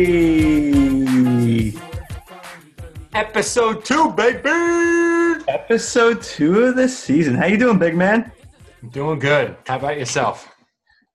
Hey! 0.00 1.72
Episode 3.12 3.84
two, 3.84 4.12
baby. 4.12 5.44
Episode 5.48 6.22
two 6.22 6.60
of 6.64 6.76
the 6.76 6.88
season. 6.88 7.34
How 7.34 7.46
you 7.46 7.58
doing, 7.58 7.78
big 7.78 7.96
man? 7.96 8.30
Doing 8.92 9.18
good. 9.18 9.56
How 9.66 9.76
about 9.78 9.98
yourself? 9.98 10.54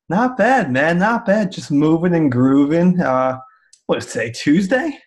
Not 0.10 0.38
bad, 0.38 0.72
man. 0.72 1.00
Not 1.00 1.26
bad. 1.26 1.52
Just 1.52 1.72
moving 1.72 2.14
and 2.16 2.32
grooving. 2.32 3.00
Uh, 3.02 3.40
what's 3.88 4.12
today? 4.12 4.32
Tuesday? 4.32 5.00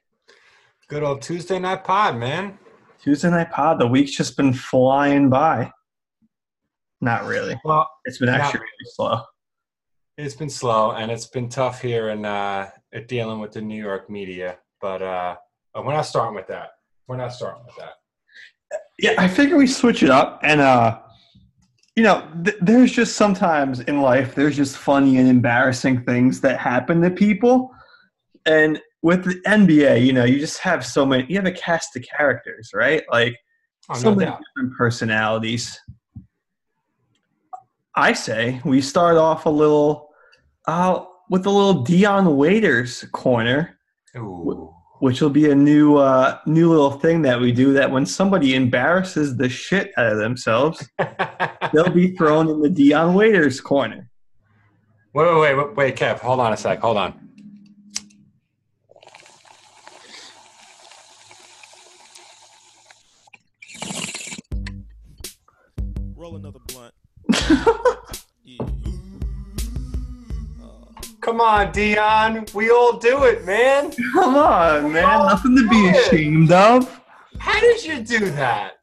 Good 0.88 1.02
old 1.02 1.20
Tuesday 1.22 1.58
night 1.58 1.84
pod, 1.84 2.16
man. 2.16 2.58
Tuesday 3.02 3.30
night 3.30 3.52
pod. 3.52 3.78
The 3.80 3.86
week's 3.86 4.16
just 4.16 4.36
been 4.36 4.52
flying 4.54 5.28
by. 5.28 5.70
Not 7.00 7.26
really. 7.26 7.60
Well, 7.64 7.86
It's 8.06 8.18
been 8.18 8.28
actually 8.30 8.60
really 8.60 8.90
slow. 8.96 9.20
it's 10.16 10.34
been 10.34 10.50
slow 10.50 10.92
and 10.92 11.10
it's 11.12 11.26
been 11.28 11.48
tough 11.48 11.80
here 11.80 12.08
and 12.08 12.26
uh, 12.26 12.66
at 12.92 13.08
dealing 13.08 13.38
with 13.40 13.52
the 13.52 13.60
New 13.60 13.82
York 13.82 14.08
media, 14.08 14.58
but 14.80 15.02
uh, 15.02 15.36
we're 15.74 15.92
not 15.92 16.02
starting 16.02 16.34
with 16.34 16.46
that. 16.48 16.70
We're 17.06 17.16
not 17.16 17.32
starting 17.32 17.64
with 17.64 17.76
that. 17.76 17.94
Yeah, 18.98 19.14
I 19.18 19.28
figure 19.28 19.56
we 19.56 19.66
switch 19.66 20.02
it 20.02 20.10
up, 20.10 20.40
and 20.42 20.60
uh, 20.60 20.98
you 21.96 22.02
know, 22.02 22.28
th- 22.44 22.56
there's 22.60 22.92
just 22.92 23.16
sometimes 23.16 23.80
in 23.80 24.00
life 24.00 24.34
there's 24.34 24.56
just 24.56 24.76
funny 24.76 25.16
and 25.18 25.28
embarrassing 25.28 26.04
things 26.04 26.40
that 26.42 26.58
happen 26.58 27.00
to 27.02 27.10
people, 27.10 27.70
and 28.46 28.80
with 29.02 29.24
the 29.24 29.40
NBA, 29.46 30.04
you 30.04 30.12
know, 30.12 30.24
you 30.24 30.38
just 30.40 30.58
have 30.58 30.84
so 30.84 31.06
many. 31.06 31.24
You 31.28 31.36
have 31.36 31.46
a 31.46 31.52
cast 31.52 31.96
of 31.96 32.02
characters, 32.02 32.70
right? 32.74 33.02
Like 33.10 33.36
Oh, 33.90 33.94
so 33.94 34.10
no 34.10 34.16
many 34.16 34.30
doubt. 34.30 34.40
different 34.54 34.76
personalities. 34.76 35.80
I 37.94 38.12
say 38.12 38.60
we 38.64 38.80
start 38.80 39.16
off 39.16 39.46
a 39.46 39.50
little 39.50 40.10
uh, 40.66 41.04
with 41.30 41.46
a 41.46 41.50
little 41.50 41.82
Dion 41.82 42.36
Waiters 42.36 43.04
corner 43.12 43.78
Ooh. 44.16 44.74
which 45.00 45.20
will 45.20 45.30
be 45.30 45.50
a 45.50 45.54
new 45.54 45.96
uh, 45.96 46.38
new 46.46 46.70
little 46.70 46.92
thing 46.92 47.22
that 47.22 47.40
we 47.40 47.52
do. 47.52 47.72
That 47.72 47.90
when 47.90 48.06
somebody 48.06 48.54
embarrasses 48.54 49.36
the 49.36 49.48
shit 49.48 49.92
out 49.96 50.06
of 50.06 50.18
themselves, 50.18 50.88
they'll 51.72 51.90
be 51.90 52.16
thrown 52.16 52.48
in 52.48 52.60
the 52.60 52.70
Dion 52.70 53.14
Waiters 53.14 53.60
corner. 53.60 54.08
wait, 55.12 55.24
wait, 55.26 55.40
wait, 55.40 55.54
wait, 55.54 55.76
wait, 55.76 55.96
Kev. 55.96 56.18
Hold 56.20 56.40
on 56.40 56.52
a 56.52 56.56
sec. 56.56 56.80
Hold 56.80 56.96
on. 56.96 57.27
Come 71.20 71.40
on, 71.40 71.72
Dion. 71.72 72.46
We 72.54 72.70
all 72.70 72.96
do 72.98 73.24
it, 73.24 73.44
man. 73.44 73.92
Come 74.12 74.36
on, 74.36 74.92
man, 74.92 75.26
nothing 75.26 75.56
to 75.56 75.68
be 75.68 75.88
ashamed 75.88 76.52
of. 76.52 77.00
How 77.38 77.58
did 77.60 77.84
you 77.84 78.00
do 78.02 78.30
that? 78.30 78.78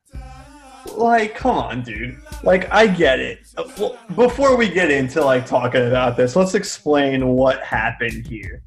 Like, 0.94 1.36
come 1.36 1.58
on, 1.58 1.82
dude. 1.82 2.18
Like, 2.44 2.72
I 2.72 2.88
get 2.88 3.20
it. 3.20 3.40
Uh, 3.58 3.64
well, 3.78 3.98
Before 4.16 4.56
we 4.56 4.70
get 4.70 4.92
into 4.92 5.24
like 5.24 5.46
talking 5.46 5.88
about 5.88 6.16
this, 6.16 6.36
let's 6.36 6.56
explain 6.56 7.28
what 7.28 7.62
happened 7.64 8.28
here. 8.28 8.62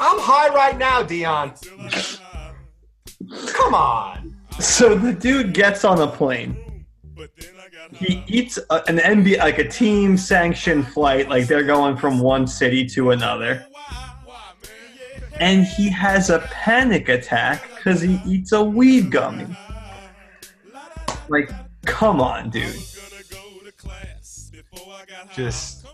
I'm 0.00 0.18
high 0.20 0.54
right 0.54 0.76
now, 0.76 1.02
Dion. 1.02 1.54
Come 3.48 3.74
on. 3.74 4.34
So 4.60 4.96
the 4.96 5.12
dude 5.12 5.54
gets 5.54 5.84
on 5.84 6.00
a 6.00 6.08
plane. 6.08 6.84
He 7.94 8.22
eats 8.26 8.58
a, 8.70 8.82
an 8.86 8.98
NBA, 8.98 9.38
like 9.38 9.58
a 9.58 9.68
team 9.68 10.16
sanctioned 10.16 10.88
flight, 10.88 11.28
like 11.28 11.46
they're 11.46 11.64
going 11.64 11.96
from 11.96 12.18
one 12.20 12.46
city 12.46 12.84
to 12.86 13.10
another. 13.12 13.66
And 15.40 15.64
he 15.64 15.88
has 15.90 16.30
a 16.30 16.40
panic 16.50 17.08
attack 17.08 17.68
because 17.76 18.00
he 18.00 18.20
eats 18.26 18.52
a 18.52 18.62
weed 18.62 19.10
gummy. 19.10 19.46
Like, 21.28 21.50
come 21.86 22.20
on, 22.20 22.50
dude. 22.50 22.74
Just 25.34 25.86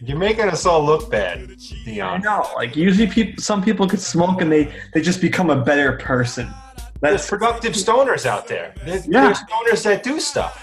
you're 0.00 0.18
making 0.18 0.48
us 0.48 0.66
all 0.66 0.84
look 0.84 1.10
bad, 1.10 1.50
I 1.50 1.84
Dion. 1.84 2.22
know. 2.22 2.48
Like, 2.56 2.74
usually, 2.74 3.06
people, 3.06 3.40
some 3.42 3.62
people 3.62 3.86
could 3.88 4.00
smoke 4.00 4.40
and 4.40 4.50
they 4.50 4.72
they 4.94 5.00
just 5.00 5.20
become 5.20 5.50
a 5.50 5.62
better 5.62 5.92
person. 5.98 6.48
There's 7.00 7.26
productive 7.28 7.72
stoners 7.74 8.26
out 8.26 8.46
there. 8.48 8.74
There's, 8.84 9.06
Yeah. 9.06 9.24
there's 9.24 9.38
stoners 9.40 9.82
that 9.84 10.02
do 10.02 10.18
stuff. 10.20 10.61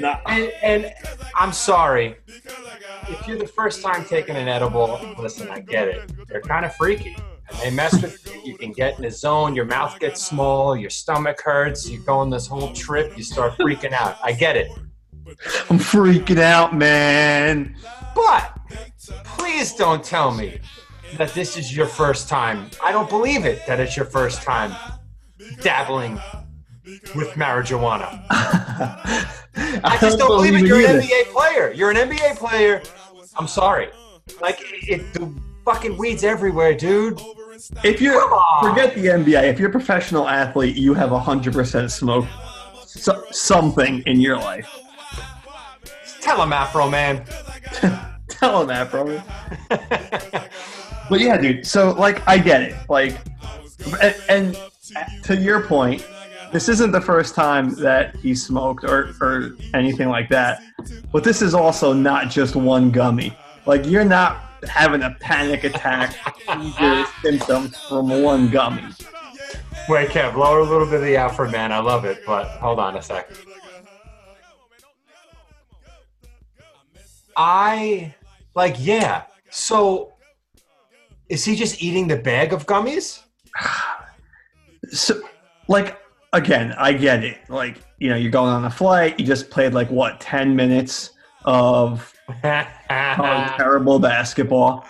Not. 0.00 0.22
And, 0.26 0.52
and 0.62 0.92
I'm 1.34 1.52
sorry. 1.52 2.16
If 3.08 3.26
you're 3.26 3.38
the 3.38 3.46
first 3.46 3.82
time 3.82 4.04
taking 4.04 4.36
an 4.36 4.48
edible, 4.48 5.00
listen, 5.18 5.48
I 5.48 5.60
get 5.60 5.88
it. 5.88 6.10
They're 6.28 6.40
kind 6.40 6.64
of 6.64 6.74
freaky. 6.76 7.16
And 7.50 7.58
they 7.60 7.70
mess 7.70 8.00
with 8.00 8.24
you. 8.26 8.52
You 8.52 8.58
can 8.58 8.72
get 8.72 8.98
in 8.98 9.04
a 9.04 9.10
zone, 9.10 9.54
your 9.54 9.64
mouth 9.64 9.98
gets 9.98 10.24
small, 10.24 10.76
your 10.76 10.90
stomach 10.90 11.40
hurts, 11.40 11.88
you 11.88 11.98
go 12.00 12.18
on 12.18 12.30
this 12.30 12.46
whole 12.46 12.72
trip, 12.72 13.16
you 13.16 13.24
start 13.24 13.54
freaking 13.58 13.92
out. 13.92 14.16
I 14.22 14.32
get 14.32 14.56
it. 14.56 14.70
I'm 15.68 15.78
freaking 15.78 16.38
out, 16.38 16.74
man. 16.74 17.76
But 18.14 18.58
please 19.24 19.74
don't 19.74 20.02
tell 20.02 20.32
me 20.32 20.60
that 21.16 21.34
this 21.34 21.56
is 21.56 21.74
your 21.76 21.86
first 21.86 22.28
time. 22.28 22.70
I 22.82 22.92
don't 22.92 23.08
believe 23.08 23.44
it 23.44 23.66
that 23.66 23.80
it's 23.80 23.96
your 23.96 24.06
first 24.06 24.42
time 24.42 24.74
dabbling 25.62 26.20
with 27.14 27.30
marijuana. 27.30 28.24
I 28.30 29.98
just 30.00 30.18
don't 30.18 30.28
believe 30.28 30.54
it. 30.54 30.66
You're 30.66 30.80
an 30.80 31.00
NBA 31.00 31.32
player. 31.32 31.72
You're 31.72 31.90
an 31.90 31.96
NBA 31.96 32.36
player. 32.36 32.82
I'm 33.36 33.48
sorry. 33.48 33.88
Like 34.40 34.58
it, 34.60 35.12
the 35.12 35.32
fucking 35.64 35.96
weeds 35.96 36.24
everywhere, 36.24 36.74
dude. 36.74 37.20
If 37.84 38.00
you're 38.00 38.20
Come 38.20 38.32
on. 38.32 38.70
forget 38.70 38.94
the 38.94 39.06
NBA, 39.06 39.44
if 39.44 39.58
you're 39.58 39.68
a 39.68 39.72
professional 39.72 40.28
athlete, 40.28 40.76
you 40.76 40.94
have 40.94 41.10
hundred 41.10 41.52
percent 41.52 41.90
smoked 41.90 42.28
so, 42.86 43.24
something 43.30 44.02
in 44.06 44.20
your 44.20 44.36
life. 44.36 44.68
Tell 46.20 46.42
him, 46.42 46.50
Afroman. 46.50 47.26
Tell 48.28 48.62
him 48.62 48.68
that, 48.68 48.90
bro. 48.90 49.20
But 51.10 51.20
yeah, 51.20 51.36
dude. 51.36 51.66
So 51.66 51.90
like, 51.92 52.26
I 52.26 52.38
get 52.38 52.62
it. 52.62 52.76
Like, 52.88 53.18
and, 54.00 54.14
and 54.28 54.58
to 55.24 55.36
your 55.36 55.60
point, 55.66 56.06
this 56.52 56.68
isn't 56.68 56.92
the 56.92 57.00
first 57.00 57.34
time 57.34 57.74
that 57.76 58.16
he 58.16 58.34
smoked 58.34 58.84
or 58.84 59.14
or 59.20 59.52
anything 59.74 60.08
like 60.08 60.28
that. 60.30 60.62
But 61.12 61.24
this 61.24 61.42
is 61.42 61.54
also 61.54 61.92
not 61.92 62.30
just 62.30 62.56
one 62.56 62.90
gummy. 62.90 63.36
Like, 63.66 63.86
you're 63.86 64.04
not 64.04 64.36
having 64.68 65.02
a 65.02 65.16
panic 65.20 65.64
attack, 65.64 66.16
seizure 66.46 67.04
symptoms 67.22 67.76
from 67.88 68.22
one 68.22 68.50
gummy. 68.50 68.82
Wait, 69.88 70.10
Kev, 70.10 70.36
lower 70.36 70.60
a 70.60 70.64
little 70.64 70.86
bit 70.86 70.96
of 70.96 71.02
the 71.02 71.14
Afroman. 71.14 71.70
I 71.70 71.78
love 71.78 72.04
it, 72.04 72.22
but 72.26 72.46
hold 72.58 72.78
on 72.78 72.96
a 72.96 73.02
sec. 73.02 73.30
I 77.36 78.14
like, 78.54 78.76
yeah. 78.78 79.24
So, 79.50 80.12
is 81.28 81.44
he 81.44 81.56
just 81.56 81.82
eating 81.82 82.08
the 82.08 82.16
bag 82.16 82.52
of 82.52 82.66
gummies? 82.66 83.22
so 84.90 85.20
like 85.68 85.96
again 86.32 86.72
i 86.78 86.92
get 86.92 87.24
it. 87.24 87.38
Like 87.48 87.78
you 87.98 88.08
know 88.08 88.16
you're 88.16 88.30
going 88.30 88.52
on 88.52 88.64
a 88.64 88.70
flight 88.70 89.18
you 89.18 89.26
just 89.26 89.50
played 89.50 89.74
like 89.74 89.90
what 89.90 90.20
10 90.20 90.54
minutes 90.54 91.10
of 91.44 92.14
terrible 92.42 93.98
basketball. 93.98 94.86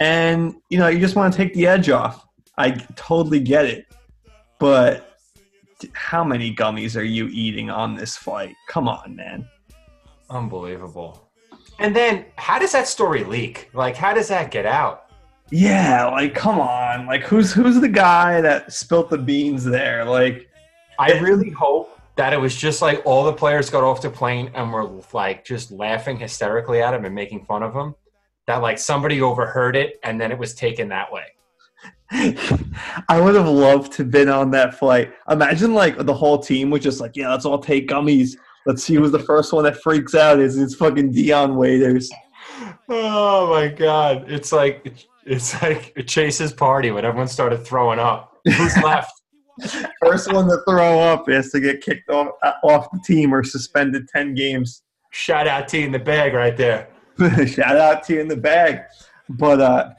And 0.00 0.54
you 0.70 0.78
know 0.78 0.88
you 0.88 0.98
just 0.98 1.16
want 1.16 1.32
to 1.32 1.36
take 1.36 1.54
the 1.54 1.66
edge 1.66 1.88
off. 1.88 2.26
I 2.58 2.70
totally 2.96 3.40
get 3.40 3.64
it. 3.64 3.86
But 4.58 5.18
how 5.92 6.24
many 6.24 6.54
gummies 6.54 6.96
are 6.96 7.04
you 7.04 7.28
eating 7.28 7.70
on 7.70 7.94
this 7.94 8.16
flight? 8.16 8.54
Come 8.68 8.88
on 8.88 9.16
man. 9.16 9.48
Unbelievable. 10.30 11.28
And 11.80 11.94
then, 11.94 12.24
how 12.36 12.60
does 12.60 12.70
that 12.72 12.86
story 12.86 13.24
leak? 13.24 13.68
Like, 13.72 13.96
how 13.96 14.14
does 14.14 14.28
that 14.28 14.52
get 14.52 14.64
out? 14.64 15.04
yeah 15.50 16.06
like 16.06 16.34
come 16.34 16.58
on. 16.58 17.06
Like 17.06 17.22
who's 17.22 17.52
who's 17.52 17.80
the 17.80 17.88
guy 17.88 18.40
that 18.40 18.72
spilt 18.72 19.10
the 19.10 19.18
beans 19.18 19.64
there? 19.64 20.04
Like 20.04 20.48
I 20.98 21.12
really 21.20 21.50
hope 21.50 22.00
that 22.16 22.32
it 22.32 22.40
was 22.40 22.54
just 22.54 22.80
like 22.80 23.02
all 23.04 23.24
the 23.24 23.32
players 23.32 23.70
got 23.70 23.82
off 23.82 24.02
the 24.02 24.10
plane 24.10 24.50
and 24.54 24.72
were 24.72 24.88
like 25.12 25.44
just 25.44 25.70
laughing 25.70 26.16
hysterically 26.16 26.80
at 26.80 26.94
him 26.94 27.04
and 27.04 27.14
making 27.14 27.44
fun 27.44 27.62
of 27.62 27.74
him. 27.74 27.94
That 28.46 28.56
like 28.56 28.78
somebody 28.78 29.20
overheard 29.22 29.74
it 29.74 29.98
and 30.04 30.20
then 30.20 30.30
it 30.30 30.38
was 30.38 30.54
taken 30.54 30.88
that 30.90 31.12
way. 31.12 31.24
I 33.08 33.20
would 33.20 33.34
have 33.34 33.48
loved 33.48 33.92
to 33.94 34.04
been 34.04 34.28
on 34.28 34.50
that 34.52 34.78
flight. 34.78 35.12
Imagine 35.28 35.74
like 35.74 35.96
the 35.98 36.14
whole 36.14 36.38
team 36.38 36.70
was 36.70 36.82
just 36.82 37.00
like, 37.00 37.16
yeah, 37.16 37.30
let's 37.30 37.44
all 37.44 37.58
take 37.58 37.88
gummies. 37.88 38.36
Let's 38.66 38.84
see 38.84 38.94
who's 38.94 39.10
the 39.10 39.18
first 39.18 39.52
one 39.52 39.64
that 39.64 39.82
freaks 39.82 40.14
out. 40.14 40.38
Is 40.38 40.56
it's 40.56 40.74
fucking 40.74 41.12
Dion 41.12 41.56
Waiters? 41.56 42.10
Oh 42.88 43.48
my 43.50 43.68
god! 43.68 44.30
It's 44.30 44.52
like 44.52 44.94
it's 45.26 45.60
like 45.62 45.92
a 45.96 46.02
Chase's 46.02 46.52
party 46.52 46.90
when 46.90 47.04
everyone 47.04 47.28
started 47.28 47.64
throwing 47.64 47.98
up. 47.98 48.38
Who's 48.44 48.76
left? 48.82 49.12
First 50.00 50.32
one 50.32 50.48
to 50.48 50.58
throw 50.68 50.98
up 50.98 51.28
has 51.28 51.50
to 51.50 51.60
get 51.60 51.80
kicked 51.80 52.10
off 52.10 52.32
off 52.62 52.90
the 52.90 53.00
team 53.04 53.34
or 53.34 53.44
suspended 53.44 54.08
ten 54.08 54.34
games. 54.34 54.82
Shout 55.10 55.46
out 55.46 55.68
T 55.68 55.82
in 55.82 55.92
the 55.92 55.98
bag 55.98 56.34
right 56.34 56.56
there. 56.56 56.88
Shout 57.46 57.76
out 57.76 58.02
to 58.04 58.14
you 58.14 58.20
in 58.20 58.28
the 58.28 58.36
bag. 58.36 58.80
But 59.28 59.60
uh, 59.60 59.90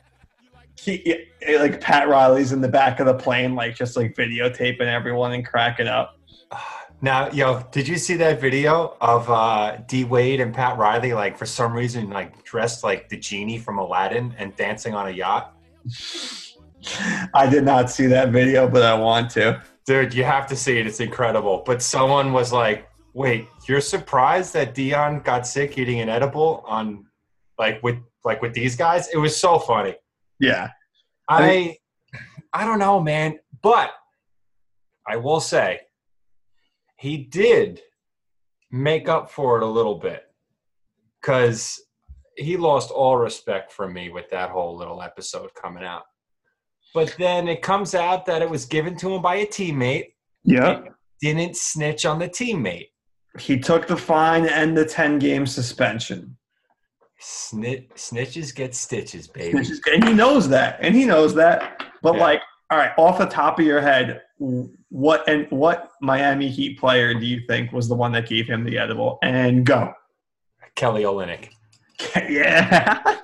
he, 0.77 1.25
like 1.57 1.79
Pat 1.79 2.07
Riley's 2.07 2.51
in 2.51 2.61
the 2.61 2.67
back 2.67 2.99
of 2.99 3.05
the 3.05 3.13
plane, 3.13 3.55
like 3.55 3.75
just 3.75 3.95
like 3.95 4.13
videotaping 4.15 4.81
everyone 4.81 5.33
and 5.33 5.45
cracking 5.45 5.87
up. 5.87 6.19
Now, 7.01 7.29
yo, 7.31 7.61
did 7.71 7.87
you 7.87 7.97
see 7.97 8.15
that 8.15 8.39
video 8.39 8.97
of 9.01 9.29
uh, 9.29 9.77
D 9.87 10.05
Wade 10.05 10.39
and 10.39 10.53
Pat 10.53 10.77
Riley, 10.77 11.13
like 11.13 11.37
for 11.37 11.45
some 11.45 11.73
reason, 11.73 12.09
like 12.09 12.43
dressed 12.43 12.83
like 12.83 13.09
the 13.09 13.17
genie 13.17 13.59
from 13.59 13.77
Aladdin 13.77 14.33
and 14.37 14.55
dancing 14.55 14.93
on 14.93 15.07
a 15.07 15.11
yacht? 15.11 15.55
I 17.33 17.47
did 17.49 17.63
not 17.63 17.89
see 17.89 18.07
that 18.07 18.29
video, 18.29 18.67
but 18.67 18.83
I 18.83 18.93
want 18.93 19.31
to. 19.31 19.61
Dude, 19.85 20.13
you 20.13 20.23
have 20.23 20.47
to 20.47 20.55
see 20.55 20.77
it. 20.79 20.87
It's 20.87 20.99
incredible. 20.99 21.63
But 21.65 21.81
someone 21.81 22.33
was 22.33 22.51
like, 22.51 22.87
"Wait, 23.13 23.47
you're 23.67 23.81
surprised 23.81 24.53
that 24.53 24.73
Dion 24.73 25.19
got 25.19 25.47
sick 25.47 25.77
eating 25.77 25.99
an 25.99 26.09
edible 26.09 26.63
on, 26.67 27.05
like 27.59 27.81
with 27.83 27.97
like 28.23 28.41
with 28.41 28.53
these 28.53 28.75
guys?" 28.75 29.07
It 29.13 29.17
was 29.17 29.37
so 29.37 29.59
funny. 29.59 29.95
Yeah, 30.39 30.69
I, 31.29 31.77
I 32.53 32.65
don't 32.65 32.79
know, 32.79 32.99
man. 32.99 33.39
But 33.61 33.91
I 35.07 35.17
will 35.17 35.39
say, 35.39 35.81
he 36.97 37.17
did 37.17 37.81
make 38.71 39.07
up 39.07 39.29
for 39.29 39.57
it 39.57 39.63
a 39.63 39.67
little 39.67 39.99
bit 39.99 40.23
because 41.21 41.79
he 42.35 42.57
lost 42.57 42.91
all 42.91 43.17
respect 43.17 43.71
from 43.71 43.93
me 43.93 44.09
with 44.09 44.29
that 44.29 44.49
whole 44.49 44.75
little 44.75 45.01
episode 45.01 45.49
coming 45.53 45.83
out. 45.83 46.03
But 46.95 47.13
then 47.19 47.47
it 47.47 47.61
comes 47.61 47.93
out 47.93 48.25
that 48.25 48.41
it 48.41 48.49
was 48.49 48.65
given 48.65 48.95
to 48.97 49.13
him 49.13 49.21
by 49.21 49.35
a 49.35 49.45
teammate. 49.45 50.13
yeah. 50.43 50.81
Didn't 51.21 51.55
snitch 51.55 52.05
on 52.05 52.19
the 52.19 52.27
teammate. 52.29 52.87
He 53.39 53.59
took 53.59 53.85
the 53.87 53.97
fine 53.97 54.47
and 54.47 54.75
the 54.77 54.85
ten 54.85 55.19
game 55.19 55.45
suspension. 55.45 56.37
Snit, 57.21 57.89
snitches 57.95 58.53
get 58.55 58.75
stitches, 58.75 59.27
baby. 59.27 59.57
And 59.91 60.03
he 60.03 60.13
knows 60.13 60.47
that, 60.49 60.77
and 60.81 60.93
he 60.95 61.05
knows 61.05 61.33
that. 61.35 61.81
But 62.01 62.15
Yeah. 62.15 62.21
like, 62.21 62.41
all 62.69 62.77
right, 62.77 62.91
off 62.97 63.17
the 63.17 63.25
top 63.25 63.59
of 63.59 63.65
your 63.65 63.81
head, 63.81 64.21
what 64.89 65.27
and 65.27 65.47
what 65.51 65.91
Miami 66.01 66.49
Heat 66.49 66.79
player 66.79 67.13
do 67.13 67.25
you 67.25 67.41
think 67.47 67.71
was 67.71 67.87
the 67.87 67.95
one 67.95 68.11
that 68.13 68.27
gave 68.27 68.47
him 68.47 68.63
the 68.63 68.77
edible? 68.77 69.17
And 69.23 69.65
go. 69.65 69.93
Kelly 70.75 71.03
Olynyk. 71.03 71.49
yeah. 72.29 73.17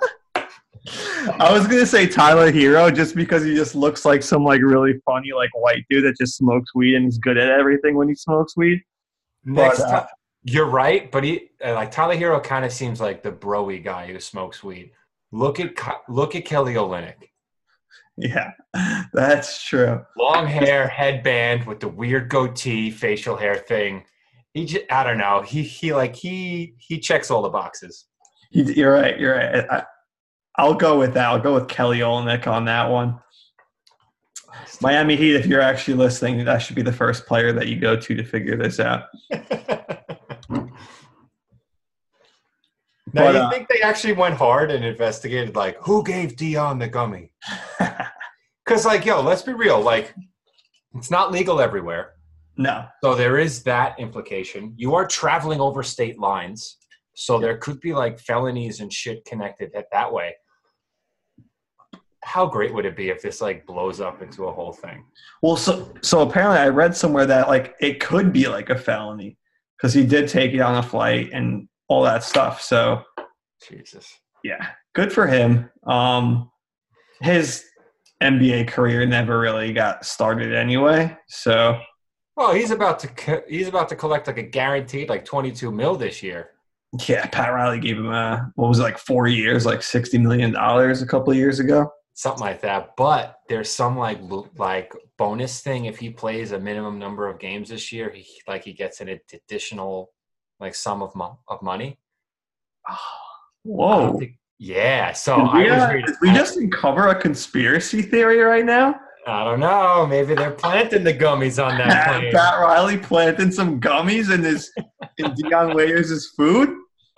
I 0.88 1.51
was 1.54 1.68
gonna 1.68 1.86
say 1.86 2.07
Tyler 2.07 2.51
Herro 2.51 2.94
just 2.94 3.16
because 3.16 3.44
he 3.44 3.54
just 3.56 3.75
looks 3.75 4.04
like 4.04 4.24
some 4.24 4.44
like 4.44 4.62
really 4.62 4.94
funny 5.06 5.31
like 5.31 5.51
white 5.56 5.86
dude 5.89 6.04
that 6.06 6.18
just 6.18 6.36
smokes 6.38 6.74
weed 6.74 6.95
and 6.95 7.07
is 7.07 7.18
good 7.19 7.38
at 7.38 7.50
everything 7.50 7.95
when 7.95 8.07
he 8.10 8.16
smokes 8.16 8.57
weed. 8.57 8.81
Next 9.45 9.80
But, 9.80 9.88
uh, 9.88 10.00
time, 10.01 10.07
you're 10.44 10.66
right, 10.69 11.12
but 11.12 11.24
he 11.24 11.50
uh, 11.63 11.74
like 11.74 11.92
Tyler 11.92 12.16
Herro 12.16 12.44
kind 12.44 12.66
of 12.66 12.72
seems 12.72 13.00
like 13.00 13.22
the 13.22 13.31
broy 13.31 13.83
guy 13.83 14.07
who 14.12 14.19
smokes 14.19 14.63
weed. 14.63 14.92
Look 15.31 15.60
at 15.60 15.74
look 16.10 16.36
at 16.36 16.45
Kelly 16.45 16.74
Olynyk. 16.74 17.16
Yeah, 18.18 18.51
that's 19.13 19.63
true. 19.63 20.04
long 20.18 20.45
hair, 20.48 20.88
headband 20.88 21.66
with 21.66 21.80
the 21.80 21.88
weird 21.88 22.30
goatee, 22.30 22.92
facial 22.92 23.36
hair 23.38 23.56
thing. 23.56 24.04
He 24.54 24.66
just, 24.66 24.86
I 24.92 25.04
don't 25.04 25.18
know. 25.18 25.42
He 25.44 25.63
he 25.63 25.94
like 25.94 26.16
he 26.16 26.74
he 26.77 27.00
checks 27.00 27.30
all 27.31 27.42
the 27.42 27.50
boxes. 27.50 28.06
You- 28.51 28.66
You're 28.66 28.92
right. 28.94 29.18
You're 29.19 29.36
right. 29.38 29.66
I, 29.72 29.84
I'll 30.57 30.74
go 30.74 31.00
with 31.00 31.13
that. 31.13 31.27
I'll 31.27 31.39
go 31.39 31.53
with 31.53 31.68
Kelly 31.68 32.00
Olynyk 32.00 32.48
on 32.48 32.65
that 32.65 32.89
one. 32.89 33.19
Miami 34.81 35.15
Heat, 35.15 35.36
if 35.36 35.45
you're 35.45 35.62
actually 35.62 35.94
listening, 35.95 36.44
that 36.44 36.57
should 36.59 36.75
be 36.75 36.81
the 36.81 36.92
first 36.92 37.25
player 37.25 37.53
that 37.53 37.68
you 37.68 37.80
go 37.80 37.95
to 37.95 38.15
to 38.15 38.24
figure 38.24 38.57
this 38.57 38.80
out. 38.80 39.03
now 39.30 39.39
But, 43.13 43.36
you 43.36 43.42
uh, 43.42 43.50
think 43.50 43.68
they 43.69 43.81
actually 43.81 44.13
went 44.13 44.36
hard 44.36 44.71
and 44.71 44.83
investigated 44.83 45.56
like 45.56 45.77
who 45.77 46.03
gave 46.03 46.36
Dion 46.36 46.80
the 46.80 46.88
gummy? 46.88 47.31
Because 48.63 48.86
like 48.86 49.06
yo, 49.06 49.21
let's 49.21 49.42
be 49.42 49.53
real. 49.53 49.81
Like 49.81 50.13
it's 50.94 51.12
not 51.12 51.31
legal 51.31 51.59
everywhere, 51.59 52.13
no. 52.57 52.86
so 53.03 53.15
there 53.15 53.38
is 53.39 53.63
that 53.63 54.00
implication. 54.00 54.74
You 54.77 54.94
are 54.95 55.06
traveling 55.06 55.59
over 55.59 55.81
state 55.83 56.19
lines, 56.19 56.77
so 57.15 57.39
there 57.39 57.57
could 57.57 57.81
be 57.81 57.92
like 57.92 58.19
felonies 58.19 58.80
and 58.80 58.94
shit 58.94 59.25
connected 59.25 59.71
that 59.74 59.88
that 59.92 60.13
way. 60.13 60.36
How 62.24 62.46
great 62.46 62.74
would 62.74 62.86
it 62.86 62.96
be 62.96 63.10
if 63.10 63.22
this 63.22 63.42
like 63.42 63.66
blows 63.66 64.00
up 64.00 64.22
into 64.22 64.46
a 64.46 64.52
whole 64.52 64.72
thing? 64.74 65.04
Well, 65.42 65.58
so 65.58 65.92
so 66.02 66.22
apparently 66.22 66.60
I 66.60 66.68
read 66.70 66.96
somewhere 66.96 67.26
that 67.26 67.48
like 67.48 67.76
it 67.82 68.00
could 68.00 68.32
be 68.32 68.48
like 68.48 68.70
a 68.70 68.78
felony 68.78 69.38
because 69.78 69.94
he 69.94 70.06
did 70.06 70.28
take 70.28 70.54
it 70.54 70.60
on 70.62 70.76
a 70.78 70.84
flight 70.84 71.32
and 71.34 71.68
all 71.88 72.04
that 72.04 72.24
stuff. 72.24 72.62
So 72.62 73.04
Jesus. 73.68 74.08
yeah, 74.44 74.68
good 74.94 75.12
for 75.12 75.26
him. 75.28 75.70
Um, 75.86 76.52
his 77.22 77.66
NBA 78.22 78.68
career 78.68 79.06
never 79.06 79.40
really 79.40 79.74
got 79.74 80.06
started 80.06 80.54
anyway. 80.54 81.18
So 81.28 81.80
Well, 82.36 82.54
he's 82.54 82.70
about 82.72 83.00
to 83.00 83.08
co- 83.08 83.44
he's 83.50 83.68
about 83.68 83.90
to 83.90 83.96
collect 83.96 84.28
like 84.28 84.38
a 84.38 84.44
guaranteed 84.44 85.10
like 85.10 85.26
22 85.26 85.72
mil 85.72 85.96
this 85.96 86.22
year. 86.22 86.52
yeah, 87.08 87.26
Pat 87.28 87.52
Riley 87.54 87.80
gave 87.80 87.98
him 87.98 88.12
a 88.12 88.52
what 88.56 88.68
was 88.70 88.80
it 88.80 88.84
like 88.84 88.98
four 89.00 89.28
years, 89.28 89.66
like 89.66 89.82
sixty 89.82 90.18
million 90.20 90.52
dollars 90.52 91.02
a 91.02 91.08
couple 91.08 91.32
of 91.32 91.38
years 91.38 91.60
ago. 91.60 91.92
Something 92.22 92.42
like 92.42 92.62
that. 92.62 92.96
But 92.98 93.40
there's 93.50 93.68
some 93.72 93.98
like 93.98 94.20
like 94.56 94.94
bonus 95.18 95.62
thing 95.62 95.86
if 95.86 95.98
he 95.98 96.12
plays 96.12 96.52
a 96.52 96.60
minimum 96.60 97.00
number 97.00 97.28
of 97.28 97.40
games 97.40 97.70
this 97.70 97.92
year, 97.92 98.12
he 98.12 98.28
like 98.48 98.64
he 98.64 98.74
gets 98.74 99.02
an 99.02 99.20
additional 99.34 100.12
like 100.60 100.76
sum 100.76 101.02
of 101.02 101.16
mo- 101.16 101.40
of 101.48 101.64
money. 101.64 101.98
I 102.88 102.96
Whoa. 103.64 104.20
think- 104.20 104.38
yeah, 104.60 105.14
so 105.14 105.38
Did 105.38 105.46
I 105.48 105.58
we, 105.58 105.72
was 105.72 105.82
uh, 105.82 105.90
reading. 105.92 106.16
we 106.22 106.32
just 106.34 106.58
uncover 106.58 107.08
a 107.08 107.20
conspiracy 107.20 108.04
theory 108.04 108.38
right 108.38 108.66
now? 108.66 108.94
I 109.26 109.44
don't 109.44 109.60
know. 109.60 110.06
Maybe 110.06 110.36
they're 110.36 110.52
planting 110.52 111.04
the 111.04 111.16
gummies 111.16 111.58
on 111.64 111.76
that 111.80 112.08
plane. 112.20 112.32
Pat 112.32 112.60
Riley 112.60 113.00
planting 113.00 113.52
some 113.52 113.82
gummies 113.82 114.32
in 114.32 114.44
his 114.44 114.72
in 115.18 115.34
Dion 115.34 115.76
Waiters' 115.76 116.30
food. 116.38 116.70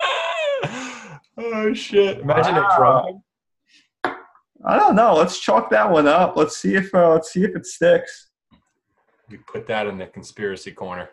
oh 1.36 1.74
shit! 1.74 2.20
Imagine 2.20 2.54
Wow. 2.54 2.60
it 2.72 2.76
dropping. 2.78 3.20
I 4.66 4.78
don't 4.78 4.96
know. 4.96 5.14
Let's 5.14 5.38
chalk 5.40 5.70
that 5.70 5.90
one 5.90 6.08
up. 6.08 6.36
Let's 6.36 6.56
see 6.56 6.74
if 6.74 6.94
uh, 6.94 7.10
let's 7.10 7.32
see 7.32 7.44
if 7.44 7.54
it 7.54 7.66
sticks. 7.66 8.30
We 9.30 9.38
put 9.38 9.66
that 9.66 9.86
in 9.86 9.98
the 9.98 10.06
conspiracy 10.06 10.72
corner. 10.72 11.10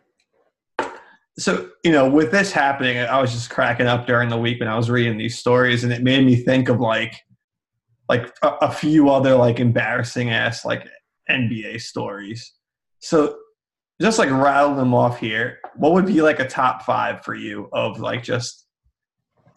So 1.38 1.72
you 1.84 1.92
know, 1.92 2.10
with 2.10 2.32
this 2.32 2.52
happening, 2.52 2.98
I 2.98 3.20
was 3.20 3.32
just 3.32 3.50
cracking 3.50 3.88
up 3.88 4.06
during 4.06 4.30
the 4.30 4.38
week 4.38 4.60
when 4.60 4.70
I 4.70 4.78
was 4.78 4.90
reading 4.90 5.18
these 5.18 5.38
stories, 5.38 5.84
and 5.84 5.92
it 5.92 6.02
made 6.02 6.26
me 6.26 6.36
think 6.36 6.70
of 6.70 6.80
like 6.80 7.22
like 8.08 8.34
a, 8.42 8.50
a 8.62 8.72
few 8.72 9.10
other 9.10 9.36
like 9.36 9.60
embarrassing 9.60 10.30
ass 10.30 10.66
like 10.66 10.88
NBA 11.30 11.82
stories. 11.82 12.54
So 13.00 13.38
just 14.02 14.20
like 14.20 14.30
rattle 14.30 14.76
them 14.76 14.94
off 14.94 15.20
here. 15.20 15.60
What 15.76 15.94
would 15.94 16.06
be 16.06 16.22
like 16.22 16.40
a 16.40 16.48
top 16.48 16.84
five 16.84 17.24
for 17.24 17.36
you 17.36 17.70
of 17.72 18.00
like 18.00 18.24
just 18.24 18.66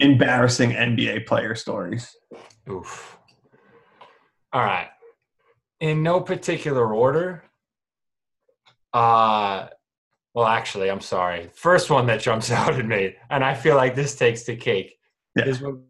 embarrassing 0.01 0.71
NBA 0.71 1.27
player 1.27 1.55
stories? 1.55 2.15
Oof. 2.71 3.19
All 4.55 4.63
right. 4.63 4.89
In 5.81 6.03
no 6.03 6.21
particular 6.21 6.95
order. 6.95 7.43
Uh 8.93 9.67
well 10.35 10.47
actually, 10.47 10.91
I'm 10.91 11.01
sorry. 11.01 11.51
First 11.55 11.91
one 11.91 12.07
that 12.07 12.21
jumps 12.21 12.51
out 12.61 12.75
at 12.75 12.87
me, 12.87 13.15
and 13.31 13.45
I 13.45 13.55
feel 13.55 13.77
like 13.77 13.95
this 13.95 14.15
takes 14.17 14.45
the 14.45 14.57
cake, 14.57 14.97
Yeah. 15.37 15.47
is 15.47 15.61
when 15.61 15.83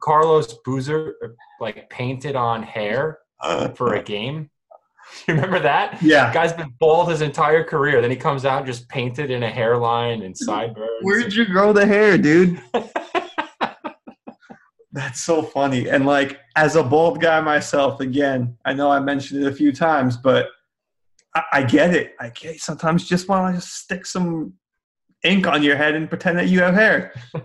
Carlos 0.00 0.54
Boozer 0.64 1.14
like 1.60 1.88
painted 1.90 2.36
on 2.36 2.62
hair 2.62 3.18
Uh, 3.40 3.68
for 3.68 3.94
a 3.94 4.02
game. 4.02 4.48
You 5.28 5.34
remember 5.34 5.58
that? 5.60 6.00
yeah. 6.00 6.32
Guy's 6.32 6.54
been 6.54 6.72
bald 6.78 7.10
his 7.10 7.20
entire 7.20 7.62
career. 7.64 8.00
Then 8.00 8.10
he 8.10 8.16
comes 8.16 8.46
out 8.46 8.58
and 8.58 8.66
just 8.66 8.88
painted 8.88 9.30
in 9.30 9.42
a 9.42 9.50
hairline 9.50 10.22
and 10.22 10.34
sideburns. 10.38 11.02
Where'd 11.02 11.34
you 11.34 11.44
grow 11.44 11.72
the 11.74 11.84
hair, 11.84 12.16
dude? 12.16 12.62
That's 14.92 15.22
so 15.22 15.42
funny. 15.42 15.88
And 15.88 16.04
like, 16.04 16.38
as 16.54 16.76
a 16.76 16.82
bald 16.82 17.20
guy 17.20 17.40
myself, 17.40 18.00
again, 18.00 18.56
I 18.64 18.74
know 18.74 18.90
I 18.90 19.00
mentioned 19.00 19.42
it 19.42 19.50
a 19.50 19.54
few 19.54 19.72
times, 19.72 20.16
but 20.16 20.48
I, 21.34 21.42
I 21.52 21.62
get 21.62 21.94
it. 21.94 22.14
I 22.20 22.28
get. 22.28 22.60
Sometimes 22.60 23.08
just 23.08 23.28
want 23.28 23.54
to 23.54 23.60
just 23.60 23.74
stick 23.74 24.04
some 24.04 24.54
ink 25.24 25.46
on 25.46 25.62
your 25.62 25.76
head 25.76 25.94
and 25.94 26.08
pretend 26.08 26.38
that 26.38 26.48
you 26.48 26.60
have 26.60 26.74
hair. 26.74 27.14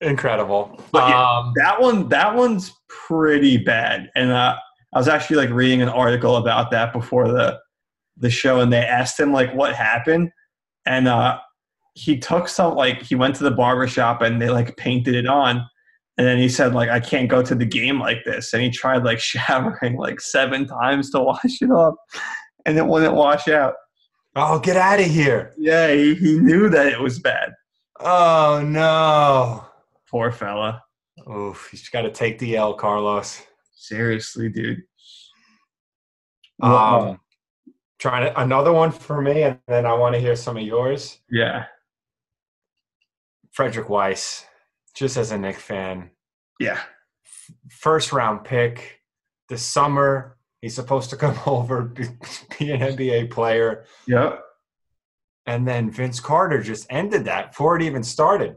Incredible. 0.00 0.80
But 0.90 1.08
yeah, 1.08 1.38
um, 1.38 1.52
That 1.56 1.80
one, 1.80 2.08
that 2.08 2.34
one's 2.34 2.72
pretty 2.88 3.56
bad. 3.56 4.10
And 4.14 4.30
uh, 4.30 4.56
I 4.92 4.98
was 4.98 5.08
actually 5.08 5.36
like 5.36 5.50
reading 5.50 5.80
an 5.80 5.88
article 5.88 6.36
about 6.36 6.70
that 6.72 6.92
before 6.92 7.28
the 7.28 7.60
the 8.18 8.30
show, 8.30 8.60
and 8.60 8.72
they 8.72 8.82
asked 8.82 9.20
him 9.20 9.32
like 9.32 9.54
what 9.54 9.74
happened, 9.74 10.30
and 10.86 11.06
uh, 11.06 11.38
he 11.96 12.18
took 12.18 12.46
some 12.46 12.74
like 12.74 13.02
he 13.02 13.14
went 13.14 13.34
to 13.36 13.44
the 13.44 13.50
barber 13.50 13.88
shop 13.88 14.20
and 14.20 14.40
they 14.40 14.50
like 14.50 14.76
painted 14.76 15.14
it 15.14 15.26
on, 15.26 15.66
and 16.18 16.26
then 16.26 16.38
he 16.38 16.48
said 16.48 16.74
like 16.74 16.90
I 16.90 17.00
can't 17.00 17.28
go 17.28 17.42
to 17.42 17.54
the 17.54 17.64
game 17.64 17.98
like 17.98 18.18
this, 18.24 18.52
and 18.52 18.62
he 18.62 18.70
tried 18.70 19.02
like 19.02 19.18
showering 19.32 19.96
like 19.96 20.20
seven 20.20 20.66
times 20.66 21.10
to 21.10 21.20
wash 21.20 21.62
it 21.62 21.70
off, 21.70 21.94
and 22.66 22.76
it 22.76 22.86
wouldn't 22.86 23.14
wash 23.14 23.48
out. 23.48 23.74
oh, 24.36 24.58
get 24.58 24.76
out 24.76 25.00
of 25.00 25.06
here. 25.06 25.54
Yeah, 25.56 25.92
he, 25.92 26.14
he 26.14 26.38
knew 26.38 26.68
that 26.68 26.86
it 26.86 27.00
was 27.00 27.18
bad. 27.18 27.52
Oh, 28.00 28.62
no. 28.62 29.64
Poor 30.10 30.30
fella. 30.30 30.82
Oof, 31.30 31.68
he's 31.70 31.88
got 31.88 32.02
to 32.02 32.10
take 32.10 32.38
the 32.38 32.56
L, 32.56 32.74
Carlos. 32.74 33.42
Seriously, 33.74 34.50
dude. 34.50 34.82
Um, 36.60 37.18
trying 37.98 38.26
to 38.26 38.40
another 38.40 38.72
one 38.72 38.90
for 38.90 39.22
me, 39.22 39.42
and 39.42 39.58
then 39.68 39.86
I 39.86 39.94
want 39.94 40.14
to 40.14 40.20
hear 40.20 40.36
some 40.36 40.56
of 40.56 40.62
yours. 40.62 41.18
yeah, 41.30 41.64
Frederick 43.56 43.88
Weis, 43.88 44.44
just 44.94 45.16
as 45.16 45.32
a 45.32 45.38
Knick 45.38 45.56
fan, 45.58 46.10
yeah. 46.60 46.78
first 47.70 48.12
round 48.12 48.44
pick. 48.44 49.00
This 49.48 49.62
summer, 49.62 50.36
he's 50.60 50.74
supposed 50.74 51.08
to 51.10 51.16
come 51.16 51.38
over, 51.46 51.82
be, 51.82 52.04
be 52.58 52.70
an 52.72 52.80
NBA 52.80 53.30
player, 53.30 53.86
Yep. 54.06 54.42
and 55.46 55.66
then 55.66 55.90
Vince 55.90 56.20
Carter 56.20 56.62
just 56.62 56.86
ended 56.90 57.24
that 57.24 57.52
before 57.52 57.76
it 57.76 57.82
even 57.82 58.02
started. 58.02 58.56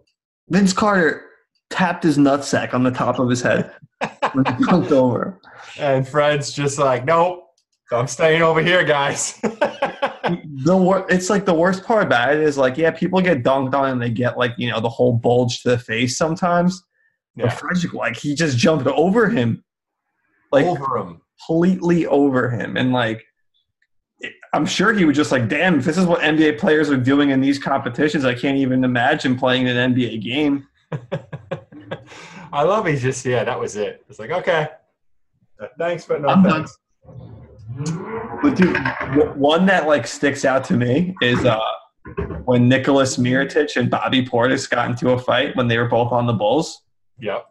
Vince 0.49 0.73
Carter 0.73 1.25
tapped 1.69 2.03
his 2.03 2.17
nutsack 2.17 2.73
on 2.73 2.83
the 2.83 2.91
top 2.91 3.19
of 3.19 3.29
his 3.29 3.41
head 3.41 3.71
when 4.33 4.43
he 4.45 4.51
dunked 4.65 4.91
over. 4.91 5.39
And 5.79 6.05
Fred's 6.05 6.51
just 6.51 6.77
like, 6.77 7.05
nope, 7.05 7.45
I'm 7.91 8.07
staying 8.07 8.41
over 8.41 8.61
here, 8.61 8.83
guys. 8.83 9.39
The 10.51 10.75
wor- 10.75 11.05
it's 11.09 11.29
like 11.29 11.45
the 11.45 11.53
worst 11.53 11.83
part 11.83 12.03
about 12.03 12.33
it 12.33 12.39
is 12.41 12.57
like, 12.57 12.77
yeah, 12.77 12.91
people 12.91 13.21
get 13.21 13.43
dunked 13.43 13.73
on 13.73 13.89
and 13.91 14.01
they 14.01 14.09
get 14.09 14.37
like, 14.37 14.53
you 14.57 14.69
know, 14.69 14.79
the 14.79 14.89
whole 14.89 15.13
bulge 15.13 15.61
to 15.61 15.69
the 15.69 15.77
face 15.77 16.17
sometimes. 16.17 16.83
But 17.35 17.53
Frederick, 17.53 17.93
like, 17.93 18.17
he 18.17 18.35
just 18.35 18.57
jumped 18.57 18.87
over 18.87 19.29
him. 19.29 19.63
Like, 20.51 20.65
over 20.65 20.97
him. 20.97 21.21
completely 21.47 22.05
over 22.07 22.49
him. 22.49 22.75
And 22.75 22.91
like, 22.91 23.23
I'm 24.53 24.65
sure 24.65 24.93
he 24.93 25.05
was 25.05 25.15
just 25.15 25.31
like, 25.31 25.47
damn, 25.47 25.79
if 25.79 25.85
this 25.85 25.97
is 25.97 26.05
what 26.05 26.21
NBA 26.21 26.57
players 26.57 26.89
are 26.89 26.97
doing 26.97 27.29
in 27.29 27.39
these 27.39 27.59
competitions, 27.59 28.25
I 28.25 28.33
can't 28.33 28.57
even 28.57 28.83
imagine 28.83 29.37
playing 29.37 29.69
an 29.69 29.93
NBA 29.93 30.21
game. 30.21 30.67
I 32.51 32.63
love 32.63 32.87
he's 32.87 33.01
just 33.01 33.25
yeah, 33.25 33.43
that 33.43 33.59
was 33.59 33.75
it. 33.75 34.03
It's 34.09 34.19
like 34.19 34.31
okay, 34.31 34.67
thanks 35.77 36.05
but 36.05 36.21
no 36.21 36.29
I'm 36.29 36.43
done. 36.43 36.65
Thanks. 37.85 38.39
But 38.41 38.55
dude, 38.55 39.37
one 39.37 39.65
that 39.65 39.87
like 39.87 40.07
sticks 40.07 40.45
out 40.45 40.63
to 40.65 40.77
me 40.77 41.15
is 41.21 41.43
uh, 41.45 41.59
when 42.45 42.67
Nicholas 42.69 43.17
Mirotic 43.17 43.75
and 43.75 43.89
Bobby 43.89 44.25
Portis 44.25 44.69
got 44.69 44.89
into 44.89 45.11
a 45.11 45.19
fight 45.19 45.55
when 45.55 45.67
they 45.67 45.77
were 45.77 45.87
both 45.87 46.11
on 46.11 46.25
the 46.25 46.33
Bulls. 46.33 46.81
Yep. 47.19 47.45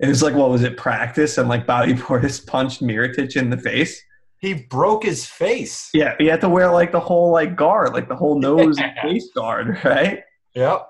It 0.00 0.08
was 0.08 0.22
like, 0.22 0.34
what 0.34 0.50
was 0.50 0.62
it, 0.62 0.76
practice? 0.76 1.38
And 1.38 1.48
like 1.48 1.66
Bobby 1.66 1.92
Portis 1.94 2.44
punched 2.44 2.82
Mirotic 2.82 3.36
in 3.36 3.50
the 3.50 3.56
face. 3.56 4.02
He 4.38 4.54
broke 4.54 5.04
his 5.04 5.24
face. 5.24 5.88
Yeah, 5.94 6.14
he 6.18 6.26
had 6.26 6.42
to 6.42 6.48
wear 6.48 6.70
like 6.70 6.92
the 6.92 7.00
whole 7.00 7.30
like 7.30 7.56
guard, 7.56 7.94
like 7.94 8.08
the 8.08 8.16
whole 8.16 8.38
nose 8.38 8.78
and 8.78 8.92
face 9.02 9.30
guard, 9.34 9.78
right? 9.84 10.22
Yep. 10.54 10.88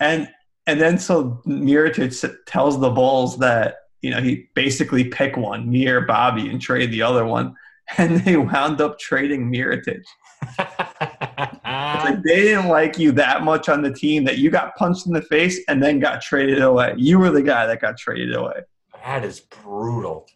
And 0.00 0.28
and 0.66 0.80
then 0.80 0.98
so 0.98 1.40
Mirotic 1.46 2.08
s- 2.08 2.30
tells 2.46 2.78
the 2.78 2.90
Bulls 2.90 3.38
that 3.38 3.76
you 4.02 4.10
know 4.10 4.20
he 4.20 4.48
basically 4.54 5.04
pick 5.04 5.36
one, 5.36 5.70
me 5.70 5.88
or 5.88 6.02
Bobby, 6.02 6.50
and 6.50 6.60
trade 6.60 6.90
the 6.90 7.02
other 7.02 7.24
one, 7.24 7.56
and 7.98 8.20
they 8.20 8.36
wound 8.36 8.80
up 8.80 8.98
trading 8.98 9.50
Mirotic. 9.50 10.02
It's 10.48 12.04
like 12.04 12.22
they 12.22 12.42
didn't 12.42 12.68
like 12.68 12.98
you 12.98 13.12
that 13.12 13.42
much 13.42 13.68
on 13.68 13.82
the 13.82 13.92
team 13.92 14.24
that 14.24 14.38
you 14.38 14.50
got 14.50 14.74
punched 14.76 15.06
in 15.06 15.12
the 15.12 15.22
face 15.22 15.60
and 15.68 15.82
then 15.82 16.00
got 16.00 16.20
traded 16.20 16.60
away. 16.62 16.94
You 16.96 17.18
were 17.18 17.30
the 17.30 17.42
guy 17.42 17.66
that 17.66 17.80
got 17.80 17.96
traded 17.96 18.34
away. 18.34 18.60
that 19.04 19.24
is 19.24 19.40
brutal. 19.40 20.26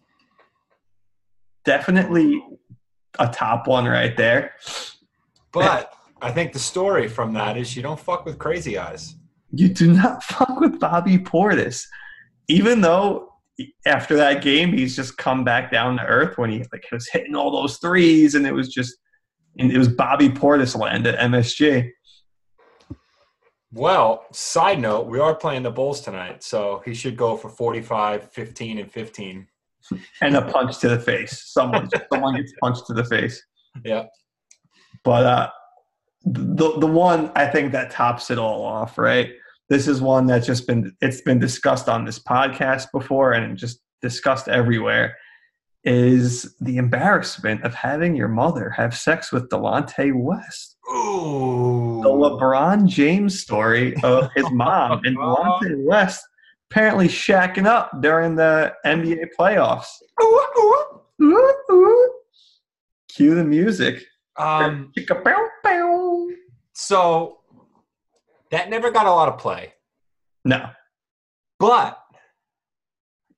Definitely 1.64 2.42
a 3.18 3.28
top 3.28 3.66
one 3.66 3.86
right 3.86 4.16
there. 4.16 4.54
But 5.52 5.92
I 6.22 6.30
think 6.30 6.52
the 6.52 6.58
story 6.58 7.08
from 7.08 7.32
that 7.34 7.56
is 7.56 7.76
you 7.76 7.82
don't 7.82 7.98
fuck 7.98 8.24
with 8.24 8.38
crazy 8.38 8.78
eyes. 8.78 9.14
You 9.52 9.68
do 9.68 9.92
not 9.92 10.22
fuck 10.22 10.60
with 10.60 10.78
Bobby 10.78 11.18
Portis, 11.18 11.86
even 12.48 12.80
though 12.80 13.32
after 13.86 14.16
that 14.16 14.42
game 14.42 14.72
he's 14.72 14.94
just 14.94 15.16
come 15.16 15.42
back 15.42 15.70
down 15.70 15.96
to 15.96 16.04
earth 16.04 16.36
when 16.36 16.50
he 16.50 16.58
like 16.72 16.84
was 16.92 17.08
hitting 17.08 17.34
all 17.34 17.50
those 17.50 17.78
threes 17.78 18.34
and 18.34 18.46
it 18.46 18.52
was 18.52 18.68
just 18.68 18.96
and 19.58 19.72
it 19.72 19.78
was 19.78 19.88
Bobby 19.88 20.28
Portis 20.28 20.76
land 20.78 21.06
at 21.06 21.18
MSG. 21.18 21.90
Well, 23.72 24.24
side 24.32 24.80
note, 24.80 25.06
we 25.06 25.18
are 25.18 25.34
playing 25.34 25.62
the 25.62 25.70
Bulls 25.70 26.00
tonight, 26.00 26.42
so 26.42 26.82
he 26.84 26.94
should 26.94 27.16
go 27.16 27.36
for 27.36 27.48
45, 27.48 28.30
15, 28.30 28.78
and 28.78 28.90
15. 28.90 29.46
and 30.22 30.36
a 30.36 30.42
punch 30.42 30.78
to 30.78 30.88
the 30.88 30.98
face. 30.98 31.52
Someone 31.52 31.88
someone 32.12 32.36
gets 32.36 32.52
punched 32.60 32.86
to 32.86 32.94
the 32.94 33.04
face. 33.04 33.42
Yeah. 33.84 34.04
But 35.04 35.26
uh, 35.26 35.50
the 36.24 36.78
the 36.78 36.86
one 36.86 37.30
I 37.36 37.46
think 37.46 37.72
that 37.72 37.90
tops 37.90 38.30
it 38.30 38.38
all 38.38 38.62
off, 38.62 38.98
right? 38.98 39.30
This 39.68 39.88
is 39.88 40.00
one 40.00 40.26
that's 40.26 40.46
just 40.46 40.66
been 40.66 40.94
it's 41.00 41.20
been 41.22 41.38
discussed 41.38 41.88
on 41.88 42.04
this 42.04 42.18
podcast 42.18 42.86
before 42.92 43.32
and 43.32 43.56
just 43.56 43.80
discussed 44.00 44.48
everywhere. 44.48 45.16
Is 45.84 46.56
the 46.60 46.78
embarrassment 46.78 47.62
of 47.62 47.74
having 47.74 48.16
your 48.16 48.28
mother 48.28 48.70
have 48.70 48.96
sex 48.96 49.30
with 49.32 49.48
Delonte 49.48 50.12
West? 50.14 50.76
Ooh. 50.92 52.00
The 52.02 52.08
LeBron 52.08 52.86
James 52.88 53.40
story 53.40 53.94
of 54.02 54.28
his 54.34 54.48
mom 54.52 55.00
and 55.04 55.16
Delonte 55.16 55.84
West 55.84 56.24
apparently 56.70 57.06
shacking 57.06 57.66
up 57.66 57.90
during 58.02 58.34
the 58.34 58.72
NBA 58.84 59.28
playoffs. 59.38 59.86
Ooh, 60.22 61.02
ooh. 61.22 62.12
Cue 63.08 63.34
the 63.34 63.44
music. 63.44 64.04
Um, 64.36 64.92
Chicka 64.96 65.24
bow 65.24 65.48
bow. 65.64 66.28
so 66.74 67.38
that 68.50 68.70
never 68.70 68.90
got 68.90 69.06
a 69.06 69.10
lot 69.10 69.28
of 69.28 69.38
play, 69.38 69.74
No. 70.44 70.70
but 71.58 72.00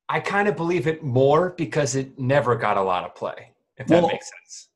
I 0.08 0.20
kind 0.20 0.48
of 0.48 0.56
believe 0.56 0.86
it 0.86 1.02
more 1.02 1.50
because 1.50 1.94
it 1.94 2.18
never 2.18 2.56
got 2.56 2.76
a 2.76 2.82
lot 2.82 3.04
of 3.04 3.14
play, 3.14 3.52
if 3.76 3.86
that 3.88 4.00
Well- 4.02 4.08
makes 4.08 4.30
sense. 4.30 4.68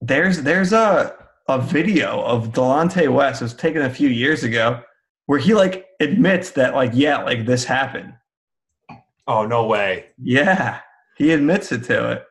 There's 0.00 0.42
there's 0.42 0.72
a 0.72 1.14
a 1.48 1.58
video 1.58 2.22
of 2.22 2.48
Delonte 2.52 3.12
West. 3.12 3.42
It 3.42 3.44
was 3.44 3.54
taken 3.54 3.82
a 3.82 3.90
few 3.90 4.08
years 4.08 4.44
ago 4.44 4.82
where 5.26 5.38
he 5.38 5.52
like 5.52 5.88
admits 5.98 6.52
that 6.52 6.74
like 6.74 6.92
yeah 6.94 7.18
like 7.22 7.44
this 7.44 7.64
happened. 7.64 8.14
Oh, 9.26 9.44
no 9.46 9.66
way. 9.66 10.06
Yeah, 10.16 10.80
he 11.16 11.32
admits 11.32 11.70
it 11.72 11.84
to 11.84 12.12
it. 12.12 12.24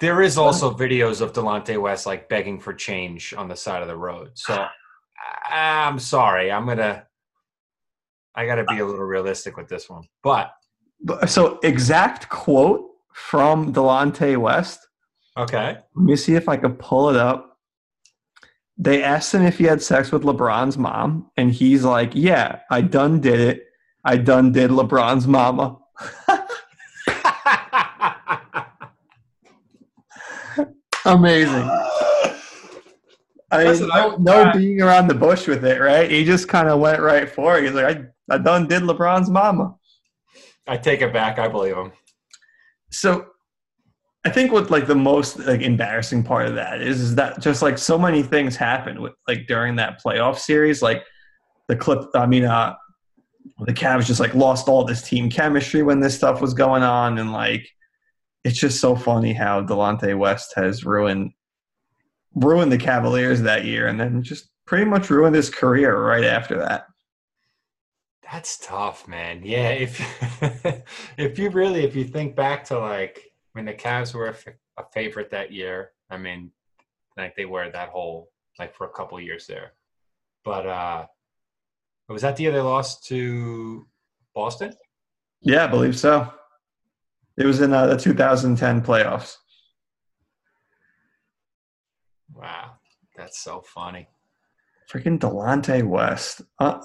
There 0.00 0.22
is 0.22 0.36
also 0.38 0.74
videos 0.74 1.20
of 1.20 1.32
Delonte 1.32 1.80
West 1.80 2.04
like 2.06 2.28
begging 2.28 2.58
for 2.58 2.72
change 2.74 3.32
on 3.34 3.48
the 3.48 3.56
side 3.56 3.82
of 3.82 3.88
the 3.88 3.96
road. 3.96 4.30
So 4.34 4.66
I'm 5.50 5.98
sorry. 5.98 6.52
I'm 6.52 6.66
gonna. 6.66 7.04
I 8.34 8.46
got 8.46 8.56
to 8.56 8.64
be 8.64 8.78
a 8.78 8.86
little 8.86 9.04
realistic 9.04 9.56
with 9.56 9.68
this 9.68 9.90
one, 9.90 10.04
but 10.22 10.52
But, 11.02 11.28
so 11.28 11.58
exact 11.62 12.28
quote 12.28 12.88
from 13.12 13.72
Delonte 13.72 14.36
West. 14.36 14.86
okay. 15.36 15.78
Let 15.96 16.04
me 16.04 16.14
see 16.16 16.34
if 16.36 16.48
I 16.48 16.56
can 16.56 16.74
pull 16.74 17.10
it 17.10 17.16
up. 17.16 17.58
They 18.76 19.02
asked 19.02 19.34
him 19.34 19.42
if 19.42 19.58
he 19.58 19.64
had 19.64 19.82
sex 19.82 20.12
with 20.12 20.22
LeBron's 20.22 20.78
mom, 20.78 21.30
and 21.36 21.50
he's 21.50 21.82
like, 21.84 22.12
"Yeah, 22.14 22.60
I 22.70 22.80
done 22.82 23.20
did 23.20 23.40
it. 23.40 23.64
I 24.04 24.16
done 24.18 24.52
did 24.52 24.70
LeBron's 24.70 25.26
mama." 25.26 25.78
Amazing. 31.04 31.68
I 33.50 33.58
mean, 33.58 33.66
Listen, 33.68 33.88
no, 33.88 34.16
no 34.16 34.52
being 34.52 34.82
around 34.82 35.08
the 35.08 35.14
bush 35.14 35.46
with 35.46 35.64
it, 35.64 35.80
right? 35.80 36.10
He 36.10 36.24
just 36.24 36.48
kind 36.48 36.68
of 36.68 36.80
went 36.80 37.00
right 37.00 37.28
for 37.28 37.58
it. 37.58 37.64
He's 37.64 37.72
like, 37.72 37.96
I, 37.96 38.34
I 38.34 38.38
done 38.38 38.68
did 38.68 38.82
LeBron's 38.82 39.30
mama. 39.30 39.74
I 40.66 40.76
take 40.76 41.00
it 41.00 41.12
back. 41.12 41.38
I 41.38 41.48
believe 41.48 41.76
him. 41.76 41.92
So 42.90 43.26
I 44.24 44.30
think 44.30 44.52
what 44.52 44.70
like 44.70 44.86
the 44.86 44.94
most 44.94 45.38
like 45.38 45.62
embarrassing 45.62 46.24
part 46.24 46.46
of 46.46 46.54
that 46.56 46.82
is 46.82 47.00
is 47.00 47.14
that 47.14 47.40
just 47.40 47.62
like 47.62 47.78
so 47.78 47.98
many 47.98 48.22
things 48.22 48.56
happened 48.56 49.00
with 49.00 49.14
like 49.26 49.46
during 49.46 49.76
that 49.76 50.02
playoff 50.02 50.38
series, 50.38 50.82
like 50.82 51.02
the 51.68 51.76
clip 51.76 52.00
I 52.14 52.26
mean 52.26 52.44
uh 52.44 52.74
the 53.60 53.72
Cavs 53.72 54.06
just 54.06 54.20
like 54.20 54.34
lost 54.34 54.68
all 54.68 54.84
this 54.84 55.02
team 55.02 55.30
chemistry 55.30 55.82
when 55.82 56.00
this 56.00 56.14
stuff 56.14 56.42
was 56.42 56.52
going 56.52 56.82
on 56.82 57.18
and 57.18 57.32
like 57.32 57.66
it's 58.44 58.58
just 58.58 58.80
so 58.80 58.94
funny 58.94 59.32
how 59.32 59.62
Delonte 59.62 60.16
West 60.18 60.52
has 60.56 60.84
ruined 60.84 61.32
ruined 62.34 62.72
the 62.72 62.78
Cavaliers 62.78 63.42
that 63.42 63.64
year 63.64 63.86
and 63.86 63.98
then 63.98 64.22
just 64.22 64.50
pretty 64.66 64.84
much 64.84 65.10
ruined 65.10 65.34
his 65.34 65.50
career 65.50 65.98
right 65.98 66.24
after 66.24 66.58
that. 66.58 66.86
That's 68.30 68.58
tough, 68.58 69.08
man. 69.08 69.40
Yeah, 69.42 69.70
if 69.70 70.84
if 71.16 71.38
you 71.38 71.48
really 71.50 71.84
if 71.84 71.96
you 71.96 72.04
think 72.04 72.36
back 72.36 72.64
to 72.64 72.78
like 72.78 73.32
when 73.52 73.64
the 73.64 73.72
Cavs 73.72 74.14
were 74.14 74.26
a 74.26 74.30
f- 74.30 74.46
a 74.76 74.84
favorite 74.92 75.30
that 75.30 75.50
year, 75.50 75.92
I 76.10 76.18
mean, 76.18 76.52
like 77.16 77.34
they 77.36 77.46
were 77.46 77.70
that 77.70 77.88
whole 77.88 78.28
like 78.58 78.74
for 78.74 78.86
a 78.86 78.90
couple 78.90 79.18
years 79.18 79.46
there. 79.46 79.72
But 80.44 80.66
uh 80.66 81.06
was 82.08 82.22
that 82.22 82.36
the 82.36 82.44
year 82.44 82.52
they 82.52 82.60
lost 82.60 83.06
to 83.06 83.86
Boston? 84.34 84.74
Yeah, 85.40 85.64
I 85.64 85.66
believe 85.66 85.98
so. 85.98 86.30
It 87.36 87.46
was 87.46 87.60
in 87.60 87.72
uh, 87.72 87.86
the 87.86 87.96
2010 87.96 88.82
playoffs. 88.82 89.36
Wow, 92.38 92.74
that's 93.16 93.40
so 93.40 93.62
funny. 93.62 94.08
Freaking 94.90 95.18
Delonte 95.18 95.82
West. 95.84 96.42
Uh, 96.60 96.80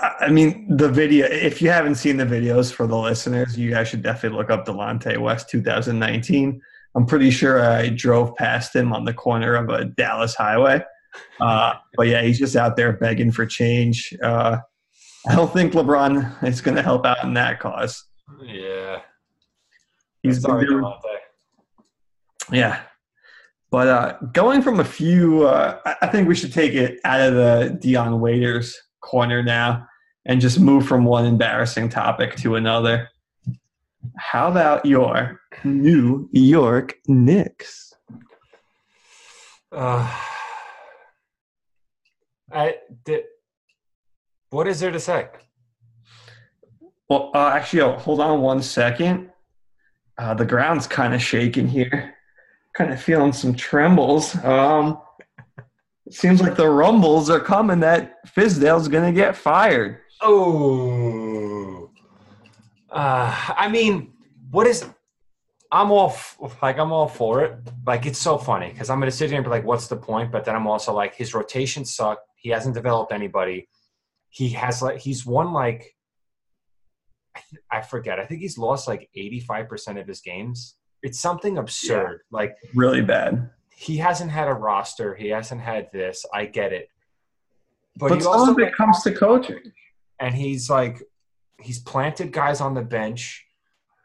I 0.00 0.30
mean, 0.30 0.76
the 0.76 0.88
video, 0.88 1.26
if 1.26 1.60
you 1.60 1.68
haven't 1.70 1.96
seen 1.96 2.16
the 2.16 2.24
videos 2.24 2.72
for 2.72 2.86
the 2.86 2.96
listeners, 2.96 3.56
you 3.58 3.70
guys 3.70 3.88
should 3.88 4.02
definitely 4.02 4.38
look 4.38 4.50
up 4.50 4.64
Delonte 4.64 5.18
West 5.18 5.50
2019. 5.50 6.60
I'm 6.96 7.06
pretty 7.06 7.30
sure 7.30 7.62
I 7.62 7.90
drove 7.90 8.34
past 8.36 8.74
him 8.74 8.92
on 8.92 9.04
the 9.04 9.12
corner 9.12 9.54
of 9.56 9.68
a 9.68 9.84
Dallas 9.84 10.34
highway. 10.34 10.82
Uh, 11.38 11.74
but 11.96 12.08
yeah, 12.08 12.22
he's 12.22 12.38
just 12.38 12.56
out 12.56 12.76
there 12.76 12.94
begging 12.94 13.30
for 13.30 13.44
change. 13.46 14.16
Uh, 14.22 14.58
I 15.28 15.34
don't 15.36 15.52
think 15.52 15.74
LeBron 15.74 16.42
is 16.44 16.60
going 16.60 16.76
to 16.76 16.82
help 16.82 17.04
out 17.04 17.22
in 17.24 17.34
that 17.34 17.60
cause. 17.60 18.04
Yeah. 18.42 19.00
He's 20.22 20.40
Sorry, 20.40 20.66
doing, 20.66 20.82
Delonte. 20.82 21.18
yeah. 22.50 22.80
But 23.74 23.88
uh, 23.88 24.12
going 24.32 24.62
from 24.62 24.78
a 24.78 24.84
few, 24.84 25.48
uh, 25.48 25.80
I- 26.00 26.06
think 26.06 26.28
we 26.28 26.36
should 26.36 26.52
take 26.52 26.74
it 26.74 27.00
out 27.04 27.20
of 27.20 27.34
the 27.34 27.76
Dion 27.80 28.20
Waiters 28.20 28.80
corner 29.00 29.42
now 29.42 29.84
and 30.26 30.40
just 30.40 30.60
move 30.60 30.86
from 30.86 31.04
one 31.04 31.24
embarrassing 31.26 31.88
topic 31.88 32.36
to 32.36 32.54
another. 32.54 33.08
How 34.16 34.46
about 34.48 34.86
your 34.86 35.40
New 35.64 36.28
York 36.30 36.94
Knicks? 37.08 37.92
Uh, 39.72 40.08
I 42.52 42.76
did. 43.04 43.24
What 44.50 44.68
is 44.68 44.78
there 44.78 44.92
to 44.92 45.00
say? 45.00 45.26
Well, 47.08 47.32
uh, 47.34 47.48
actually, 47.48 47.82
oh, 47.82 47.96
hold 47.98 48.20
on 48.20 48.40
one 48.40 48.62
second. 48.62 49.30
Uh, 50.16 50.34
the 50.34 50.46
ground's 50.46 50.86
kind 50.86 51.12
of 51.12 51.20
shaking 51.20 51.66
here. 51.66 52.14
Kind 52.74 52.92
of 52.92 53.00
feeling 53.00 53.32
some 53.32 53.54
trembles. 53.54 54.34
Um, 54.44 55.00
it 56.06 56.14
seems 56.14 56.42
like 56.42 56.56
the 56.56 56.68
rumbles 56.68 57.30
are 57.30 57.40
coming 57.40 57.80
that 57.80 58.26
Fizdale's 58.26 58.88
going 58.88 59.12
to 59.12 59.18
get 59.18 59.36
fired. 59.36 60.00
Oh, 60.20 61.90
uh, 62.94 63.52
I 63.56 63.68
mean, 63.68 64.12
what 64.50 64.66
is? 64.66 64.86
I'm 65.72 65.90
all 65.90 66.16
like 66.62 66.78
I'm 66.78 66.92
all 66.92 67.08
for 67.08 67.42
it. 67.42 67.58
Like 67.84 68.06
it's 68.06 68.20
so 68.20 68.38
funny 68.38 68.70
because 68.70 68.88
I'm 68.88 69.00
gonna 69.00 69.10
sit 69.10 69.30
here 69.30 69.38
and 69.38 69.44
be 69.44 69.50
like, 69.50 69.64
"What's 69.64 69.88
the 69.88 69.96
point?" 69.96 70.30
But 70.30 70.44
then 70.44 70.54
I'm 70.54 70.68
also 70.68 70.92
like, 70.94 71.16
his 71.16 71.34
rotation 71.34 71.84
sucked. 71.84 72.22
He 72.36 72.50
hasn't 72.50 72.76
developed 72.76 73.12
anybody. 73.12 73.68
He 74.30 74.50
has 74.50 74.80
like 74.80 74.98
he's 75.00 75.26
won 75.26 75.52
like 75.52 75.96
I, 77.36 77.40
th- 77.50 77.62
I 77.70 77.80
forget. 77.82 78.20
I 78.20 78.26
think 78.26 78.42
he's 78.42 78.56
lost 78.56 78.86
like 78.86 79.10
85 79.14 79.68
percent 79.68 79.98
of 79.98 80.06
his 80.06 80.20
games. 80.20 80.76
It's 81.04 81.20
something 81.20 81.58
absurd. 81.58 82.22
Like 82.32 82.56
Really 82.74 83.02
bad. 83.02 83.50
he 83.76 83.96
hasn't 83.98 84.30
had 84.30 84.48
a 84.48 84.54
roster. 84.54 85.14
He 85.14 85.28
hasn't 85.28 85.60
had 85.60 85.88
this. 85.92 86.24
I 86.34 86.46
get 86.46 86.72
it. 86.72 86.88
But, 87.96 88.08
But 88.08 88.22
some 88.22 88.32
also 88.32 88.52
of 88.52 88.58
it 88.58 88.74
comes 88.74 89.02
to 89.04 89.12
coaching. 89.12 89.60
and 90.18 90.34
he's 90.34 90.68
like 90.68 91.00
he's 91.60 91.78
planted 91.78 92.32
guys 92.32 92.60
on 92.60 92.74
the 92.74 92.82
bench 92.82 93.44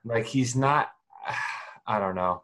like 0.05 0.25
he's 0.25 0.55
not 0.55 0.91
i 1.87 1.97
don't 1.99 2.15
know 2.15 2.43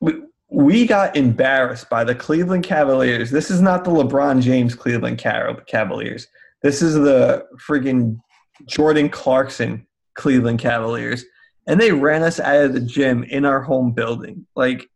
We, 0.00 0.22
we 0.48 0.86
got 0.86 1.14
embarrassed 1.16 1.90
by 1.90 2.02
the 2.04 2.14
Cleveland 2.14 2.64
Cavaliers. 2.64 3.30
This 3.30 3.50
is 3.50 3.60
not 3.60 3.84
the 3.84 3.90
LeBron 3.90 4.40
James 4.40 4.74
Cleveland 4.74 5.18
Cavaliers. 5.18 6.26
This 6.62 6.80
is 6.80 6.94
the 6.94 7.44
friggin' 7.68 8.18
Jordan 8.66 9.10
Clarkson 9.10 9.86
Cleveland 10.14 10.58
Cavaliers. 10.58 11.24
And 11.68 11.80
they 11.80 11.92
ran 11.92 12.24
us 12.24 12.40
out 12.40 12.64
of 12.64 12.72
the 12.72 12.80
gym 12.80 13.22
in 13.22 13.44
our 13.44 13.60
home 13.60 13.92
building. 13.92 14.46
Like, 14.56 14.88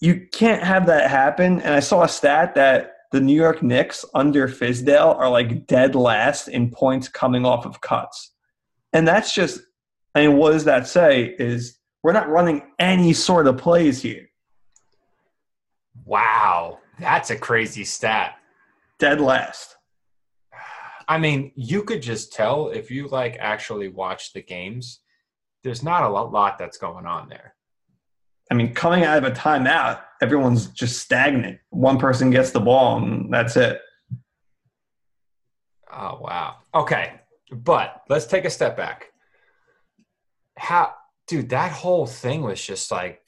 you 0.00 0.26
can't 0.32 0.62
have 0.62 0.86
that 0.86 1.10
happen. 1.10 1.60
And 1.60 1.74
I 1.74 1.80
saw 1.80 2.04
a 2.04 2.08
stat 2.08 2.54
that 2.54 2.92
the 3.12 3.20
New 3.20 3.34
York 3.34 3.62
Knicks 3.62 4.04
under 4.14 4.48
Fizdale 4.48 5.14
are 5.14 5.28
like 5.28 5.66
dead 5.66 5.94
last 5.94 6.48
in 6.48 6.70
points 6.70 7.08
coming 7.08 7.44
off 7.44 7.66
of 7.66 7.80
cuts. 7.82 8.32
And 8.94 9.06
that's 9.06 9.34
just, 9.34 9.60
I 10.14 10.26
mean, 10.26 10.38
what 10.38 10.52
does 10.52 10.64
that 10.64 10.86
say? 10.86 11.34
Is 11.38 11.76
we're 12.06 12.12
not 12.12 12.28
running 12.28 12.62
any 12.78 13.12
sort 13.12 13.48
of 13.48 13.58
plays 13.58 14.00
here. 14.00 14.30
wow 16.04 16.78
that's 17.00 17.30
a 17.30 17.36
crazy 17.36 17.82
stat 17.82 18.36
Dead 19.00 19.20
last. 19.20 19.76
i 21.08 21.18
mean 21.18 21.50
you 21.56 21.82
could 21.82 22.00
just 22.00 22.32
tell 22.32 22.68
if 22.68 22.92
you 22.92 23.08
like 23.08 23.36
actually 23.40 23.88
watch 23.88 24.32
the 24.32 24.40
games 24.40 25.00
there's 25.66 25.82
not 25.82 26.04
a 26.04 26.08
lot, 26.08 26.58
that's 26.58 26.78
going 26.78 27.06
on 27.06 27.28
there 27.28 27.54
I 28.50 28.54
mean, 28.54 28.72
coming 28.74 29.02
out 29.02 29.18
of 29.18 29.24
a 29.24 29.32
timeout, 29.32 30.02
everyone's 30.22 30.68
just 30.68 31.00
stagnant. 31.00 31.58
One 31.70 31.98
person 31.98 32.30
gets 32.30 32.52
the 32.52 32.60
ball, 32.60 32.98
and 33.02 33.32
that's 33.34 33.56
it. 33.56 33.80
oh 35.92 36.18
wow 36.20 36.56
okay 36.74 37.20
but 37.50 38.02
let's 38.08 38.26
take 38.26 38.44
a 38.44 38.50
step 38.50 38.76
back 38.76 39.06
how 40.56 40.92
dude 41.26 41.48
that 41.48 41.72
whole 41.72 42.06
thing 42.06 42.42
was 42.42 42.60
just 42.64 42.90
like 42.90 43.20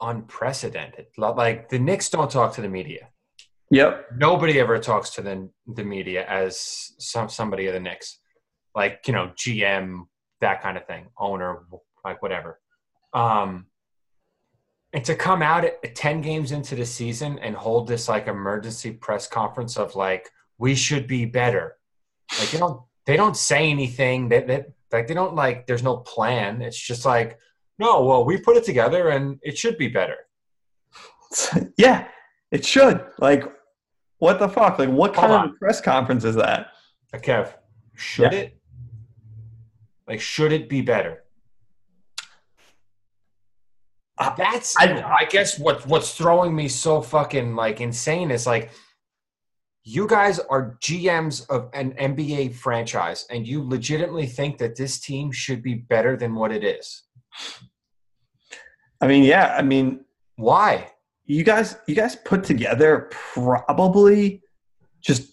unprecedented 0.00 1.06
like 1.18 1.68
the 1.68 1.78
Knicks 1.78 2.08
don't 2.10 2.30
talk 2.30 2.54
to 2.54 2.60
the 2.60 2.68
media 2.68 3.08
Yep. 3.70 4.06
nobody 4.16 4.58
ever 4.60 4.78
talks 4.78 5.10
to 5.10 5.22
the 5.22 5.48
the 5.74 5.84
media 5.84 6.26
as 6.26 6.92
some 6.98 7.28
somebody 7.28 7.66
of 7.66 7.74
the 7.74 7.80
Knicks, 7.80 8.18
like 8.74 9.00
you 9.06 9.12
know 9.12 9.32
GM 9.36 10.06
that 10.40 10.62
kind 10.62 10.76
of 10.76 10.86
thing, 10.86 11.06
owner 11.18 11.64
like 12.04 12.22
whatever. 12.22 12.60
Um, 13.12 13.66
and 14.92 15.04
to 15.04 15.14
come 15.14 15.42
out 15.42 15.64
at 15.64 15.94
ten 15.94 16.20
games 16.22 16.52
into 16.52 16.74
the 16.74 16.86
season 16.86 17.38
and 17.40 17.54
hold 17.54 17.88
this 17.88 18.08
like 18.08 18.26
emergency 18.26 18.92
press 18.92 19.26
conference 19.26 19.76
of 19.76 19.94
like 19.94 20.30
we 20.58 20.74
should 20.74 21.06
be 21.06 21.24
better, 21.24 21.76
like 22.38 22.52
you 22.52 22.58
know 22.58 22.86
they 23.06 23.16
don't 23.16 23.36
say 23.36 23.70
anything 23.70 24.28
that 24.30 24.46
that 24.46 24.72
like 24.92 25.06
they 25.06 25.14
don't 25.14 25.34
like 25.34 25.66
there's 25.66 25.82
no 25.82 25.98
plan. 25.98 26.62
It's 26.62 26.78
just 26.80 27.04
like 27.04 27.38
no, 27.78 28.04
well 28.04 28.24
we 28.24 28.38
put 28.38 28.56
it 28.56 28.64
together 28.64 29.10
and 29.10 29.38
it 29.42 29.58
should 29.58 29.76
be 29.78 29.88
better. 29.88 30.16
yeah, 31.76 32.08
it 32.50 32.64
should. 32.64 33.04
Like, 33.18 33.44
what 34.18 34.38
the 34.38 34.48
fuck? 34.48 34.78
Like, 34.78 34.88
what 34.88 35.12
kind 35.14 35.32
of 35.32 35.56
press 35.58 35.80
conference 35.80 36.24
is 36.24 36.34
that? 36.36 36.68
Uh, 37.12 37.18
Kev, 37.18 37.52
should 37.94 38.32
Yeah. 38.32 38.38
it? 38.38 38.57
Like, 40.08 40.20
should 40.20 40.52
it 40.52 40.68
be 40.68 40.80
better? 40.80 41.22
I- 44.18 44.34
That's 44.36 44.76
I, 44.76 45.02
I- 45.02 45.24
guess 45.26 45.58
what 45.58 45.86
what's 45.86 46.14
throwing 46.14 46.54
me 46.56 46.68
so 46.68 47.00
fucking 47.02 47.54
like 47.54 47.80
insane 47.80 48.30
is 48.30 48.46
like 48.46 48.70
you 49.84 50.06
guys 50.08 50.38
are 50.38 50.76
GMs 50.82 51.48
of 51.48 51.70
an 51.72 51.92
NBA 51.92 52.54
franchise 52.54 53.26
and 53.30 53.46
you 53.46 53.62
legitimately 53.62 54.26
think 54.26 54.58
that 54.58 54.76
this 54.76 54.98
team 54.98 55.30
should 55.32 55.62
be 55.62 55.74
better 55.74 56.16
than 56.16 56.34
what 56.34 56.52
it 56.52 56.64
is. 56.64 57.04
I 59.00 59.06
mean, 59.06 59.22
yeah. 59.24 59.54
I 59.56 59.62
mean, 59.62 60.04
Why? 60.36 60.90
you 61.24 61.44
guys, 61.44 61.76
you 61.86 61.94
guys 61.94 62.16
put 62.16 62.42
together 62.44 63.08
probably 63.12 64.42
just 65.00 65.32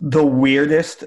the 0.00 0.24
weirdest, 0.24 1.04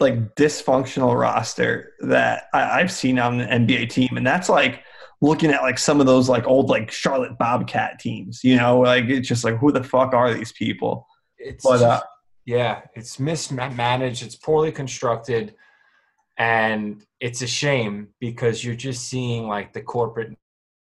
like 0.00 0.34
dysfunctional 0.34 1.18
roster 1.18 1.92
that 2.00 2.44
I, 2.52 2.80
I've 2.80 2.92
seen 2.92 3.18
on 3.18 3.40
an 3.40 3.66
NBA 3.66 3.90
team, 3.90 4.16
and 4.16 4.26
that's 4.26 4.48
like 4.48 4.82
looking 5.20 5.50
at 5.50 5.62
like 5.62 5.78
some 5.78 6.00
of 6.00 6.06
those 6.06 6.28
like 6.28 6.46
old 6.46 6.68
like 6.68 6.90
Charlotte 6.90 7.38
Bobcat 7.38 7.98
teams. 7.98 8.42
You 8.42 8.56
know, 8.56 8.80
like 8.80 9.04
it's 9.04 9.28
just 9.28 9.44
like 9.44 9.56
who 9.58 9.72
the 9.72 9.84
fuck 9.84 10.14
are 10.14 10.34
these 10.34 10.52
people? 10.52 11.06
It's 11.38 11.64
But 11.64 11.82
uh, 11.82 12.02
yeah, 12.44 12.82
it's 12.94 13.20
mismanaged, 13.20 14.24
it's 14.24 14.36
poorly 14.36 14.72
constructed, 14.72 15.54
and 16.38 17.04
it's 17.20 17.42
a 17.42 17.46
shame 17.46 18.08
because 18.20 18.64
you're 18.64 18.74
just 18.74 19.08
seeing 19.08 19.46
like 19.46 19.72
the 19.72 19.82
corporate 19.82 20.36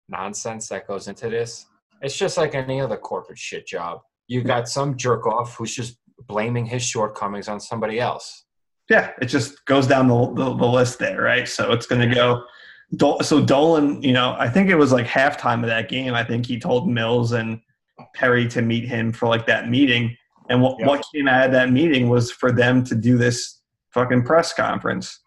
nonsense 0.08 0.68
that 0.68 0.86
goes 0.86 1.08
into 1.08 1.28
this. 1.28 1.66
It's 2.00 2.16
just 2.16 2.36
like 2.36 2.54
any 2.54 2.80
other 2.80 2.96
corporate 2.96 3.38
shit 3.38 3.66
job. 3.66 4.00
You 4.28 4.42
got 4.42 4.68
some 4.68 4.96
jerk 4.96 5.26
off 5.26 5.56
who's 5.56 5.74
just 5.74 5.98
blaming 6.26 6.66
his 6.66 6.82
shortcomings 6.82 7.48
on 7.48 7.58
somebody 7.58 7.98
else. 7.98 8.44
Yeah, 8.88 9.12
it 9.20 9.26
just 9.26 9.64
goes 9.66 9.86
down 9.86 10.08
the, 10.08 10.26
the, 10.34 10.54
the 10.56 10.66
list 10.66 10.98
there, 10.98 11.20
right? 11.20 11.46
So 11.48 11.72
it's 11.72 11.86
going 11.86 12.08
to 12.08 12.14
go. 12.14 12.44
Dol- 12.96 13.20
So 13.22 13.44
Dolan, 13.44 14.02
you 14.02 14.12
know, 14.12 14.34
I 14.38 14.48
think 14.48 14.70
it 14.70 14.76
was 14.76 14.92
like 14.92 15.06
halftime 15.06 15.60
of 15.62 15.66
that 15.68 15.88
game. 15.88 16.14
I 16.14 16.24
think 16.24 16.46
he 16.46 16.58
told 16.58 16.88
Mills 16.88 17.32
and 17.32 17.60
Perry 18.14 18.48
to 18.48 18.62
meet 18.62 18.88
him 18.88 19.12
for 19.12 19.28
like 19.28 19.46
that 19.46 19.68
meeting. 19.68 20.16
And 20.48 20.62
what, 20.62 20.82
what 20.84 21.04
came 21.14 21.28
out 21.28 21.44
of 21.44 21.52
that 21.52 21.70
meeting 21.70 22.08
was 22.08 22.30
for 22.32 22.50
them 22.50 22.82
to 22.84 22.94
do 22.94 23.18
this 23.18 23.60
fucking 23.90 24.24
press 24.24 24.54
conference, 24.54 25.20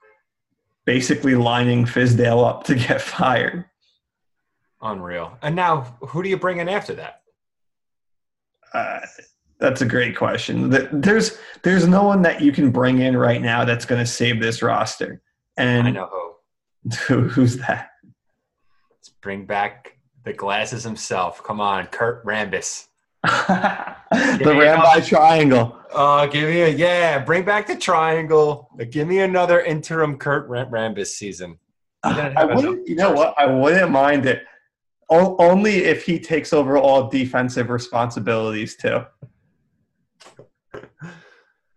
basically 0.86 1.36
lining 1.36 1.86
Fizdale 1.86 2.44
up 2.48 2.64
to 2.64 2.76
get 2.76 3.00
fired. 3.02 3.66
Unreal. 4.82 5.38
And 5.44 5.56
now, 5.56 5.82
who 6.02 6.24
do 6.24 6.30
you 6.30 6.38
bring 6.38 6.58
in 6.58 6.68
after 6.68 6.96
that? 6.96 7.22
Uh, 8.74 9.02
that's 9.62 9.82
a 9.82 9.86
great 9.86 10.18
question. 10.18 10.70
There's 10.92 11.38
there's 11.62 11.88
no 11.88 12.04
one 12.04 12.24
that 12.24 12.42
you 12.42 12.52
can 12.52 12.72
bring 12.72 13.00
in 13.00 13.16
right 13.16 13.42
now 13.42 13.64
that's 13.64 13.86
going 13.86 14.02
to 14.02 14.06
save 14.06 14.42
this 14.42 14.62
roster. 14.64 15.22
And 15.56 15.88
I 15.88 15.92
know 15.92 16.36
who. 17.08 17.22
who's 17.22 17.58
that? 17.58 17.92
Let's 18.90 19.10
bring 19.22 19.46
back 19.46 19.98
the 20.24 20.34
glasses 20.34 20.84
himself. 20.84 21.44
Come 21.44 21.62
on, 21.62 21.86
Kurt 21.86 22.26
Rambis. 22.26 22.88
the. 23.24 23.30
Rambi 24.12 25.08
Triangle. 25.08 25.78
Uh, 25.94 26.26
give 26.26 26.50
me 26.50 26.62
a 26.62 26.70
yeah. 26.70 27.20
Bring 27.20 27.46
back 27.46 27.68
the 27.68 27.76
triangle. 27.76 28.68
Give 28.90 29.08
me 29.08 29.20
another 29.20 29.62
interim 29.62 30.18
Kurt 30.18 30.50
Rambis 30.50 31.08
season. 31.08 31.60
I 32.04 32.16
didn't 32.16 32.38
I 32.38 32.42
have 32.42 32.50
enough 32.50 32.64
wouldn't. 32.64 32.88
You 32.88 32.96
know 32.96 33.12
what? 33.12 33.36
I 33.38 33.46
wouldn't 33.46 33.92
mind 33.92 34.26
it. 34.26 34.44
O- 35.12 35.36
only 35.38 35.84
if 35.84 36.04
he 36.04 36.20
takes 36.20 36.52
over 36.52 36.78
all 36.80 37.10
defensive 37.10 37.70
responsibilities 37.70 38.76
too. 38.76 39.06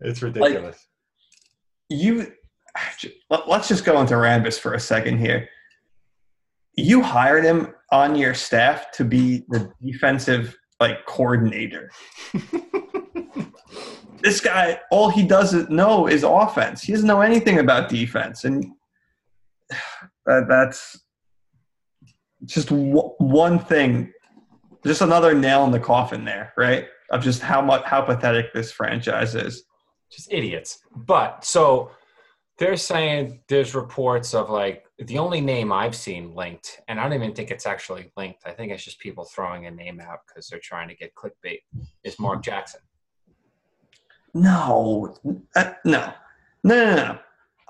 It's 0.01 0.21
ridiculous. 0.21 0.87
You. 1.89 2.31
let- 3.29 3.47
Let's 3.47 3.67
just 3.67 3.85
go 3.85 4.01
into 4.01 4.15
Rambis 4.15 4.59
for 4.59 4.73
a 4.73 4.79
second 4.79 5.19
here. 5.19 5.47
You 6.77 7.01
hired 7.01 7.45
him 7.45 7.73
on 7.91 8.15
your 8.15 8.33
staff 8.33 8.91
to 8.93 9.05
be 9.05 9.45
the 9.49 9.71
defensive 9.81 10.57
like 10.81 11.05
coordinator. 11.05 11.89
this 14.21 14.41
guy, 14.41 14.79
all 14.91 15.09
he 15.09 15.25
doesn't 15.25 15.69
know 15.69 16.07
is 16.07 16.23
offense. 16.23 16.81
He 16.81 16.91
doesn't 16.91 17.07
know 17.07 17.21
anything 17.21 17.59
about 17.59 17.87
defense, 17.89 18.43
and 18.43 18.65
that, 20.25 20.47
that's 20.49 20.99
just 22.43 22.69
w- 22.69 23.13
one 23.19 23.59
thing, 23.59 24.11
just 24.85 25.01
another 25.01 25.33
nail 25.33 25.63
in 25.63 25.71
the 25.71 25.79
coffin 25.79 26.25
there, 26.25 26.51
right? 26.57 26.87
Of 27.11 27.23
just 27.23 27.41
how 27.41 27.61
much 27.61 27.83
how 27.85 28.01
pathetic 28.01 28.53
this 28.53 28.71
franchise 28.71 29.35
is. 29.35 29.63
Just 30.15 30.31
idiots. 30.31 30.79
But 30.95 31.45
so 31.45 31.91
they're 32.57 32.77
saying 32.77 33.41
there's 33.47 33.75
reports 33.75 34.33
of 34.33 34.49
like 34.49 34.85
the 34.97 35.17
only 35.17 35.41
name 35.41 35.71
I've 35.71 35.95
seen 35.95 36.33
linked, 36.33 36.79
and 36.87 36.99
I 36.99 37.03
don't 37.03 37.13
even 37.13 37.33
think 37.33 37.51
it's 37.51 37.65
actually 37.65 38.11
linked. 38.15 38.43
I 38.45 38.51
think 38.51 38.71
it's 38.71 38.83
just 38.83 38.99
people 38.99 39.25
throwing 39.25 39.65
a 39.65 39.71
name 39.71 39.99
out 39.99 40.19
because 40.27 40.47
they're 40.47 40.59
trying 40.59 40.87
to 40.87 40.95
get 40.95 41.13
clickbait. 41.15 41.59
Is 42.03 42.17
Mark 42.17 42.43
Jackson? 42.43 42.79
No, 44.33 45.15
uh, 45.55 45.73
no, 45.83 46.13
no, 46.63 46.85
no, 46.85 46.95
no. 46.95 47.19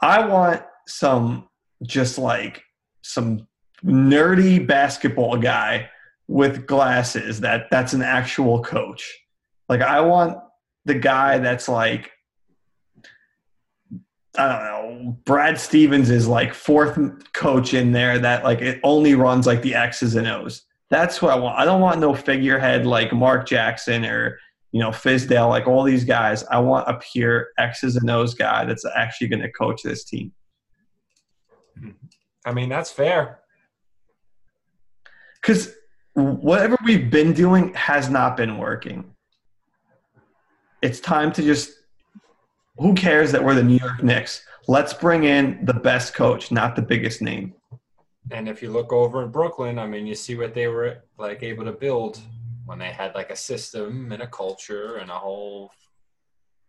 I 0.01 0.25
want 0.25 0.61
some 0.87 1.47
just 1.83 2.17
like 2.17 2.63
some 3.01 3.47
nerdy 3.83 4.65
basketball 4.65 5.37
guy 5.37 5.89
with 6.27 6.65
glasses 6.65 7.39
that 7.41 7.67
that's 7.71 7.93
an 7.93 8.01
actual 8.01 8.63
coach. 8.63 9.17
Like 9.69 9.81
I 9.81 10.01
want 10.01 10.37
the 10.85 10.95
guy 10.95 11.39
that's 11.39 11.67
like 11.67 12.11
I 14.37 14.47
don't 14.47 14.63
know. 14.63 15.17
Brad 15.25 15.59
Stevens 15.59 16.09
is 16.09 16.27
like 16.27 16.53
fourth 16.53 16.97
coach 17.33 17.73
in 17.73 17.91
there 17.91 18.19
that 18.19 18.43
like 18.43 18.61
it 18.61 18.79
only 18.83 19.15
runs 19.15 19.47
like 19.47 19.61
the 19.61 19.75
X's 19.75 20.15
and 20.15 20.27
O's. 20.27 20.63
That's 20.89 21.21
what 21.21 21.33
I 21.33 21.35
want. 21.35 21.57
I 21.57 21.65
don't 21.65 21.81
want 21.81 21.99
no 21.99 22.13
figurehead 22.13 22.85
like 22.85 23.11
Mark 23.11 23.47
Jackson 23.47 24.05
or 24.05 24.39
you 24.71 24.79
know 24.81 24.89
Fizdale, 24.89 25.49
like 25.49 25.67
all 25.67 25.83
these 25.83 26.03
guys. 26.03 26.43
I 26.45 26.59
want 26.59 26.87
a 26.89 26.99
pure 26.99 27.47
X's 27.57 27.95
and 27.95 28.09
O's 28.09 28.33
guy 28.33 28.65
that's 28.65 28.85
actually 28.95 29.27
going 29.27 29.41
to 29.41 29.51
coach 29.51 29.81
this 29.83 30.03
team. 30.03 30.31
I 32.45 32.53
mean, 32.53 32.69
that's 32.69 32.91
fair. 32.91 33.39
Because 35.41 35.75
whatever 36.13 36.77
we've 36.85 37.09
been 37.09 37.33
doing 37.33 37.73
has 37.73 38.09
not 38.09 38.37
been 38.37 38.57
working. 38.57 39.11
It's 40.81 40.99
time 40.99 41.31
to 41.33 41.41
just. 41.41 41.71
Who 42.77 42.93
cares 42.93 43.31
that 43.31 43.43
we're 43.43 43.55
the 43.55 43.63
New 43.63 43.77
York 43.77 44.03
Knicks? 44.03 44.45
Let's 44.67 44.93
bring 44.93 45.23
in 45.23 45.63
the 45.63 45.73
best 45.73 46.13
coach, 46.13 46.51
not 46.51 46.75
the 46.75 46.81
biggest 46.81 47.21
name. 47.21 47.53
And 48.31 48.49
if 48.49 48.61
you 48.61 48.71
look 48.71 48.91
over 48.91 49.23
in 49.23 49.31
Brooklyn, 49.31 49.79
I 49.79 49.87
mean, 49.87 50.05
you 50.05 50.15
see 50.15 50.35
what 50.35 50.53
they 50.53 50.67
were 50.67 51.03
like 51.17 51.41
able 51.43 51.63
to 51.65 51.71
build 51.71 52.19
when 52.65 52.79
they 52.79 52.89
had 52.89 53.15
like 53.15 53.29
a 53.29 53.35
system 53.35 54.11
and 54.11 54.21
a 54.21 54.27
culture 54.27 54.97
and 54.97 55.09
a 55.09 55.13
whole 55.13 55.71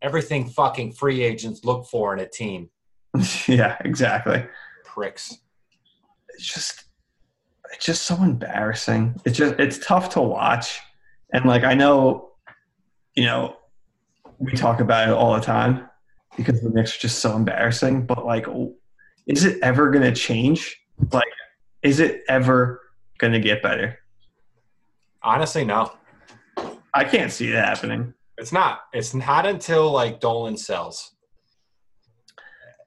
everything 0.03 0.49
fucking 0.49 0.93
free 0.93 1.23
agents 1.23 1.65
look 1.65 1.87
for 1.87 2.13
in 2.13 2.21
a 2.21 2.29
team. 2.29 2.69
yeah, 3.49 3.77
exactly. 3.81 4.45
Pricks. 4.85 5.39
It's 6.29 6.55
just, 6.55 6.85
it's 7.73 7.85
just 7.85 8.03
so 8.03 8.23
embarrassing. 8.23 9.19
It's 9.25 9.39
just, 9.39 9.55
it's 9.59 9.79
tough 9.79 10.11
to 10.11 10.21
watch, 10.21 10.81
and 11.33 11.47
like 11.47 11.65
I 11.65 11.75
know, 11.75 12.33
you 13.15 13.25
know, 13.25 13.57
we 14.39 14.53
talk 14.53 14.81
about 14.81 15.09
it 15.09 15.15
all 15.15 15.35
the 15.35 15.41
time 15.41 15.89
because 16.37 16.61
the 16.61 16.71
Knicks 16.71 16.97
are 16.97 17.01
just 17.01 17.19
so 17.19 17.35
embarrassing. 17.35 18.07
But 18.07 18.25
like, 18.25 18.47
is 19.27 19.45
it 19.45 19.59
ever 19.63 19.91
going 19.91 20.05
to 20.05 20.19
change? 20.19 20.77
Like, 21.13 21.25
is 21.83 22.01
it 22.01 22.23
ever 22.29 22.81
going 23.19 23.33
to 23.33 23.41
get 23.41 23.63
better? 23.63 23.99
Honestly, 25.23 25.65
no. 25.65 25.93
I 26.95 27.05
can't 27.05 27.33
see 27.33 27.49
it 27.49 27.57
happening. 27.57 28.15
It's 28.39 28.53
not. 28.53 28.81
It's 28.93 29.15
not 29.15 29.47
until 29.47 29.91
like 29.91 30.21
Dolan 30.21 30.57
sells. 30.57 31.13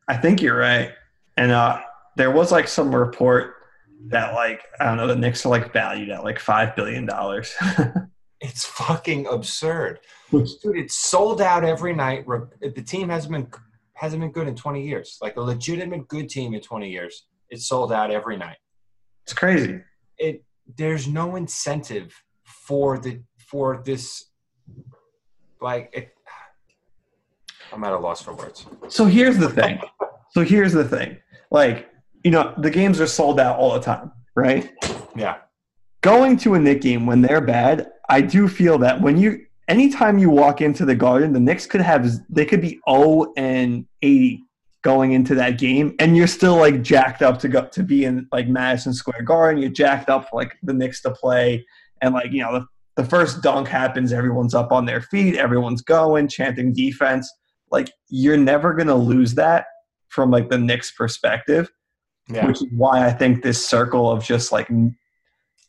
I 0.07 0.17
think 0.17 0.41
you're 0.41 0.57
right. 0.57 0.91
And 1.38 1.51
uh, 1.51 1.81
there 2.15 2.31
was 2.31 2.51
like 2.51 2.67
some 2.67 2.93
report 2.95 3.55
that 4.07 4.33
like 4.33 4.63
I 4.79 4.85
don't 4.85 4.97
know 4.97 5.07
the 5.07 5.15
Knicks 5.15 5.45
are 5.45 5.49
like 5.49 5.73
valued 5.73 6.09
at 6.09 6.23
like 6.23 6.39
five 6.39 6.75
billion 6.75 7.05
dollars. 7.05 7.53
It's 8.41 8.65
fucking 8.65 9.28
absurd, 9.28 9.99
dude. 10.32 10.47
It's 10.63 10.95
sold 10.95 11.41
out 11.41 11.65
every 11.65 11.93
night. 11.93 12.25
The 12.62 12.84
team 12.86 13.10
hasn't 13.10 13.34
been 13.34 13.47
hasn't 13.95 14.21
been 14.21 14.32
good 14.32 14.47
in 14.47 14.56
20 14.56 14.86
years. 14.86 15.17
Like 15.21 15.36
a 15.36 15.41
legitimate 15.41 16.08
good 16.08 16.30
team 16.30 16.54
in 16.54 16.62
20 16.62 16.89
years. 16.89 17.25
It's 17.49 17.67
sold 17.67 17.91
out 17.91 18.12
every 18.12 18.38
night. 18.38 18.58
it's 19.23 19.34
crazy. 19.34 19.82
It 20.17 20.43
there's 20.78 21.08
no 21.08 21.36
incentive 21.36 22.13
for 22.45 22.97
the 22.97 23.21
for 23.38 23.82
this. 23.86 24.25
Like 25.62 25.89
it, 25.93 26.13
I'm 27.73 27.84
at 27.84 27.91
a 27.91 27.97
loss 27.99 28.21
for 28.21 28.34
words. 28.34 28.65
So 28.88 29.06
here's 29.06 29.38
the 29.38 29.49
thing. 29.49 29.82
So 30.32 30.43
here's 30.45 30.71
the 30.71 30.86
thing. 30.86 31.17
Like 31.52 31.89
you 32.23 32.32
know 32.32 32.54
the 32.58 32.69
games 32.69 33.02
are 33.02 33.08
sold 33.08 33.39
out 33.39 33.58
all 33.58 33.73
the 33.73 33.82
time, 33.82 34.12
right? 34.36 34.71
Yeah, 35.15 35.38
Going 36.01 36.38
to 36.38 36.55
a 36.55 36.59
Knick 36.59 36.81
game 36.81 37.05
when 37.05 37.21
they're 37.21 37.41
bad, 37.41 37.89
I 38.09 38.21
do 38.21 38.47
feel 38.47 38.77
that 38.79 39.01
when 39.01 39.17
you 39.17 39.45
anytime 39.67 40.17
you 40.17 40.29
walk 40.29 40.62
into 40.62 40.85
the 40.85 40.95
Garden, 40.95 41.33
the 41.33 41.39
Knicks 41.39 41.65
could 41.65 41.81
have 41.81 42.07
they 42.29 42.45
could 42.45 42.62
be 42.62 42.79
0 42.89 43.33
and 43.38 43.85
80 44.01 44.43
going 44.81 45.12
into 45.12 45.35
that 45.35 45.57
game, 45.57 45.95
and 45.99 46.15
you're 46.15 46.27
still 46.27 46.55
like 46.55 46.81
jacked 46.81 47.21
up 47.21 47.38
to 47.39 47.49
go 47.49 47.65
to 47.65 47.83
be 47.83 48.05
in 48.05 48.27
like 48.31 48.47
Madison 48.47 48.93
Square 48.93 49.23
Garden. 49.23 49.62
You're 49.62 49.71
jacked 49.71 50.09
up 50.09 50.29
for 50.29 50.39
like 50.39 50.55
the 50.63 50.73
Knicks 50.73 51.01
to 51.01 51.12
play, 51.12 51.65
and 52.01 52.13
like 52.13 52.31
you 52.31 52.41
know 52.41 52.59
the, 52.59 53.03
the 53.03 53.09
first 53.09 53.41
dunk 53.43 53.67
happens, 53.67 54.13
everyone's 54.13 54.53
up 54.53 54.71
on 54.71 54.85
their 54.85 55.01
feet, 55.01 55.35
everyone's 55.35 55.81
going, 55.81 56.27
chanting 56.27 56.73
defense. 56.73 57.29
Like 57.71 57.91
you're 58.09 58.38
never 58.38 58.73
gonna 58.73 58.95
lose 58.95 59.35
that 59.35 59.65
from 60.07 60.31
like 60.31 60.49
the 60.49 60.57
Knicks 60.57 60.91
perspective 60.91 61.69
yeah. 62.29 62.45
which 62.45 62.57
is 62.57 62.67
why 62.71 63.05
I 63.05 63.12
think 63.12 63.41
this 63.41 63.65
circle 63.65 64.09
of 64.09 64.23
just 64.23 64.51
like 64.51 64.69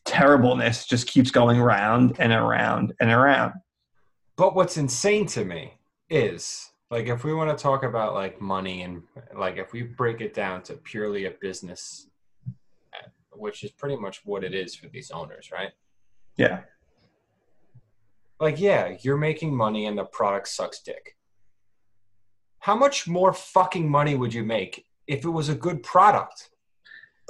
terribleness 0.05 0.85
just 0.85 1.07
keeps 1.07 1.31
going 1.31 1.61
round 1.61 2.15
and 2.19 2.31
around 2.31 2.93
and 2.99 3.11
around. 3.11 3.53
But 4.37 4.55
what's 4.55 4.77
insane 4.77 5.25
to 5.27 5.45
me 5.45 5.73
is 6.09 6.71
like 6.89 7.07
if 7.07 7.23
we 7.23 7.33
want 7.33 7.55
to 7.55 7.61
talk 7.61 7.83
about 7.83 8.13
like 8.13 8.41
money 8.41 8.81
and 8.83 9.03
like 9.37 9.57
if 9.57 9.71
we 9.71 9.83
break 9.83 10.19
it 10.21 10.33
down 10.33 10.61
to 10.63 10.73
purely 10.73 11.25
a 11.25 11.31
business, 11.39 12.07
uh, 12.93 13.07
which 13.31 13.63
is 13.63 13.71
pretty 13.71 13.95
much 13.95 14.21
what 14.25 14.43
it 14.43 14.53
is 14.53 14.75
for 14.75 14.87
these 14.89 15.11
owners, 15.11 15.51
right? 15.51 15.71
Yeah, 16.37 16.61
Like, 18.39 18.59
yeah, 18.59 18.95
you're 19.01 19.17
making 19.17 19.55
money 19.55 19.85
and 19.85 19.97
the 19.97 20.05
product 20.05 20.47
sucks 20.47 20.81
dick. 20.81 21.15
How 22.59 22.75
much 22.75 23.07
more 23.07 23.33
fucking 23.33 23.87
money 23.89 24.15
would 24.15 24.33
you 24.33 24.43
make 24.43 24.85
if 25.07 25.23
it 25.25 25.29
was 25.29 25.49
a 25.49 25.55
good 25.55 25.83
product? 25.83 26.49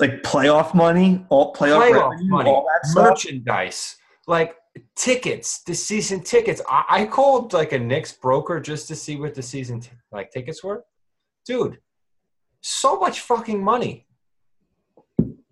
Like 0.01 0.23
playoff 0.23 0.73
money, 0.73 1.25
all 1.29 1.53
playoff, 1.53 1.81
Playoff 1.91 2.09
revenue, 2.11 2.29
money, 2.29 2.49
all 2.49 2.65
that 2.67 2.87
stuff. 2.89 3.09
merchandise, 3.09 3.95
like 4.27 4.55
tickets, 4.95 5.61
the 5.63 5.73
season 5.75 6.21
tickets. 6.21 6.61
I, 6.69 6.83
I 6.89 7.05
called 7.05 7.53
like 7.53 7.71
a 7.71 7.79
Knicks 7.79 8.11
broker 8.13 8.59
just 8.59 8.87
to 8.89 8.95
see 8.95 9.15
what 9.17 9.33
the 9.35 9.41
season 9.43 9.79
t- 9.81 9.91
like 10.11 10.31
tickets 10.31 10.63
were. 10.63 10.83
Dude, 11.45 11.77
so 12.61 12.99
much 12.99 13.21
fucking 13.21 13.63
money. 13.63 14.05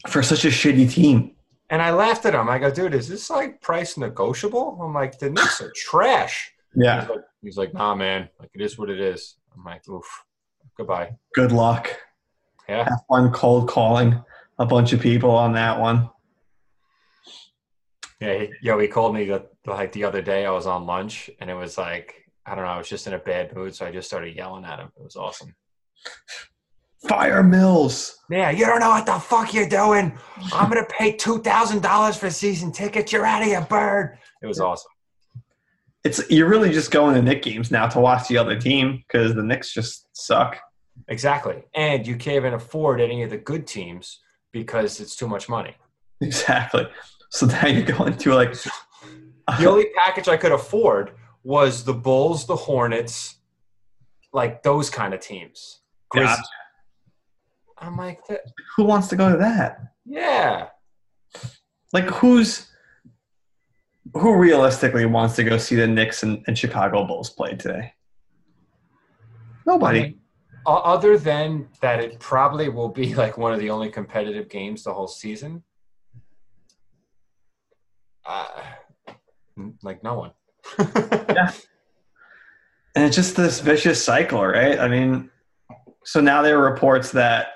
for 0.08 0.22
such 0.24 0.46
a 0.46 0.50
shitty 0.50 0.92
team. 0.92 1.36
And 1.72 1.82
I 1.82 1.92
laughed 1.92 2.26
at 2.26 2.34
him. 2.34 2.50
I 2.50 2.58
go, 2.58 2.72
dude, 2.72 2.96
is 2.96 3.08
this 3.08 3.30
like 3.30 3.62
price 3.62 3.98
negotiable? 3.98 4.80
I'm 4.82 4.94
like, 4.94 5.20
the 5.20 5.30
Knicks 5.30 5.62
are 5.62 5.72
trash. 5.76 6.52
Yeah, 6.76 7.02
He's 7.02 7.10
like, 7.10 7.20
he's 7.44 7.58
like, 7.58 7.74
nah, 7.74 7.96
man. 7.96 8.30
Like, 8.40 8.50
it 8.54 8.62
is 8.62 8.78
what 8.78 8.90
it 8.90 9.00
is. 9.00 9.36
I'm 9.56 9.64
like, 9.64 9.88
oof. 9.90 10.06
Goodbye. 10.78 11.12
good 11.36 11.52
luck. 11.52 11.96
Yeah. 12.70 12.86
Have 12.86 13.02
fun 13.10 13.32
cold 13.32 13.68
calling 13.68 14.24
a 14.60 14.66
bunch 14.66 14.94
of 14.94 15.00
people 15.00 15.32
on 15.32 15.54
that 15.54 15.80
one. 15.80 16.10
Yeah. 18.20 18.40
He, 18.40 18.50
yo, 18.62 18.78
he 18.78 18.88
called 18.90 19.16
me 19.16 19.26
the, 19.26 19.46
like 19.66 19.94
the 19.94 20.04
other 20.04 20.22
day. 20.22 20.46
I 20.46 20.52
was 20.52 20.68
on 20.68 20.86
lunch 20.86 21.30
and 21.40 21.50
it 21.50 21.54
was 21.56 21.78
like, 21.78 22.14
I 22.46 22.54
don't 22.54 22.66
know. 22.66 22.72
I 22.72 22.78
was 22.78 22.90
just 22.90 23.08
in 23.08 23.14
a 23.14 23.20
bad 23.20 23.56
mood. 23.56 23.74
So 23.74 23.86
I 23.86 23.92
just 23.92 24.08
started 24.08 24.36
yelling 24.36 24.66
at 24.66 24.80
him. 24.80 24.92
It 24.98 25.04
was 25.04 25.16
awesome. 25.16 25.56
Fire 27.08 27.42
Mills. 27.44 28.18
Yeah. 28.30 28.50
You 28.50 28.66
don't 28.66 28.82
know 28.82 28.90
what 28.90 29.06
the 29.06 29.18
fuck 29.20 29.54
you're 29.54 29.70
doing. 29.70 30.18
I'm 30.52 30.70
going 30.70 30.84
to 30.84 30.94
pay 30.94 31.16
$2,000 31.16 32.18
for 32.18 32.30
season 32.30 32.74
tickets. 32.74 33.14
You're 33.14 33.26
out 33.26 33.42
of 33.42 33.48
your 33.48 33.62
bird. 33.62 34.20
It 34.42 34.48
was 34.48 34.60
awesome. 34.60 34.92
it's 36.04 36.30
you're 36.30 36.50
really 36.50 36.72
just 36.72 36.92
going 36.92 37.16
to 37.16 37.22
Knick 37.22 37.44
games 37.44 37.72
now 37.72 37.88
to 37.88 38.02
watch 38.02 38.28
the 38.28 38.38
other 38.38 38.60
team 38.60 39.04
because 39.08 39.34
the 39.34 39.44
Knicks 39.44 39.74
just 39.74 40.08
suck. 40.12 40.58
Exactly. 41.08 41.64
And 41.74 42.06
you 42.06 42.18
can't 42.18 42.36
even 42.36 42.54
afford 42.54 43.00
any 43.00 43.24
of 43.24 43.30
the 43.30 43.38
good 43.38 43.66
teams 43.66 44.20
because 44.52 45.00
it's 45.00 45.16
too 45.16 45.28
much 45.28 45.50
money. 45.50 45.76
Exactly. 46.22 46.88
So 47.30 47.46
now 47.46 47.68
you're 47.68 47.84
going 47.84 48.18
to 48.18 48.34
like 48.34 48.54
The 49.58 49.70
only 49.70 49.88
package 49.96 50.28
I 50.28 50.38
could 50.38 50.52
afford 50.52 51.12
was 51.44 51.84
the 51.84 51.94
Bulls, 51.94 52.46
the 52.46 52.56
Hornets, 52.56 53.36
like 54.34 54.64
those 54.64 54.90
kind 54.90 55.14
of 55.14 55.20
teams. 55.20 55.80
Gotcha. 56.14 56.42
I'm 57.78 57.96
like, 57.96 58.20
who 58.76 58.84
wants 58.84 59.08
to 59.10 59.16
go 59.16 59.32
to 59.32 59.38
that? 59.38 59.80
yeah. 60.06 60.68
Like 61.94 62.06
who's 62.06 62.68
who 64.14 64.36
realistically 64.36 65.06
wants 65.06 65.36
to 65.38 65.44
go 65.44 65.58
see 65.58 65.76
the 65.76 65.88
Knicks 65.88 66.24
and, 66.24 66.44
and 66.48 66.58
Chicago 66.58 67.06
Bulls 67.06 67.30
play 67.30 67.56
today? 67.56 67.94
Nobody. 69.66 70.19
I 70.66 70.72
mean, 70.72 70.78
o- 70.78 70.84
other 70.84 71.18
than 71.18 71.68
that, 71.82 72.00
it 72.00 72.20
probably 72.20 72.70
will 72.70 72.90
be 72.90 73.16
like 73.16 73.38
one 73.38 73.54
of 73.54 73.60
the 73.60 73.70
only 73.70 73.90
competitive 73.90 74.50
games 74.50 74.84
the 74.84 74.94
whole 74.94 75.08
season. 75.08 75.64
Uh, 78.26 78.48
like 79.84 80.04
no 80.04 80.16
one. 80.16 80.32
Yeah. 81.30 81.52
And 82.96 83.06
it's 83.06 83.16
just 83.16 83.36
this 83.36 83.60
vicious 83.60 84.04
cycle, 84.04 84.44
right? 84.44 84.80
I 84.80 84.88
mean, 84.88 85.30
so 86.04 86.20
now 86.20 86.42
there 86.42 86.58
are 86.60 86.72
reports 86.74 87.12
that 87.12 87.50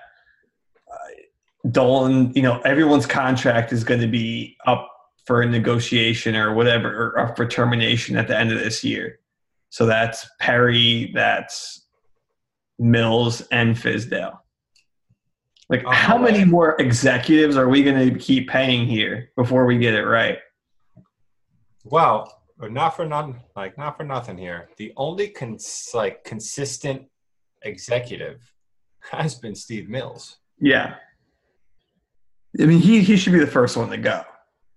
uh, 0.90 1.70
Dolan, 1.72 2.34
you 2.36 2.44
know, 2.44 2.62
everyone's 2.62 3.08
contract 3.08 3.74
is 3.74 3.84
going 3.84 4.00
to 4.00 4.08
be 4.08 4.56
up 4.68 4.88
for 5.26 5.42
a 5.42 5.46
negotiation 5.48 6.36
or 6.36 6.54
whatever, 6.54 7.16
or 7.16 7.20
up 7.20 7.36
for 7.36 7.48
termination 7.48 8.16
at 8.16 8.28
the 8.28 8.38
end 8.38 8.52
of 8.52 8.60
this 8.60 8.84
year. 8.84 9.20
So 9.70 9.88
that's 9.88 10.30
Perry, 10.40 11.12
that's 11.16 11.83
Mills, 12.80 13.42
and 13.52 13.76
Fizdale. 13.76 14.40
Like, 15.70 15.84
Oh, 15.86 15.92
how 15.92 16.18
many 16.18 16.44
more 16.46 16.76
executives 16.80 17.56
are 17.58 17.70
we 17.70 17.84
going 17.84 18.14
to 18.14 18.20
keep 18.20 18.50
paying 18.50 18.86
here 18.88 19.32
before 19.38 19.66
we 19.66 19.78
get 19.78 19.94
it 19.94 20.04
right? 20.04 20.38
Well, 21.86 22.42
not 22.60 22.96
for 22.96 23.06
none, 23.06 23.42
like 23.56 23.78
not 23.78 23.98
for 23.98 24.04
nothing 24.04 24.38
here. 24.38 24.70
The 24.78 24.94
only 24.98 25.30
cons- 25.30 25.90
like 25.94 26.24
consistent 26.24 27.04
executive 27.64 28.40
has 29.12 29.36
been 29.36 29.56
Steve 29.56 29.90
Mills. 29.90 30.38
Yeah. 30.60 30.96
I 32.60 32.66
mean, 32.66 32.80
he, 32.80 33.02
he 33.02 33.18
should 33.18 33.34
be 33.34 33.40
the 33.40 33.48
first 33.48 33.76
one 33.76 33.90
to 33.90 33.98
go. 33.98 34.24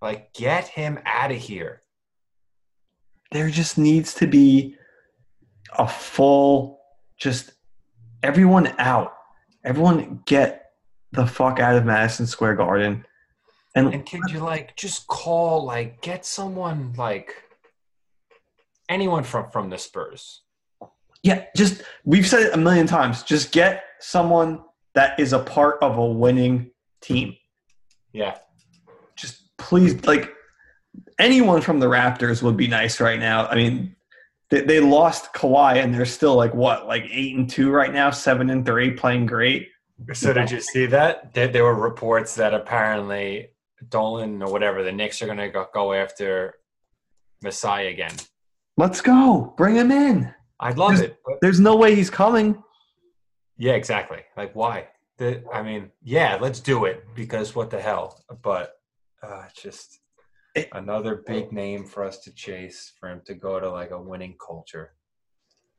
Like, 0.01 0.33
get 0.33 0.67
him 0.69 0.99
out 1.05 1.31
of 1.31 1.37
here. 1.37 1.81
there 3.33 3.51
just 3.51 3.77
needs 3.77 4.15
to 4.15 4.27
be 4.27 4.77
a 5.79 5.87
full 5.87 6.81
just 7.19 7.53
everyone 8.23 8.75
out. 8.79 9.15
Everyone 9.65 10.21
get 10.27 10.67
the 11.13 11.27
fuck 11.27 11.59
out 11.59 11.77
of 11.77 11.85
madison 11.85 12.27
square 12.27 12.55
garden. 12.55 13.05
And, 13.75 13.93
And 13.93 14.07
could 14.07 14.21
you 14.31 14.39
like 14.41 14.77
just 14.77 15.07
call 15.07 15.65
like 15.65 16.01
get 16.01 16.25
someone 16.25 16.95
like 16.97 17.35
anyone 18.89 19.25
from 19.25 19.51
from 19.51 19.71
the 19.71 19.79
Spurs? 19.79 20.43
yeah 21.23 21.45
just 21.57 21.83
we've 22.05 22.27
said 22.27 22.43
it 22.43 22.55
a 22.55 22.57
million 22.57 22.87
times. 22.87 23.23
Just 23.23 23.51
get 23.53 23.85
someone 24.01 24.61
that 24.95 25.19
is 25.19 25.33
a 25.33 25.39
part 25.41 25.79
of 25.83 25.99
a 25.99 26.07
winning 26.07 26.71
team. 27.03 27.35
Yeah, 28.13 28.39
just 29.17 29.57
please 29.59 30.05
like 30.07 30.33
anyone 31.19 31.61
from 31.61 31.81
the 31.81 31.87
raptors 31.87 32.43
would 32.43 32.57
be 32.57 32.69
nice 32.69 33.01
right 33.01 33.19
now. 33.19 33.47
I 33.47 33.57
mean 33.57 33.96
they, 34.51 34.61
they 34.63 34.81
lost 34.81 35.33
Kawhi 35.33 35.83
and 35.83 35.93
they're 35.95 36.05
still 36.07 36.37
like 36.37 36.55
what 36.55 36.87
like 36.87 37.05
eight 37.11 37.37
and 37.37 37.49
two 37.49 37.71
right 37.71 37.93
now 37.93 38.11
seven 38.11 38.51
and 38.51 38.65
three 38.65 38.91
playing 38.93 39.27
great 39.27 39.69
So 40.13 40.33
did 40.33 40.51
you 40.51 40.61
see 40.61 40.87
that? 40.87 41.33
There, 41.35 41.49
there 41.49 41.65
were 41.65 41.75
reports 41.75 42.35
that 42.37 42.55
apparently 42.55 43.51
Dolan 43.89 44.43
or 44.43 44.51
whatever 44.53 44.83
the 44.83 44.93
Knicks 44.93 45.21
are 45.23 45.27
going 45.27 45.39
to 45.39 45.49
go, 45.49 45.67
go 45.75 45.93
after 45.93 46.55
Masai 47.43 47.89
again. 47.89 48.15
let's 48.77 49.01
go 49.01 49.55
bring 49.57 49.75
him 49.77 49.91
in 49.91 50.33
I'd 50.61 50.79
love 50.79 50.93
There's- 50.97 51.11
it. 51.11 51.19
But 51.25 51.39
There's 51.43 51.61
no 51.61 51.77
way 51.77 51.95
he's 51.95 52.09
coming. 52.11 52.63
yeah, 53.59 53.73
exactly. 53.73 54.21
Like 54.37 54.55
why? 54.55 54.89
The, 55.19 55.43
I 55.53 55.63
mean, 55.63 55.91
yeah, 56.03 56.39
let's 56.41 56.61
do 56.61 56.85
it 56.85 57.05
because 57.15 57.55
what 57.55 57.71
the 57.71 57.81
hell? 57.81 58.23
But 58.43 58.73
uh, 59.23 59.45
just 59.55 59.99
another 60.73 61.23
oh. 61.27 61.33
big 61.33 61.53
name 61.53 61.85
for 61.85 62.05
us 62.05 62.19
to 62.21 62.33
chase 62.33 62.93
for 62.99 63.09
him 63.09 63.23
to 63.27 63.35
go 63.35 63.61
to 63.61 63.71
like 63.71 63.91
a 63.91 64.01
winning 64.01 64.37
culture. 64.45 64.93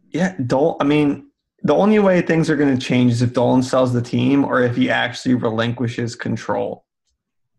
Yeah, 0.09 0.35
Dol. 0.45 0.77
I 0.79 0.83
mean, 0.83 1.29
the 1.63 1.75
only 1.75 1.99
way 1.99 2.21
things 2.21 2.49
are 2.49 2.55
going 2.55 2.77
to 2.77 2.83
change 2.83 3.11
is 3.11 3.21
if 3.21 3.33
Dolan 3.33 3.63
sells 3.63 3.93
the 3.93 4.01
team 4.01 4.45
or 4.45 4.61
if 4.61 4.75
he 4.75 4.89
actually 4.89 5.35
relinquishes 5.35 6.15
control. 6.15 6.85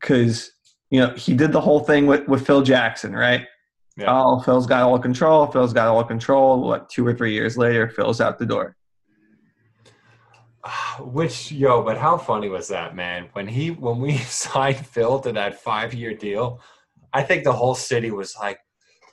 Because 0.01 0.53
you 0.91 1.01
know 1.01 1.11
he 1.15 1.35
did 1.35 1.53
the 1.53 1.61
whole 1.61 1.81
thing 1.81 2.07
with 2.07 2.27
with 2.29 2.47
Phil 2.47 2.63
Jackson, 2.63 3.15
right? 3.15 3.47
Yeah. 3.97 4.07
Oh, 4.09 4.39
Phil's 4.41 4.67
got 4.67 4.83
all 4.83 4.99
control. 4.99 5.47
Phil's 5.49 5.73
got 5.73 5.89
all 5.89 6.05
control. 6.05 6.63
What? 6.63 6.89
Two 6.89 7.05
or 7.05 7.13
three 7.13 7.33
years 7.33 7.59
later, 7.59 7.89
Phil's 7.89 8.21
out 8.21 8.39
the 8.39 8.47
door. 8.47 8.77
Which 11.01 11.51
yo, 11.51 11.83
but 11.83 11.99
how 11.99 12.17
funny 12.17 12.49
was 12.49 12.69
that, 12.69 12.95
man? 12.95 13.29
When 13.33 13.49
he 13.49 13.73
when 13.73 13.99
we 13.99 14.17
signed 14.19 14.87
Phil 14.87 15.19
to 15.21 15.33
that 15.33 15.61
five 15.61 15.93
year 15.95 16.15
deal, 16.15 16.61
I 17.13 17.23
think 17.23 17.45
the 17.45 17.53
whole 17.53 17.75
city 17.75 18.11
was 18.11 18.35
like, 18.39 18.59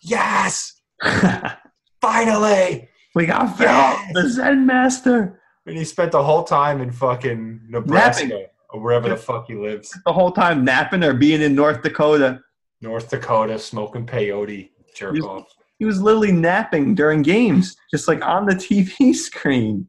"Yes, 0.02 0.82
finally!" 2.02 2.90
we 3.16 3.26
got 3.26 3.58
Phil, 3.58 3.68
Yes! 3.68 4.12
the 4.14 4.30
Zen 4.30 4.66
Master. 4.66 5.40
And 5.66 5.78
he 5.78 5.84
spent 5.86 6.12
the 6.12 6.22
whole 6.24 6.44
time 6.44 6.82
in 6.82 6.92
fucking 6.92 7.62
Nebraska 7.70 8.28
Napping. 8.28 8.46
or 8.72 8.82
wherever 8.82 9.10
the 9.10 9.18
fuck 9.18 9.48
he 9.48 9.56
lives, 9.56 9.98
The 10.06 10.14
whole 10.14 10.32
time 10.32 10.64
napping 10.66 11.04
or 11.04 11.14
being 11.14 11.42
in 11.42 11.56
North 11.56 11.82
Dakota. 11.82 12.42
North 12.82 13.10
Dakota, 13.10 13.58
smoking 13.58 14.06
peyote, 14.06 14.70
jerk 14.96 15.14
He's- 15.16 15.26
off. 15.26 15.48
He 15.80 15.84
was 15.86 16.02
literally 16.02 16.32
napping 16.32 16.96
during 16.96 17.22
games, 17.22 17.76
just 17.92 18.08
like 18.08 18.24
on 18.26 18.46
the 18.46 18.54
TV 18.56 19.14
screen. 19.16 19.88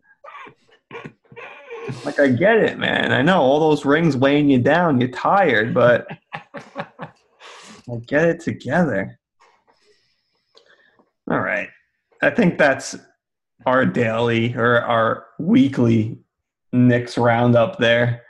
Like 2.05 2.19
I 2.19 2.27
get 2.29 2.57
it, 2.59 2.79
man. 2.79 3.13
I 3.13 3.23
know 3.23 3.41
all 3.41 3.61
those 3.61 3.85
rings 3.85 4.17
weighing 4.17 4.51
you 4.51 4.59
down. 4.59 5.01
You're 5.01 5.11
tired, 5.11 5.73
but 5.75 6.09
I 7.91 7.97
get 8.07 8.29
it 8.29 8.41
together. 8.41 9.19
All 11.31 11.41
right. 11.41 11.69
I 12.23 12.31
think 12.31 12.59
that's 12.59 12.97
our 13.65 13.85
daily 13.85 14.55
or 14.55 14.81
our 14.83 15.27
weekly 15.39 16.19
Knicks 16.73 17.17
roundup 17.17 17.79
there. 17.79 18.23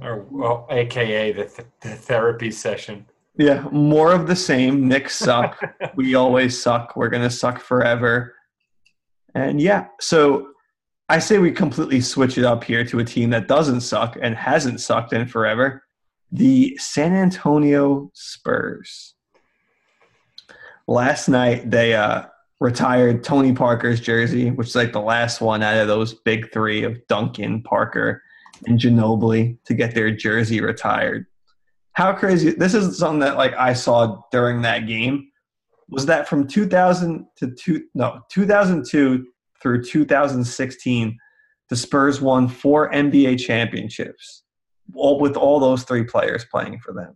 Or 0.00 0.26
well, 0.30 0.66
AKA 0.70 1.32
the, 1.32 1.44
th- 1.44 1.68
the 1.80 1.90
therapy 1.90 2.50
session. 2.50 3.06
Yeah, 3.38 3.66
more 3.72 4.12
of 4.12 4.26
the 4.26 4.36
same. 4.36 4.88
Knicks 4.88 5.16
suck. 5.16 5.60
we 5.96 6.14
always 6.14 6.60
suck. 6.60 6.96
We're 6.96 7.08
gonna 7.08 7.30
suck 7.30 7.60
forever. 7.60 8.34
And 9.34 9.60
yeah, 9.60 9.86
so 10.00 10.48
I 11.08 11.18
say 11.18 11.38
we 11.38 11.52
completely 11.52 12.00
switch 12.00 12.38
it 12.38 12.44
up 12.44 12.64
here 12.64 12.84
to 12.84 12.98
a 12.98 13.04
team 13.04 13.30
that 13.30 13.48
doesn't 13.48 13.80
suck 13.82 14.16
and 14.20 14.34
hasn't 14.34 14.80
sucked 14.80 15.12
in 15.12 15.26
forever. 15.26 15.84
The 16.32 16.76
San 16.78 17.12
Antonio 17.12 18.10
Spurs. 18.14 19.14
Last 20.88 21.28
night 21.28 21.70
they 21.70 21.94
uh, 21.94 22.24
retired 22.58 23.22
Tony 23.22 23.52
Parker's 23.52 24.00
jersey, 24.00 24.50
which 24.50 24.68
is 24.68 24.74
like 24.74 24.92
the 24.92 25.00
last 25.00 25.42
one 25.42 25.62
out 25.62 25.76
of 25.76 25.88
those 25.88 26.14
big 26.14 26.50
three 26.50 26.84
of 26.84 27.06
Duncan, 27.06 27.62
Parker, 27.62 28.22
and 28.66 28.78
Ginobili 28.78 29.58
to 29.64 29.74
get 29.74 29.94
their 29.94 30.10
jersey 30.10 30.60
retired. 30.60 31.26
How 31.92 32.14
crazy 32.14 32.52
this 32.52 32.72
is 32.72 32.98
something 32.98 33.20
that 33.20 33.36
like 33.36 33.54
i 33.54 33.72
saw 33.74 34.22
during 34.30 34.62
that 34.62 34.86
game. 34.86 35.28
Was 35.90 36.06
that 36.06 36.28
from 36.28 36.46
2000 36.46 37.26
to 37.36 37.50
two 37.50 37.84
no 37.94 38.20
2002 38.30 39.26
through 39.60 39.82
2016 39.82 41.18
the 41.68 41.76
spurs 41.76 42.20
won 42.20 42.48
four 42.48 42.90
nba 42.92 43.38
championships 43.38 44.42
all 44.94 45.18
with 45.20 45.36
all 45.36 45.60
those 45.60 45.84
three 45.84 46.04
players 46.04 46.44
playing 46.44 46.78
for 46.78 46.92
them 46.92 47.14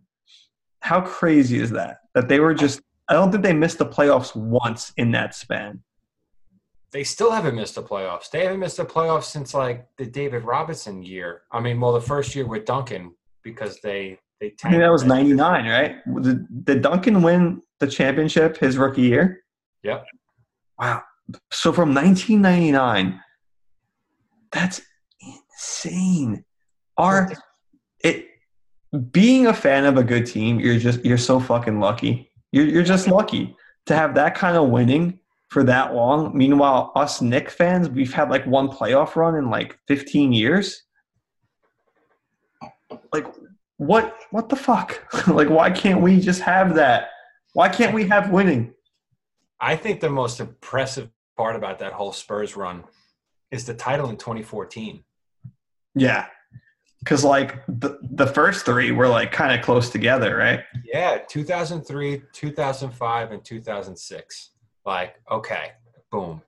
how 0.81 1.01
crazy 1.01 1.59
is 1.59 1.71
that 1.71 1.97
that 2.13 2.27
they 2.27 2.39
were 2.39 2.53
just 2.53 2.81
i 3.09 3.13
don't 3.13 3.31
think 3.31 3.43
they 3.43 3.53
missed 3.53 3.77
the 3.77 3.85
playoffs 3.85 4.35
once 4.35 4.93
in 4.97 5.11
that 5.11 5.35
span 5.35 5.81
They 6.91 7.03
still 7.03 7.31
haven't 7.31 7.55
missed 7.55 7.75
the 7.75 7.83
playoffs. 7.83 8.29
They 8.31 8.43
haven't 8.45 8.61
missed 8.61 8.77
the 8.77 8.85
playoffs 8.85 9.25
since 9.25 9.53
like 9.53 9.85
the 9.97 10.05
David 10.05 10.45
Robinson 10.45 11.03
year. 11.03 11.41
I 11.51 11.59
mean, 11.59 11.81
well, 11.81 11.91
the 11.91 12.07
first 12.13 12.33
year 12.33 12.47
with 12.47 12.63
Duncan 12.63 13.13
because 13.43 13.81
they 13.81 14.17
they. 14.39 14.53
i 14.63 14.69
think 14.69 14.81
that 14.81 14.91
was 14.91 15.03
99 15.03 15.67
right 15.67 15.95
did, 16.21 16.65
did 16.65 16.81
duncan 16.81 17.21
win 17.21 17.61
the 17.81 17.87
championship 17.87 18.57
his 18.57 18.77
rookie 18.77 19.07
year 19.13 19.43
Yep. 19.83 20.05
Wow. 20.79 21.03
So 21.51 21.71
from 21.71 21.93
1999, 21.93 23.19
that's 24.51 24.81
insane. 25.21 26.43
Our 26.97 27.31
it 28.03 28.27
being 29.11 29.47
a 29.47 29.53
fan 29.53 29.85
of 29.85 29.97
a 29.97 30.03
good 30.03 30.25
team, 30.25 30.59
you're 30.59 30.79
just 30.79 31.03
you're 31.03 31.17
so 31.17 31.39
fucking 31.39 31.79
lucky. 31.79 32.31
You're 32.51 32.65
you're 32.65 32.83
just 32.83 33.07
lucky. 33.07 33.55
to 33.87 33.95
have 33.95 34.15
that 34.15 34.35
kind 34.35 34.57
of 34.57 34.69
winning 34.69 35.19
for 35.49 35.63
that 35.63 35.93
long. 35.93 36.37
Meanwhile, 36.37 36.91
us 36.95 37.21
Nick 37.21 37.49
fans, 37.49 37.89
we've 37.89 38.13
had 38.13 38.29
like 38.29 38.45
one 38.45 38.67
playoff 38.67 39.15
run 39.15 39.35
in 39.35 39.49
like 39.49 39.77
15 39.87 40.33
years. 40.33 40.83
Like, 43.13 43.27
what? 43.77 44.15
What 44.31 44.49
the 44.49 44.55
fuck? 44.55 45.03
like, 45.27 45.49
why 45.49 45.71
can't 45.71 46.01
we 46.01 46.19
just 46.19 46.41
have 46.41 46.75
that? 46.75 47.09
Why 47.53 47.69
can't 47.69 47.93
we 47.93 48.07
have 48.07 48.29
winning? 48.29 48.73
I 49.59 49.75
think 49.75 50.01
the 50.01 50.09
most 50.09 50.39
impressive 50.39 51.09
part 51.35 51.55
about 51.55 51.79
that 51.79 51.93
whole 51.93 52.13
Spurs 52.13 52.55
run 52.55 52.83
is 53.51 53.65
the 53.65 53.73
title 53.73 54.09
in 54.09 54.17
2014. 54.17 55.03
Yeah, 55.95 56.27
because 56.99 57.23
like 57.23 57.63
the 57.67 57.99
the 58.01 58.27
first 58.27 58.65
three 58.65 58.91
were 58.91 59.07
like 59.07 59.31
kind 59.31 59.57
of 59.57 59.63
close 59.65 59.89
together, 59.89 60.35
right? 60.37 60.61
Yeah, 60.83 61.19
2003, 61.29 62.23
2005, 62.33 63.31
and 63.31 63.45
2006. 63.45 64.51
Like, 64.85 65.15
okay, 65.29 65.71
boom. 66.11 66.41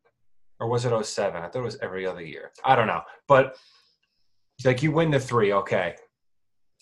Or 0.60 0.68
was 0.68 0.86
it 0.86 1.06
07? 1.06 1.42
I 1.42 1.48
thought 1.48 1.60
it 1.60 1.62
was 1.62 1.78
every 1.82 2.06
other 2.06 2.22
year. 2.22 2.52
I 2.66 2.76
don't 2.76 2.88
know. 2.88 3.02
But 3.28 3.56
like 4.66 4.84
you 4.84 4.92
win 4.92 5.12
the 5.12 5.20
three, 5.20 5.54
okay. 5.54 5.96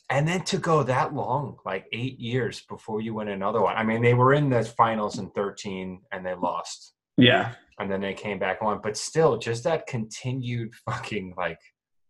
And 0.09 0.27
then 0.27 0.43
to 0.45 0.57
go 0.57 0.83
that 0.83 1.13
long, 1.13 1.57
like 1.65 1.85
eight 1.91 2.19
years 2.19 2.61
before 2.69 3.01
you 3.01 3.13
win 3.13 3.27
another 3.27 3.61
one. 3.61 3.75
I 3.75 3.83
mean, 3.83 4.01
they 4.01 4.13
were 4.13 4.33
in 4.33 4.49
the 4.49 4.63
finals 4.63 5.19
in 5.19 5.29
13 5.31 6.01
and 6.11 6.25
they 6.25 6.33
lost. 6.33 6.93
Yeah, 7.17 7.53
And 7.79 7.91
then 7.91 7.99
they 7.99 8.13
came 8.13 8.39
back 8.39 8.59
on. 8.61 8.79
But 8.81 8.95
still, 8.95 9.37
just 9.37 9.63
that 9.65 9.87
continued 9.87 10.73
fucking 10.85 11.33
like 11.35 11.59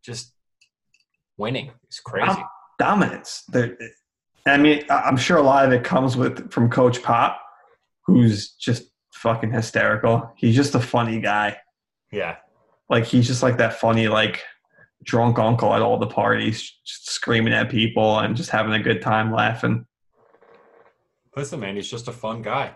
just 0.04 0.34
winning 1.38 1.72
is 1.90 2.00
crazy. 2.00 2.42
dominance. 2.80 3.44
There, 3.50 3.78
I 4.46 4.58
mean, 4.58 4.84
I'm 4.90 5.18
sure 5.18 5.38
a 5.38 5.42
lot 5.42 5.66
of 5.66 5.72
it 5.74 5.84
comes 5.84 6.16
with 6.18 6.52
from 6.52 6.70
Coach 6.70 7.02
Pop, 7.04 7.40
who's 8.06 8.52
just 8.52 8.84
fucking 9.14 9.52
hysterical. 9.52 10.32
He's 10.38 10.56
just 10.56 10.76
a 10.76 10.80
funny 10.80 11.20
guy. 11.20 11.58
Yeah. 12.12 12.38
Like 12.90 13.06
he's 13.06 13.28
just 13.28 13.44
like 13.44 13.58
that 13.58 13.74
funny, 13.80 14.08
like 14.08 14.42
drunk 15.04 15.38
uncle 15.40 15.74
at 15.74 15.82
all 15.82 15.98
the 15.98 16.08
parties, 16.08 16.62
just 16.86 17.10
screaming 17.10 17.54
at 17.54 17.70
people 17.70 18.20
and 18.20 18.36
just 18.36 18.50
having 18.50 18.74
a 18.74 18.80
good 18.80 19.02
time 19.02 19.32
laughing. 19.34 19.86
Listen, 21.36 21.60
man, 21.60 21.76
he's 21.76 21.90
just 21.90 22.08
a 22.08 22.12
fun 22.14 22.42
guy. 22.42 22.76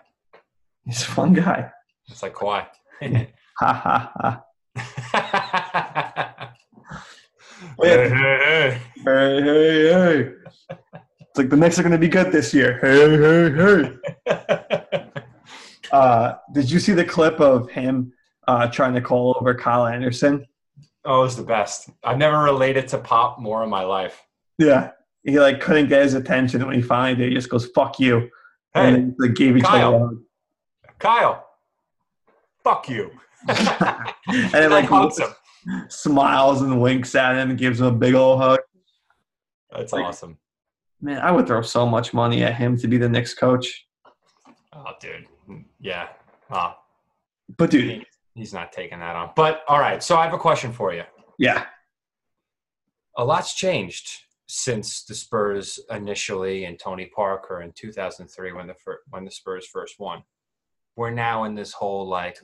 He's 0.86 1.02
a 1.04 1.06
fun 1.06 1.34
guy. 1.34 1.72
It's 2.10 2.22
like 2.24 2.34
Kawhi. 2.34 2.68
Ha 3.60 3.74
ha 3.74 4.12
ha. 4.16 4.44
Hey, 7.82 8.10
hey, 8.10 8.78
Hey, 8.96 9.42
hey, 9.42 9.42
hey. 9.44 10.24
hey. 10.24 10.32
It's 11.22 11.38
like 11.38 11.50
the 11.50 11.56
Knicks 11.58 11.80
are 11.80 11.84
going 11.84 11.92
to 11.94 11.98
be 11.98 12.08
good 12.08 12.32
this 12.32 12.54
year. 12.54 12.78
Hey, 12.82 13.18
hey, 13.18 13.52
hey. 13.56 13.98
hey. 14.28 15.08
Uh, 15.92 16.38
did 16.54 16.72
you 16.72 16.80
see 16.80 16.94
the 16.94 17.04
clip 17.04 17.42
of 17.42 17.70
him 17.70 18.14
uh, 18.48 18.66
trying 18.68 18.94
to 18.94 19.02
call 19.02 19.36
over 19.38 19.54
Kyle 19.54 19.86
Anderson? 19.86 20.46
oh, 21.04 21.20
it 21.20 21.24
was 21.24 21.36
the 21.36 21.44
best. 21.44 21.90
I've 22.02 22.18
never 22.18 22.38
related 22.44 22.88
to 22.90 22.98
Pop 22.98 23.40
more 23.42 23.62
in 23.62 23.70
my 23.70 23.84
life. 23.84 24.22
Yeah. 24.58 24.92
He 25.26 25.38
like 25.38 25.60
couldn't 25.60 25.90
get 25.90 26.04
his 26.04 26.14
attention 26.14 26.66
when 26.66 26.76
he 26.76 26.82
finally 26.82 27.16
did. 27.20 27.28
He 27.28 27.36
just 27.36 27.50
goes, 27.50 27.66
fuck 27.76 28.00
you. 28.00 28.30
Hey, 28.74 28.88
and 28.88 28.96
then, 28.96 29.16
like, 29.20 29.34
gave 29.36 29.58
each 29.58 29.64
Kyle. 29.66 29.96
other. 29.96 30.16
Kyle, 30.98 31.46
fuck 32.64 32.88
you. 32.88 33.12
and 33.50 34.54
then 34.54 34.70
like 34.72 34.88
him. 34.90 35.12
Smiles 35.90 36.62
and 36.62 36.82
winks 36.82 37.16
at 37.16 37.36
him 37.36 37.50
and 37.52 37.60
gives 37.60 37.80
him 37.80 37.88
a 37.88 37.92
big 37.92 38.14
old 38.16 38.40
hug. 38.42 38.60
That's 39.72 39.94
like- 39.94 40.06
awesome. 40.06 40.38
Man, 41.04 41.18
I 41.20 41.32
would 41.32 41.48
throw 41.48 41.64
so 41.64 41.88
much 41.88 42.14
money 42.14 42.44
at 42.44 42.54
him 42.56 42.78
to 42.78 42.88
be 42.88 42.98
the 42.98 43.10
next 43.10 43.34
coach. 43.36 43.88
Oh, 44.74 44.86
dude. 45.00 45.26
Yeah. 45.80 46.10
Oh, 46.52 46.76
But 47.58 47.72
dude, 47.72 47.90
he- 47.90 48.08
he's 48.36 48.54
not 48.54 48.72
taking 48.72 49.00
that 49.00 49.16
on. 49.16 49.32
But 49.36 49.64
all 49.68 49.80
right. 49.80 50.04
So 50.04 50.16
I 50.16 50.24
have 50.26 50.34
a 50.34 50.38
question 50.38 50.72
for 50.72 50.94
you. 50.94 51.04
yeah, 51.40 51.66
a 53.18 53.26
lot's 53.26 53.56
changed 53.56 54.10
since 54.48 55.04
the 55.06 55.16
Spurs 55.16 55.80
initially 55.90 56.66
and 56.66 56.78
Tony 56.80 57.08
Parker 57.08 57.62
in 57.62 57.72
2003 57.74 58.52
when 58.54 58.68
the 58.68 58.76
fir- 58.76 59.02
when 59.10 59.26
the 59.26 59.32
Spurs 59.32 59.66
first 59.66 60.00
won. 60.00 60.24
We're 60.96 61.10
now 61.12 61.46
in 61.46 61.56
this 61.56 61.74
whole 61.74 62.08
like 62.08 62.38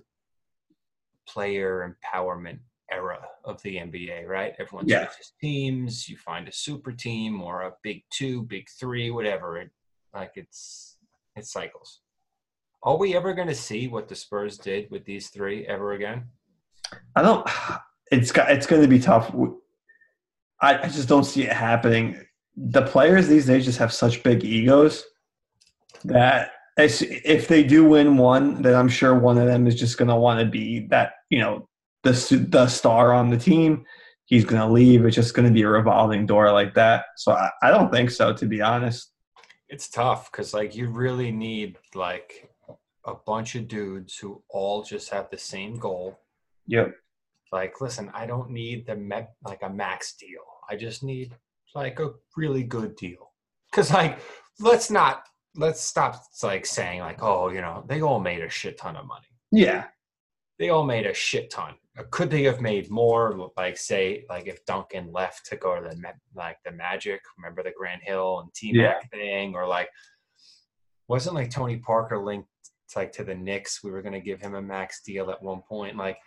player 1.28 1.96
empowerment 2.14 2.60
era 2.92 3.20
of 3.44 3.62
the 3.64 3.78
NBA, 3.78 4.28
right? 4.28 4.54
Everyone 4.60 4.88
Yeah. 4.88 5.08
switches 5.08 5.34
teams. 5.42 6.08
You 6.10 6.18
find 6.18 6.48
a 6.48 6.52
super 6.52 6.92
team 6.92 7.42
or 7.42 7.64
a 7.64 7.74
big 7.84 8.04
two, 8.10 8.44
big 8.44 8.68
three, 8.70 9.10
whatever. 9.12 9.58
It 9.58 9.72
like 10.14 10.32
it's 10.36 10.98
it 11.36 11.46
cycles. 11.46 12.02
Are 12.84 12.98
we 12.98 13.16
ever 13.16 13.34
going 13.34 13.48
to 13.48 13.56
see 13.56 13.88
what 13.88 14.08
the 14.08 14.16
Spurs 14.16 14.58
did 14.58 14.90
with 14.90 15.06
these 15.06 15.30
three 15.30 15.66
ever 15.68 15.94
again? 15.94 16.26
I 17.16 17.22
don't. 17.22 17.48
It's 18.10 18.32
got. 18.32 18.50
It's 18.52 18.66
going 18.66 18.82
to 18.82 18.88
be 18.88 19.00
tough. 19.00 19.36
I, 20.62 20.78
I 20.80 20.88
just 20.88 21.10
don't 21.10 21.26
see 21.26 21.44
it 21.44 21.52
happening. 21.52 22.24
The 22.56 22.84
players 22.84 23.28
these 23.28 23.46
days 23.46 23.66
just 23.66 23.78
have 23.80 23.92
such 23.92 24.24
big 24.24 24.46
egos 24.46 25.04
that 26.06 26.52
if 26.78 27.48
they 27.48 27.64
do 27.64 27.84
win 27.84 28.18
one, 28.18 28.62
then 28.62 28.76
I'm 28.76 28.88
sure 28.88 29.14
one 29.14 29.38
of 29.38 29.48
them 29.48 29.68
is 29.68 29.76
just 29.76 29.98
going 29.98 30.08
to 30.08 30.16
want 30.16 30.40
to 30.40 30.46
be 30.46 30.88
that 30.90 31.14
you 31.30 31.40
know 31.40 31.67
the 32.12 32.48
the 32.50 32.68
star 32.68 33.14
on 33.14 33.30
the 33.30 33.38
team. 33.38 33.86
He's 34.26 34.44
going 34.44 34.62
to 34.62 34.68
leave. 34.68 35.06
It's 35.06 35.16
just 35.16 35.34
going 35.34 35.48
to 35.48 35.54
be 35.54 35.62
a 35.62 35.70
revolving 35.70 36.26
door 36.26 36.52
like 36.52 36.74
that. 36.74 37.06
So 37.16 37.32
I, 37.32 37.50
I 37.64 37.70
don't 37.70 37.92
think 37.92 38.12
so, 38.12 38.34
to 38.34 38.46
be 38.46 38.62
honest. 38.62 39.14
It's 39.70 39.90
tough 39.90 40.30
because 40.32 40.54
like 40.54 40.76
you 40.76 40.90
really 40.90 41.32
need 41.32 41.78
like 41.96 42.50
a 43.06 43.14
bunch 43.14 43.56
of 43.56 43.70
dudes 43.70 44.18
who 44.18 44.44
all 44.50 44.84
just 44.84 45.10
have 45.12 45.30
the 45.30 45.38
same 45.38 45.78
goal. 45.80 46.20
Yep. 46.68 46.94
Like, 47.54 47.80
listen, 47.80 48.12
I 48.14 48.26
don't 48.26 48.50
need 48.50 48.86
the 48.86 48.98
me- 48.98 49.28
like 49.44 49.64
a 49.64 49.70
max 49.70 50.16
deal. 50.16 50.44
I 50.70 50.76
just 50.76 51.04
need 51.04 51.34
like 51.74 52.00
a 52.00 52.12
really 52.36 52.64
good 52.64 52.98
deal. 52.98 53.32
Because 53.72 53.92
like, 53.94 54.20
let's 54.60 54.92
not 54.92 55.24
let's 55.56 55.82
stop 55.82 56.22
like 56.44 56.66
saying 56.66 57.00
like, 57.00 57.24
oh, 57.24 57.50
you 57.50 57.62
know, 57.62 57.84
they 57.88 58.02
all 58.02 58.20
made 58.20 58.42
a 58.42 58.50
shit 58.50 58.78
ton 58.78 58.96
of 58.96 59.08
money. 59.08 59.28
Yeah. 59.52 59.86
They 60.60 60.70
all 60.70 60.84
made 60.84 61.06
a 61.06 61.14
shit 61.14 61.50
ton. 61.50 61.76
Could 62.12 62.30
they 62.30 62.44
have 62.44 62.62
made 62.62 62.90
more? 62.92 63.52
Like, 63.58 63.78
say, 63.78 64.26
like 64.30 64.48
if 64.48 64.64
Duncan 64.66 65.12
left 65.12 65.46
to 65.48 65.56
go 65.58 65.76
to 65.76 65.82
the 65.90 66.14
like 66.36 66.58
the 66.64 66.72
Magic, 66.72 67.22
remember 67.38 67.64
the 67.64 67.74
Grant 67.78 68.04
Hill 68.04 68.40
and 68.42 68.54
T 68.54 68.72
Mac 68.74 69.10
thing, 69.12 69.56
or 69.56 69.68
like 69.68 69.90
wasn't 71.08 71.36
like 71.36 71.50
Tony 71.50 71.78
Parker 71.78 72.18
linked 72.24 72.48
like 72.96 73.12
to 73.14 73.24
the 73.24 73.36
Knicks? 73.36 73.84
We 73.84 73.92
were 73.92 74.02
going 74.02 74.14
to 74.14 74.22
give 74.22 74.40
him 74.42 74.56
a 74.56 74.62
max 74.62 75.02
deal 75.02 75.30
at 75.32 75.42
one 75.42 75.62
point. 75.68 75.98
Like, 75.98 76.18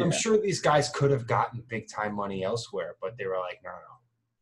I'm 0.00 0.10
sure 0.12 0.38
these 0.40 0.60
guys 0.60 0.88
could 0.90 1.10
have 1.10 1.26
gotten 1.26 1.62
big 1.68 1.88
time 1.88 2.14
money 2.14 2.44
elsewhere, 2.44 2.96
but 3.00 3.16
they 3.16 3.26
were 3.26 3.38
like, 3.38 3.60
no, 3.64 3.70
no, 3.70 3.76
no. 3.76 3.80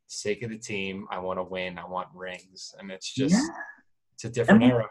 Sake 0.07 0.43
of 0.43 0.51
the 0.51 0.59
team, 0.59 1.07
I 1.11 1.19
want 1.19 1.39
to 1.39 1.43
win. 1.45 1.79
I 1.79 1.87
want 1.87 2.09
rings, 2.15 2.75
and 2.79 2.91
it's 2.91 3.13
just 3.15 3.35
Yeah. 3.35 3.49
it's 4.15 4.25
a 4.25 4.31
different 4.31 4.63
And- 4.63 4.73
era. 4.73 4.89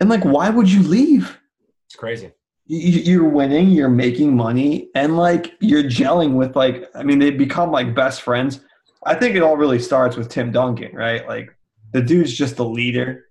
And 0.00 0.08
like, 0.08 0.24
why 0.24 0.48
would 0.50 0.70
you 0.70 0.82
leave? 0.82 1.38
It's 1.86 1.96
crazy. 1.96 2.32
You- 2.68 3.02
you're 3.02 3.28
winning, 3.28 3.70
you're 3.70 3.88
making 3.88 4.36
money, 4.36 4.90
and 4.94 5.16
like 5.16 5.54
you're 5.60 5.82
gelling 5.82 6.34
with 6.34 6.54
like 6.54 6.84
I 6.94 7.02
mean 7.02 7.18
they 7.18 7.30
become 7.30 7.70
like 7.72 7.94
best 7.94 8.22
friends. 8.22 8.60
I 9.06 9.14
think 9.14 9.34
it 9.36 9.42
all 9.42 9.56
really 9.56 9.78
starts 9.78 10.16
with 10.16 10.28
Tim 10.28 10.52
Duncan, 10.52 10.94
right? 10.94 11.26
Like 11.26 11.48
the 11.92 12.02
dude's 12.02 12.32
just 12.34 12.56
the 12.56 12.64
leader, 12.64 13.24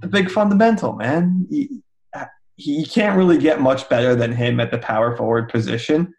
the 0.00 0.06
big 0.08 0.30
fundamental 0.30 0.92
man. 0.94 1.46
He, 1.50 1.80
he 2.58 2.86
can't 2.86 3.16
really 3.18 3.36
get 3.38 3.60
much 3.60 3.88
better 3.88 4.14
than 4.14 4.32
him 4.32 4.60
at 4.60 4.70
the 4.70 4.78
power 4.78 5.16
forward 5.16 5.48
position, 5.50 6.14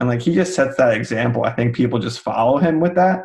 and 0.00 0.08
like 0.08 0.20
he 0.20 0.34
just 0.34 0.54
sets 0.54 0.76
that 0.76 0.92
example. 0.94 1.44
I 1.44 1.52
think 1.52 1.74
people 1.74 1.98
just 1.98 2.20
follow 2.20 2.58
him 2.58 2.80
with 2.80 2.94
that. 2.96 3.20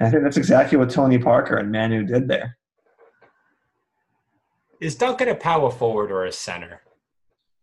I 0.00 0.08
think 0.08 0.22
that's 0.22 0.36
exactly 0.38 0.78
what 0.78 0.88
Tony 0.88 1.18
Parker 1.18 1.56
and 1.56 1.70
Manu 1.72 2.04
did 2.04 2.28
there. 2.28 2.56
Is 4.80 4.94
Duncan 4.96 5.28
a 5.28 5.34
power 5.34 5.70
forward 5.70 6.10
or 6.10 6.24
a 6.24 6.32
center? 6.32 6.80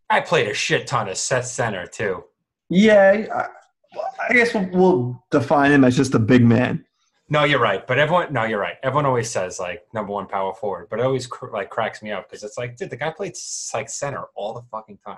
I 0.09 0.21
played 0.21 0.47
a 0.47 0.53
shit 0.53 0.87
ton 0.87 1.09
of 1.09 1.17
set 1.17 1.45
center 1.45 1.85
too. 1.87 2.23
Yeah, 2.69 3.25
I, 3.33 3.99
I 4.29 4.33
guess 4.33 4.53
we'll, 4.53 4.69
we'll 4.71 5.23
define 5.31 5.71
him 5.71 5.83
as 5.83 5.95
just 5.97 6.13
a 6.13 6.19
big 6.19 6.45
man. 6.45 6.85
No, 7.29 7.43
you're 7.43 7.59
right. 7.59 7.85
But 7.85 7.99
everyone, 7.99 8.31
no, 8.31 8.43
you're 8.45 8.59
right. 8.59 8.75
Everyone 8.83 9.05
always 9.05 9.29
says 9.29 9.59
like 9.59 9.85
number 9.93 10.13
one 10.13 10.27
power 10.27 10.53
forward, 10.53 10.87
but 10.89 10.99
it 10.99 11.05
always 11.05 11.27
cr- 11.27 11.51
like 11.51 11.69
cracks 11.69 12.01
me 12.01 12.11
up 12.11 12.29
because 12.29 12.43
it's 12.43 12.57
like, 12.57 12.77
dude, 12.77 12.89
the 12.89 12.95
guy 12.95 13.09
played 13.11 13.33
like 13.73 13.89
center 13.89 14.25
all 14.35 14.53
the 14.53 14.61
fucking 14.71 14.99
time. 15.05 15.17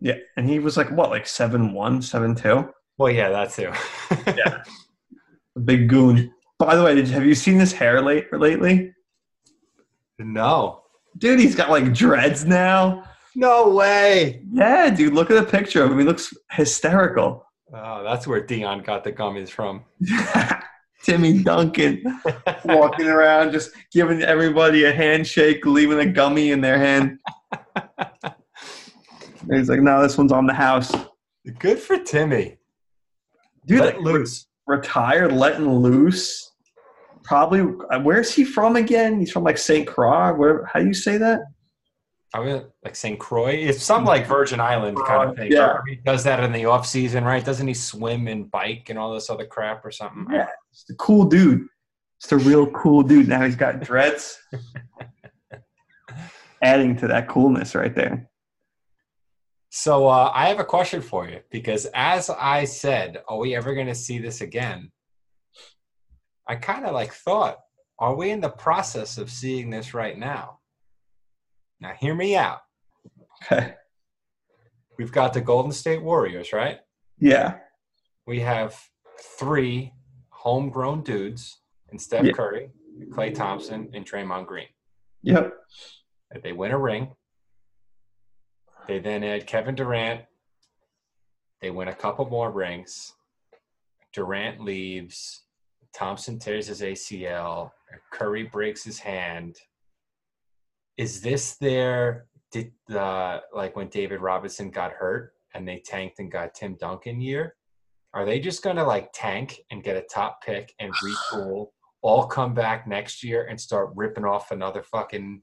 Yeah, 0.00 0.16
and 0.36 0.46
he 0.48 0.58
was 0.58 0.76
like 0.76 0.90
what, 0.90 1.08
like 1.10 1.26
seven 1.26 1.72
one, 1.72 2.02
seven 2.02 2.34
two, 2.34 2.68
Well, 2.98 3.10
yeah, 3.10 3.30
that 3.30 3.52
too. 3.52 3.72
Yeah. 4.36 4.62
a 5.56 5.60
big 5.64 5.88
goon. 5.88 6.34
By 6.58 6.74
the 6.76 6.82
way, 6.82 6.94
did, 6.94 7.08
have 7.08 7.24
you 7.24 7.34
seen 7.34 7.56
this 7.56 7.72
hair 7.72 8.02
late 8.02 8.30
lately? 8.32 8.92
no. 10.18 10.82
Dude, 11.18 11.38
he's 11.40 11.54
got 11.54 11.70
like 11.70 11.92
dreads 11.94 12.44
now. 12.44 13.04
No 13.34 13.68
way. 13.70 14.42
Yeah, 14.50 14.90
dude, 14.90 15.12
look 15.12 15.30
at 15.30 15.34
the 15.34 15.50
picture 15.50 15.82
of 15.84 15.92
him. 15.92 15.98
He 15.98 16.04
looks 16.04 16.32
hysterical. 16.50 17.44
Oh, 17.74 18.02
that's 18.02 18.26
where 18.26 18.40
Dion 18.40 18.82
got 18.82 19.04
the 19.04 19.12
gummies 19.12 19.48
from. 19.50 19.84
Timmy 21.02 21.42
Duncan 21.42 22.02
walking 22.64 23.06
around, 23.06 23.52
just 23.52 23.70
giving 23.92 24.22
everybody 24.22 24.84
a 24.84 24.92
handshake, 24.92 25.64
leaving 25.66 25.98
a 26.00 26.06
gummy 26.06 26.50
in 26.50 26.60
their 26.60 26.78
hand. 26.78 27.18
And 27.74 28.34
he's 29.52 29.68
like, 29.68 29.80
no, 29.80 30.02
this 30.02 30.16
one's 30.18 30.32
on 30.32 30.46
the 30.46 30.54
house. 30.54 30.92
Good 31.58 31.78
for 31.78 31.98
Timmy. 31.98 32.58
Dude, 33.66 33.80
Let 33.80 33.96
like, 33.96 34.04
loose. 34.04 34.46
retired, 34.66 35.32
letting 35.32 35.68
loose. 35.68 36.52
Probably, 37.26 37.60
uh, 37.90 38.00
where's 38.00 38.32
he 38.32 38.44
from 38.44 38.76
again? 38.76 39.18
He's 39.18 39.32
from 39.32 39.42
like 39.42 39.58
St. 39.58 39.86
Croix. 39.86 40.32
Where? 40.32 40.64
How 40.64 40.80
do 40.80 40.86
you 40.86 40.94
say 40.94 41.18
that? 41.18 41.40
I 42.32 42.44
mean, 42.44 42.62
like 42.84 42.94
St. 42.94 43.18
Croix. 43.18 43.52
It's 43.52 43.82
some 43.82 44.04
like 44.04 44.26
Virgin 44.26 44.60
Island 44.60 44.98
kind 45.06 45.30
of 45.30 45.36
thing. 45.36 45.50
Yeah. 45.50 45.68
Or 45.68 45.84
He 45.88 45.96
does 45.96 46.22
that 46.24 46.42
in 46.42 46.52
the 46.52 46.66
off 46.66 46.86
season, 46.86 47.24
right? 47.24 47.44
Doesn't 47.44 47.66
he 47.66 47.74
swim 47.74 48.28
and 48.28 48.50
bike 48.50 48.88
and 48.90 48.98
all 48.98 49.14
this 49.14 49.30
other 49.30 49.46
crap 49.46 49.84
or 49.84 49.90
something? 49.90 50.26
Yeah, 50.30 50.48
just 50.72 50.90
a 50.90 50.94
cool 50.94 51.24
dude. 51.24 51.66
It's 52.20 52.32
a 52.32 52.36
real 52.36 52.70
cool 52.70 53.02
dude. 53.02 53.28
Now 53.28 53.44
he's 53.44 53.56
got 53.56 53.80
dreads. 53.80 54.38
Adding 56.62 56.96
to 56.98 57.08
that 57.08 57.28
coolness 57.28 57.74
right 57.74 57.94
there. 57.94 58.28
So 59.70 60.06
uh, 60.06 60.30
I 60.34 60.48
have 60.48 60.58
a 60.58 60.64
question 60.64 61.02
for 61.02 61.28
you 61.28 61.40
because, 61.50 61.86
as 61.94 62.30
I 62.30 62.64
said, 62.64 63.18
are 63.28 63.38
we 63.38 63.54
ever 63.54 63.74
going 63.74 63.88
to 63.88 63.94
see 63.94 64.18
this 64.18 64.40
again? 64.40 64.90
I 66.48 66.56
kind 66.56 66.84
of 66.86 66.92
like 66.92 67.12
thought, 67.12 67.58
are 67.98 68.14
we 68.14 68.30
in 68.30 68.40
the 68.40 68.50
process 68.50 69.18
of 69.18 69.30
seeing 69.30 69.70
this 69.70 69.94
right 69.94 70.16
now? 70.18 70.58
Now, 71.80 71.92
hear 71.98 72.14
me 72.14 72.36
out. 72.36 72.60
Okay. 73.44 73.74
We've 74.98 75.12
got 75.12 75.32
the 75.34 75.40
Golden 75.40 75.72
State 75.72 76.02
Warriors, 76.02 76.52
right? 76.52 76.78
Yeah. 77.18 77.58
We 78.26 78.40
have 78.40 78.78
three 79.38 79.92
homegrown 80.30 81.02
dudes 81.02 81.60
in 81.90 81.98
Steph 81.98 82.24
Yeah. 82.24 82.32
Curry, 82.32 82.70
Klay 83.10 83.34
Thompson, 83.34 83.90
and 83.92 84.06
Draymond 84.06 84.46
Green. 84.46 84.68
Yep. 85.22 85.52
They 86.42 86.52
win 86.52 86.72
a 86.72 86.78
ring. 86.78 87.12
They 88.86 88.98
then 89.00 89.24
add 89.24 89.46
Kevin 89.46 89.74
Durant. 89.74 90.22
They 91.60 91.70
win 91.70 91.88
a 91.88 91.94
couple 91.94 92.26
more 92.28 92.50
rings. 92.50 93.12
Durant 94.12 94.60
leaves. 94.60 95.42
Thompson 95.96 96.38
tears 96.38 96.66
his 96.66 96.82
ACL. 96.82 97.70
Curry 98.12 98.44
breaks 98.44 98.84
his 98.84 98.98
hand. 98.98 99.56
Is 100.98 101.20
this 101.22 101.56
their 101.56 102.26
did 102.52 102.72
the 102.86 103.42
like 103.54 103.74
when 103.76 103.88
David 103.88 104.20
Robinson 104.20 104.70
got 104.70 104.92
hurt 104.92 105.32
and 105.54 105.66
they 105.66 105.82
tanked 105.84 106.18
and 106.18 106.30
got 106.30 106.54
Tim 106.54 106.76
Duncan 106.78 107.20
year? 107.20 107.54
Are 108.12 108.24
they 108.26 108.40
just 108.40 108.62
gonna 108.62 108.84
like 108.84 109.10
tank 109.14 109.58
and 109.70 109.82
get 109.82 109.96
a 109.96 110.02
top 110.02 110.42
pick 110.44 110.72
and 110.80 110.92
retool, 111.02 111.68
all 112.02 112.26
come 112.26 112.54
back 112.54 112.86
next 112.86 113.24
year 113.24 113.46
and 113.46 113.60
start 113.60 113.90
ripping 113.94 114.24
off 114.24 114.50
another 114.50 114.82
fucking 114.82 115.42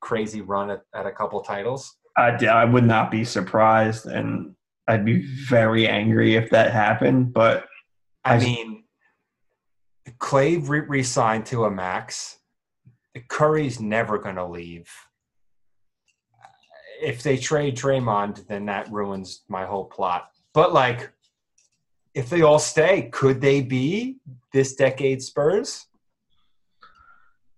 crazy 0.00 0.42
run 0.42 0.70
at, 0.70 0.82
at 0.94 1.06
a 1.06 1.12
couple 1.12 1.40
titles? 1.40 1.96
I, 2.16 2.30
I 2.46 2.64
would 2.64 2.84
not 2.84 3.10
be 3.10 3.24
surprised, 3.24 4.06
and 4.06 4.54
I'd 4.86 5.04
be 5.04 5.26
very 5.48 5.88
angry 5.88 6.36
if 6.36 6.48
that 6.50 6.72
happened. 6.72 7.32
But 7.32 7.64
I 8.24 8.36
I- 8.36 8.38
mean, 8.38 8.83
Klay 10.24 10.66
re- 10.66 10.80
re-signed 10.80 11.44
to 11.46 11.66
a 11.66 11.70
max. 11.70 12.38
Curry's 13.28 13.78
never 13.78 14.18
going 14.18 14.36
to 14.36 14.46
leave. 14.46 14.90
If 17.02 17.22
they 17.22 17.36
trade 17.36 17.76
Draymond, 17.76 18.46
then 18.46 18.64
that 18.66 18.90
ruins 18.90 19.42
my 19.48 19.66
whole 19.66 19.84
plot. 19.84 20.30
But 20.54 20.72
like, 20.72 21.12
if 22.14 22.30
they 22.30 22.40
all 22.40 22.58
stay, 22.58 23.10
could 23.12 23.42
they 23.42 23.60
be 23.60 24.16
this 24.50 24.74
decade 24.74 25.22
Spurs? 25.22 25.86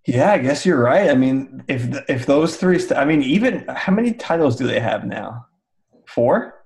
yeah, 0.05 0.31
I 0.31 0.37
guess 0.37 0.65
you're 0.65 0.81
right. 0.81 1.09
I 1.09 1.15
mean, 1.15 1.63
if 1.67 1.81
if 2.09 2.25
those 2.25 2.57
three, 2.57 2.79
st- 2.79 2.97
I 2.97 3.03
mean, 3.05 3.21
even 3.21 3.65
how 3.67 3.93
many 3.93 4.13
titles 4.13 4.55
do 4.57 4.65
they 4.65 4.79
have 4.79 5.05
now? 5.05 5.45
Four. 6.05 6.65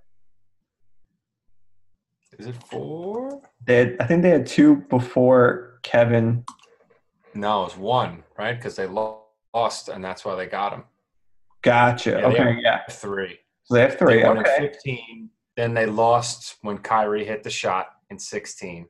Is 2.38 2.48
it 2.48 2.56
four? 2.70 3.42
They 3.66 3.78
had, 3.78 3.98
I 4.00 4.06
think 4.06 4.22
they 4.22 4.30
had 4.30 4.46
two 4.46 4.78
before 4.90 5.71
Kevin. 5.84 6.46
No, 7.34 7.66
it's 7.66 7.78
one, 7.78 8.24
right? 8.38 8.56
Because 8.56 8.76
they 8.76 8.88
lost, 8.88 9.90
and 9.90 10.04
that's 10.04 10.26
why 10.26 10.36
they 10.36 10.46
got 10.46 10.74
him. 10.74 10.84
Gotcha. 11.62 12.12
Yeah, 12.12 12.28
okay, 12.28 12.58
yeah. 12.62 12.82
Three. 12.90 13.40
So 13.64 13.76
they 13.76 13.82
have 13.82 13.98
three. 13.98 14.22
They 14.22 14.28
won 14.28 14.38
in 14.38 14.44
Okay. 14.44 14.60
15. 14.60 15.30
Then 15.58 15.74
they 15.74 15.86
lost 15.86 16.58
when 16.62 16.78
Kyrie 16.80 17.26
hit 17.26 17.44
the 17.44 17.50
shot 17.50 17.88
in 18.10 18.18
16. 18.18 18.88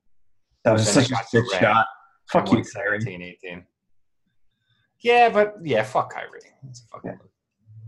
That 0.63 0.73
was 0.73 0.87
such 0.87 1.11
a 1.11 1.15
sick 1.27 1.45
shot. 1.59 1.85
Fuck 2.31 2.51
you, 2.51 2.63
Kyrie. 2.63 3.01
17, 3.01 3.21
18. 3.43 3.65
Yeah, 4.99 5.29
but 5.29 5.55
yeah, 5.63 5.83
fuck 5.83 6.13
Kyrie. 6.13 6.39
It's 6.69 6.81
fucking 6.91 7.19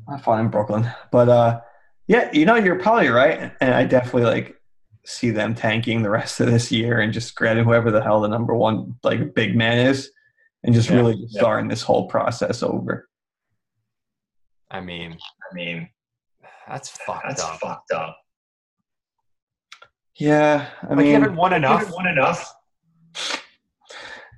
I'm 0.09 0.19
fine 0.19 0.45
in 0.45 0.51
Brooklyn. 0.51 0.89
But 1.11 1.29
uh 1.29 1.61
yeah, 2.07 2.29
you 2.33 2.45
know, 2.45 2.55
you're 2.55 2.79
probably 2.79 3.07
right. 3.07 3.51
And 3.61 3.73
I 3.73 3.85
definitely 3.85 4.23
like 4.23 4.59
see 5.05 5.29
them 5.31 5.53
tanking 5.53 6.01
the 6.01 6.09
rest 6.09 6.39
of 6.39 6.47
this 6.47 6.71
year 6.71 6.99
and 7.01 7.11
just 7.11 7.35
grabbing 7.35 7.63
whoever 7.65 7.91
the 7.91 8.01
hell 8.01 8.21
the 8.21 8.27
number 8.27 8.53
one 8.55 8.95
like 9.03 9.33
big 9.35 9.55
man 9.55 9.77
is 9.87 10.09
and 10.63 10.73
just 10.73 10.89
Yeah, 10.89 10.95
really 10.97 11.15
yeah. 11.15 11.39
starting 11.41 11.67
this 11.67 11.81
whole 11.81 12.07
process 12.07 12.63
over. 12.63 13.09
I 14.71 14.79
mean, 14.79 15.11
I 15.51 15.53
mean, 15.53 15.89
that's 16.67 16.89
fucked 16.89 17.25
That's 17.27 17.43
up. 17.43 17.59
fucked 17.59 17.91
up. 17.91 18.17
Yeah. 20.15 20.69
I 20.81 20.87
like, 20.87 20.97
mean 20.99 21.07
you 21.07 21.13
haven't 21.13 21.35
won 21.35 21.53
enough. 21.53 21.91
Won 21.91 22.07
enough. 22.07 22.53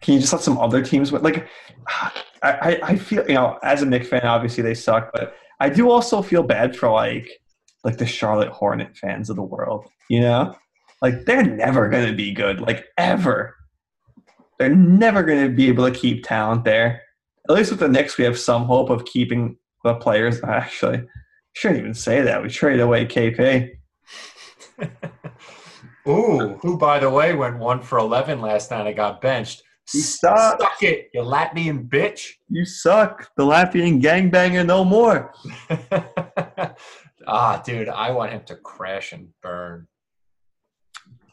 can 0.01 0.15
you 0.15 0.19
just 0.19 0.33
let 0.33 0.41
some 0.41 0.57
other 0.57 0.83
teams 0.83 1.11
win? 1.11 1.21
Like 1.21 1.47
I, 1.87 2.11
I, 2.43 2.79
I 2.83 2.95
feel 2.95 3.25
you 3.27 3.35
know, 3.35 3.59
as 3.63 3.81
a 3.81 3.85
Knicks 3.85 4.07
fan, 4.07 4.23
obviously 4.23 4.63
they 4.63 4.73
suck, 4.73 5.11
but 5.13 5.35
I 5.59 5.69
do 5.69 5.89
also 5.89 6.21
feel 6.21 6.43
bad 6.43 6.75
for 6.75 6.89
like 6.89 7.29
like 7.85 7.97
the 7.97 8.05
Charlotte 8.05 8.49
Hornet 8.49 8.97
fans 8.97 9.29
of 9.29 9.37
the 9.37 9.43
world. 9.43 9.85
You 10.09 10.21
know? 10.21 10.55
Like 11.01 11.25
they're 11.25 11.43
never 11.43 11.87
gonna 11.87 12.13
be 12.13 12.33
good, 12.33 12.59
like 12.59 12.85
ever. 12.97 13.55
They're 14.57 14.75
never 14.75 15.23
gonna 15.23 15.49
be 15.49 15.67
able 15.67 15.89
to 15.89 15.97
keep 15.97 16.25
talent 16.25 16.63
there. 16.65 17.01
At 17.47 17.55
least 17.55 17.69
with 17.69 17.79
the 17.79 17.87
Knicks, 17.87 18.17
we 18.17 18.25
have 18.25 18.39
some 18.39 18.65
hope 18.65 18.89
of 18.89 19.05
keeping 19.05 19.57
the 19.83 19.93
players. 19.95 20.43
Actually, 20.47 21.03
shouldn't 21.53 21.79
even 21.79 21.93
say 21.93 22.21
that. 22.21 22.41
We 22.41 22.49
traded 22.49 22.81
away 22.81 23.05
KP. 23.05 23.69
Ooh, 26.07 26.57
who, 26.61 26.77
by 26.77 26.99
the 26.99 27.09
way, 27.09 27.33
went 27.35 27.57
one 27.57 27.81
for 27.81 27.97
11 27.97 28.39
last 28.39 28.69
night 28.71 28.85
and 28.85 28.95
got 28.95 29.21
benched. 29.21 29.63
He 29.91 29.99
sucks. 29.99 30.61
Suck 30.61 30.83
it, 30.83 31.09
you 31.13 31.21
Latvian 31.21 31.87
bitch. 31.87 32.29
You 32.49 32.65
suck. 32.65 33.29
The 33.37 33.43
Latvian 33.43 34.01
gangbanger 34.01 34.65
no 34.65 34.83
more. 34.83 35.33
ah, 37.27 37.61
dude, 37.65 37.89
I 37.89 38.11
want 38.11 38.31
him 38.31 38.41
to 38.45 38.55
crash 38.55 39.11
and 39.11 39.29
burn. 39.41 39.87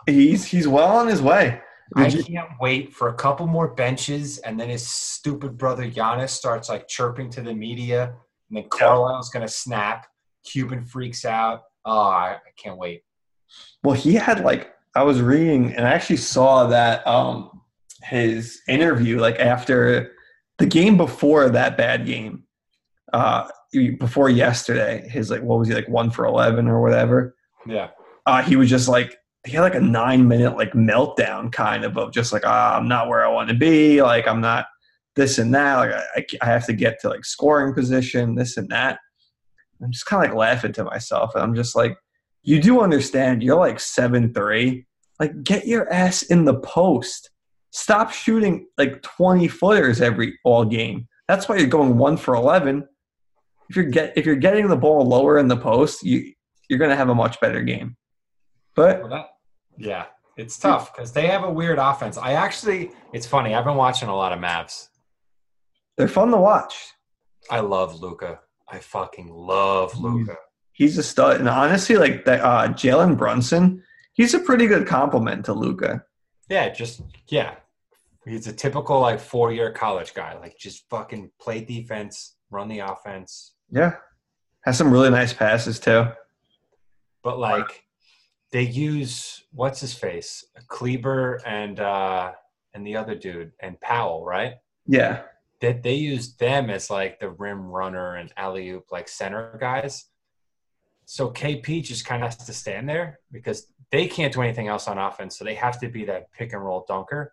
He's 0.06 0.44
he's 0.44 0.66
well 0.66 0.96
on 0.96 1.06
his 1.06 1.22
way. 1.22 1.60
I 1.94 2.06
you- 2.06 2.24
can't 2.24 2.48
wait 2.60 2.92
for 2.92 3.08
a 3.08 3.14
couple 3.14 3.46
more 3.46 3.68
benches, 3.68 4.38
and 4.38 4.58
then 4.58 4.68
his 4.68 4.86
stupid 4.86 5.58
brother 5.58 5.88
Janis 5.88 6.32
starts 6.32 6.68
like 6.68 6.88
chirping 6.88 7.30
to 7.30 7.42
the 7.42 7.54
media, 7.54 8.14
and 8.48 8.56
then 8.56 8.68
Carlisle's 8.68 9.30
gonna 9.30 9.48
snap. 9.48 10.06
Cuban 10.44 10.84
freaks 10.84 11.24
out. 11.24 11.62
Oh, 11.84 12.08
I, 12.08 12.34
I 12.34 12.50
can't 12.56 12.78
wait. 12.78 13.02
Well, 13.82 13.94
he 13.94 14.14
had 14.14 14.44
like 14.44 14.72
I 14.94 15.02
was 15.02 15.20
reading 15.20 15.74
and 15.74 15.86
I 15.86 15.92
actually 15.92 16.16
saw 16.16 16.66
that 16.68 17.06
um 17.06 17.60
his 18.02 18.60
interview 18.68 19.20
like 19.20 19.38
after 19.38 20.12
the 20.58 20.66
game 20.66 20.96
before 20.96 21.48
that 21.50 21.76
bad 21.76 22.06
game. 22.06 22.44
Uh 23.12 23.48
before 23.72 24.28
yesterday, 24.30 25.08
his 25.08 25.30
like 25.30 25.42
what 25.42 25.58
was 25.58 25.68
he 25.68 25.74
like 25.74 25.88
1 25.88 26.10
for 26.10 26.24
11 26.26 26.68
or 26.68 26.80
whatever. 26.82 27.34
Yeah, 27.66 27.90
Uh 28.26 28.42
he 28.42 28.56
was 28.56 28.68
just 28.70 28.88
like 28.88 29.16
he 29.44 29.52
had 29.52 29.62
like 29.62 29.74
a 29.74 29.80
9 29.80 30.28
minute 30.28 30.56
like 30.56 30.72
meltdown 30.72 31.50
kind 31.50 31.84
of 31.84 31.96
of 31.98 32.12
just 32.12 32.32
like 32.32 32.42
ah, 32.44 32.76
I'm 32.76 32.88
not 32.88 33.08
where 33.08 33.24
I 33.24 33.28
want 33.28 33.48
to 33.48 33.54
be, 33.54 34.02
like 34.02 34.26
I'm 34.28 34.40
not 34.40 34.66
this 35.16 35.38
and 35.38 35.54
that, 35.54 35.76
like 35.76 35.92
I, 35.92 36.02
I- 36.16 36.26
I 36.42 36.46
have 36.46 36.66
to 36.66 36.72
get 36.72 37.00
to 37.00 37.08
like 37.08 37.24
scoring 37.24 37.74
position, 37.74 38.34
this 38.34 38.56
and 38.56 38.68
that. 38.70 38.98
I'm 39.82 39.90
just 39.90 40.06
kind 40.06 40.24
of 40.24 40.30
like 40.30 40.38
laughing 40.38 40.72
to 40.74 40.84
myself 40.84 41.34
and 41.34 41.42
I'm 41.42 41.54
just 41.54 41.74
like 41.74 41.96
you 42.44 42.60
do 42.60 42.80
understand 42.80 43.42
you're 43.42 43.56
like 43.58 43.78
seven 43.80 44.32
three. 44.34 44.86
Like 45.20 45.42
get 45.44 45.66
your 45.66 45.92
ass 45.92 46.22
in 46.22 46.44
the 46.44 46.58
post. 46.60 47.30
Stop 47.70 48.10
shooting 48.12 48.66
like 48.78 49.02
twenty 49.02 49.48
footers 49.48 50.00
every 50.00 50.38
all 50.44 50.64
game. 50.64 51.06
That's 51.28 51.48
why 51.48 51.56
you're 51.56 51.66
going 51.68 51.96
one 51.98 52.16
for 52.16 52.34
eleven. 52.34 52.86
If 53.72 53.76
you're 53.76 53.86
get 53.86 54.12
if 54.16 54.26
you're 54.26 54.36
getting 54.36 54.68
the 54.68 54.76
ball 54.76 55.02
lower 55.02 55.38
in 55.38 55.48
the 55.48 55.56
post, 55.56 56.04
you 56.04 56.34
you're 56.68 56.78
gonna 56.78 56.94
have 56.94 57.08
a 57.08 57.14
much 57.14 57.40
better 57.40 57.62
game. 57.62 57.96
But 58.76 59.00
well, 59.00 59.08
that, 59.08 59.28
yeah, 59.78 60.04
it's 60.36 60.58
tough 60.58 60.94
because 60.94 61.12
they 61.12 61.26
have 61.28 61.42
a 61.42 61.50
weird 61.50 61.78
offense. 61.78 62.18
I 62.18 62.34
actually, 62.34 62.90
it's 63.14 63.24
funny. 63.24 63.54
I've 63.54 63.64
been 63.64 63.78
watching 63.78 64.10
a 64.10 64.14
lot 64.14 64.30
of 64.30 64.40
Mavs. 64.40 64.88
they're 65.96 66.06
fun 66.06 66.30
to 66.32 66.36
watch. 66.36 66.74
I 67.48 67.60
love 67.60 67.98
Luka. 67.98 68.40
I 68.68 68.78
fucking 68.78 69.30
love 69.30 69.98
Luka. 69.98 70.36
He's 70.72 70.98
a 70.98 71.02
stud, 71.02 71.40
and 71.40 71.48
honestly, 71.48 71.96
like 71.96 72.26
that 72.26 72.40
uh, 72.40 72.68
Jalen 72.74 73.16
Brunson, 73.16 73.82
he's 74.12 74.34
a 74.34 74.40
pretty 74.40 74.66
good 74.66 74.86
compliment 74.86 75.46
to 75.46 75.54
Luka. 75.54 76.04
Yeah, 76.50 76.68
just 76.68 77.00
yeah, 77.28 77.54
He's 78.24 78.46
a 78.46 78.52
typical 78.52 79.00
like 79.00 79.18
four 79.18 79.52
year 79.52 79.72
college 79.72 80.14
guy. 80.14 80.38
Like 80.38 80.56
just 80.58 80.88
fucking 80.90 81.30
play 81.40 81.64
defense, 81.64 82.36
run 82.50 82.68
the 82.68 82.80
offense. 82.80 83.51
Yeah. 83.72 83.96
Has 84.64 84.78
some 84.78 84.92
really 84.92 85.10
nice 85.10 85.32
passes 85.32 85.80
too. 85.80 86.06
But 87.22 87.38
like 87.38 87.84
they 88.52 88.62
use 88.62 89.42
what's 89.52 89.80
his 89.80 89.94
face? 89.94 90.44
Kleber 90.68 91.40
and 91.44 91.80
uh 91.80 92.32
and 92.74 92.86
the 92.86 92.96
other 92.96 93.14
dude 93.14 93.52
and 93.60 93.80
Powell, 93.80 94.24
right? 94.24 94.54
Yeah. 94.86 95.22
That 95.60 95.82
they, 95.82 95.90
they 95.90 95.94
use 95.94 96.34
them 96.36 96.70
as 96.70 96.90
like 96.90 97.18
the 97.18 97.30
rim 97.30 97.62
runner 97.62 98.16
and 98.16 98.32
alley 98.36 98.70
oop 98.70 98.92
like 98.92 99.08
center 99.08 99.56
guys. 99.58 100.06
So 101.06 101.30
KP 101.30 101.82
just 101.82 102.04
kind 102.04 102.22
of 102.22 102.28
has 102.28 102.46
to 102.46 102.52
stand 102.52 102.88
there 102.88 103.20
because 103.32 103.66
they 103.90 104.06
can't 104.06 104.32
do 104.32 104.42
anything 104.42 104.68
else 104.68 104.88
on 104.88 104.98
offense. 104.98 105.36
So 105.36 105.44
they 105.44 105.54
have 105.54 105.80
to 105.80 105.88
be 105.88 106.04
that 106.06 106.32
pick 106.32 106.52
and 106.52 106.64
roll 106.64 106.84
dunker. 106.86 107.32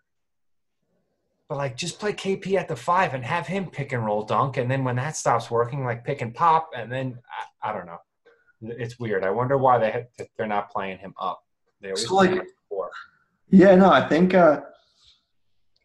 But 1.50 1.58
like, 1.58 1.76
just 1.76 2.00
play 2.00 2.14
KP 2.14 2.54
at 2.54 2.68
the 2.68 2.76
five 2.76 3.16
and 3.16 3.26
have 3.26 3.48
him 3.48 3.66
pick 3.72 3.92
and 3.92 4.06
roll 4.06 4.24
dunk, 4.24 4.58
and 4.58 4.70
then 4.70 4.84
when 4.84 4.96
that 4.98 5.18
stops 5.18 5.50
working, 5.50 5.84
like 5.84 6.06
pick 6.06 6.22
and 6.22 6.34
pop, 6.34 6.70
and 6.78 6.92
then 6.92 7.18
I, 7.64 7.70
I 7.72 7.74
don't 7.74 7.88
know. 7.88 7.98
It's 8.62 9.00
weird. 9.00 9.24
I 9.24 9.32
wonder 9.32 9.58
why 9.58 9.80
they 9.80 9.90
had, 9.90 10.08
they're 10.38 10.46
not 10.46 10.70
playing 10.70 11.00
him 11.00 11.14
up. 11.20 11.44
They 11.82 11.90
always 11.90 12.08
So, 12.08 12.16
like- 12.16 12.40
four. 12.70 12.92
Yeah, 13.50 13.74
no, 13.74 13.90
I 13.90 14.08
think 14.08 14.36
uh 14.36 14.62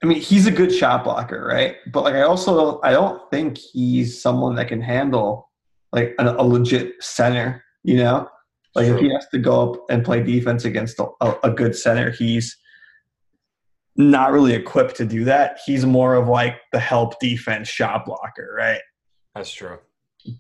I 0.02 0.06
mean 0.06 0.20
he's 0.20 0.46
a 0.46 0.50
good 0.50 0.70
shot 0.70 1.02
blocker, 1.02 1.46
right? 1.46 1.76
But 1.94 2.04
like 2.04 2.14
I 2.14 2.22
also 2.22 2.78
I 2.82 2.90
don't 2.92 3.22
think 3.30 3.56
he's 3.56 4.20
someone 4.20 4.54
that 4.56 4.68
can 4.68 4.82
handle 4.82 5.48
like 5.92 6.14
a, 6.18 6.34
a 6.34 6.44
legit 6.44 7.02
center, 7.02 7.64
you 7.84 7.96
know? 7.96 8.28
Like 8.74 8.88
if 8.88 9.00
he 9.00 9.08
has 9.14 9.26
to 9.28 9.38
go 9.38 9.72
up 9.72 9.80
and 9.88 10.04
play 10.04 10.22
defense 10.22 10.66
against 10.66 10.98
a, 10.98 11.06
a 11.42 11.50
good 11.50 11.74
center, 11.74 12.10
he's 12.10 12.54
not 13.96 14.32
really 14.32 14.54
equipped 14.54 14.96
to 14.96 15.04
do 15.06 15.24
that. 15.24 15.58
He's 15.64 15.86
more 15.86 16.14
of 16.14 16.28
like 16.28 16.56
the 16.72 16.80
help 16.80 17.18
defense 17.20 17.68
shot 17.68 18.04
blocker, 18.06 18.54
right? 18.56 18.80
That's 19.34 19.52
true. 19.52 19.78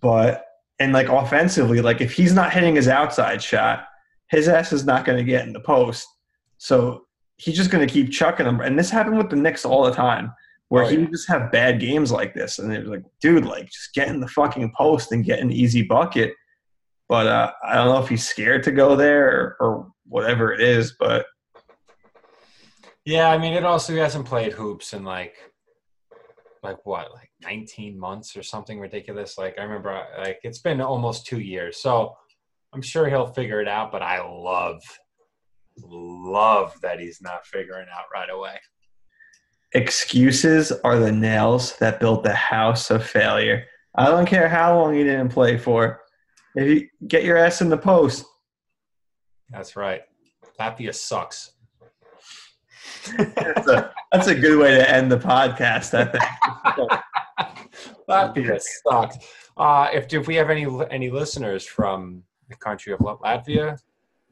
But 0.00 0.44
and 0.80 0.92
like 0.92 1.08
offensively, 1.08 1.80
like 1.80 2.00
if 2.00 2.12
he's 2.12 2.34
not 2.34 2.52
hitting 2.52 2.74
his 2.74 2.88
outside 2.88 3.42
shot, 3.42 3.84
his 4.30 4.48
ass 4.48 4.72
is 4.72 4.84
not 4.84 5.04
going 5.04 5.18
to 5.18 5.24
get 5.24 5.46
in 5.46 5.52
the 5.52 5.60
post. 5.60 6.06
So 6.58 7.06
he's 7.36 7.56
just 7.56 7.70
going 7.70 7.86
to 7.86 7.92
keep 7.92 8.10
chucking 8.10 8.46
them. 8.46 8.60
And 8.60 8.78
this 8.78 8.90
happened 8.90 9.18
with 9.18 9.30
the 9.30 9.36
Knicks 9.36 9.64
all 9.64 9.84
the 9.84 9.92
time, 9.92 10.32
where 10.68 10.84
Oh, 10.84 10.88
he 10.88 10.94
yeah. 10.96 11.02
would 11.02 11.12
just 11.12 11.28
have 11.28 11.52
bad 11.52 11.78
games 11.78 12.10
like 12.10 12.34
this, 12.34 12.58
and 12.58 12.72
it 12.72 12.80
was 12.80 12.88
like, 12.88 13.04
dude, 13.20 13.44
like 13.44 13.70
just 13.70 13.94
get 13.94 14.08
in 14.08 14.20
the 14.20 14.28
fucking 14.28 14.72
post 14.76 15.12
and 15.12 15.24
get 15.24 15.40
an 15.40 15.52
easy 15.52 15.82
bucket. 15.82 16.32
But 17.08 17.26
uh, 17.26 17.52
I 17.64 17.74
don't 17.74 17.88
know 17.88 18.02
if 18.02 18.08
he's 18.08 18.26
scared 18.26 18.62
to 18.64 18.72
go 18.72 18.96
there 18.96 19.28
or, 19.28 19.56
or 19.60 19.92
whatever 20.06 20.52
it 20.52 20.60
is. 20.60 20.94
But 20.98 21.26
Yeah, 23.04 23.28
I 23.28 23.38
mean, 23.38 23.52
it 23.52 23.64
also 23.64 23.92
he 23.92 23.98
hasn't 23.98 24.24
played 24.26 24.52
hoops 24.52 24.94
in 24.94 25.04
like, 25.04 25.36
like 26.62 26.84
what, 26.86 27.12
like 27.12 27.30
19 27.42 27.98
months 27.98 28.36
or 28.36 28.42
something 28.42 28.80
ridiculous. 28.80 29.36
Like 29.36 29.58
I 29.58 29.62
remember, 29.64 29.90
uh, 29.90 30.22
like 30.22 30.40
it's 30.42 30.60
been 30.60 30.80
almost 30.80 31.26
two 31.26 31.40
years, 31.40 31.76
so 31.78 32.16
I'm 32.72 32.80
sure 32.80 33.08
he'll 33.08 33.26
figure 33.26 33.60
it 33.60 33.68
out. 33.68 33.92
But 33.92 34.02
I 34.02 34.22
love, 34.26 34.82
love 35.82 36.74
that 36.80 36.98
he's 37.00 37.20
not 37.20 37.46
figuring 37.46 37.86
out 37.94 38.04
right 38.14 38.30
away. 38.30 38.58
excuses 39.74 40.72
are 40.84 40.98
the 40.98 41.12
nails 41.12 41.76
that 41.78 42.00
built 42.00 42.22
the 42.22 42.34
house 42.34 42.90
of 42.90 43.04
failure. 43.04 43.64
I 43.96 44.06
don't 44.06 44.26
care 44.26 44.48
how 44.48 44.78
long 44.78 44.94
you 44.94 45.04
didn't 45.04 45.28
play 45.30 45.58
for. 45.58 46.00
If 46.54 46.68
you 46.68 46.88
get 47.06 47.24
your 47.24 47.36
ass 47.36 47.60
in 47.60 47.68
the 47.68 47.76
post, 47.76 48.24
That's 49.50 49.76
right. 49.76 50.02
Latvia 50.58 50.94
sucks. 50.94 51.53
That's 53.16 53.68
a, 53.68 53.92
that's 54.12 54.26
a 54.28 54.34
good 54.34 54.58
way 54.58 54.72
to 54.76 54.90
end 54.90 55.10
the 55.12 55.18
podcast, 55.18 55.92
I 55.94 56.04
think. 56.06 57.00
Latvia 58.08 58.60
sucks. 58.60 59.16
Uh, 59.56 59.88
if 59.92 60.12
if 60.12 60.26
we 60.26 60.34
have 60.36 60.50
any 60.50 60.66
any 60.90 61.10
listeners 61.10 61.64
from 61.64 62.22
the 62.48 62.56
country 62.56 62.92
of 62.92 63.00
Latvia, 63.00 63.78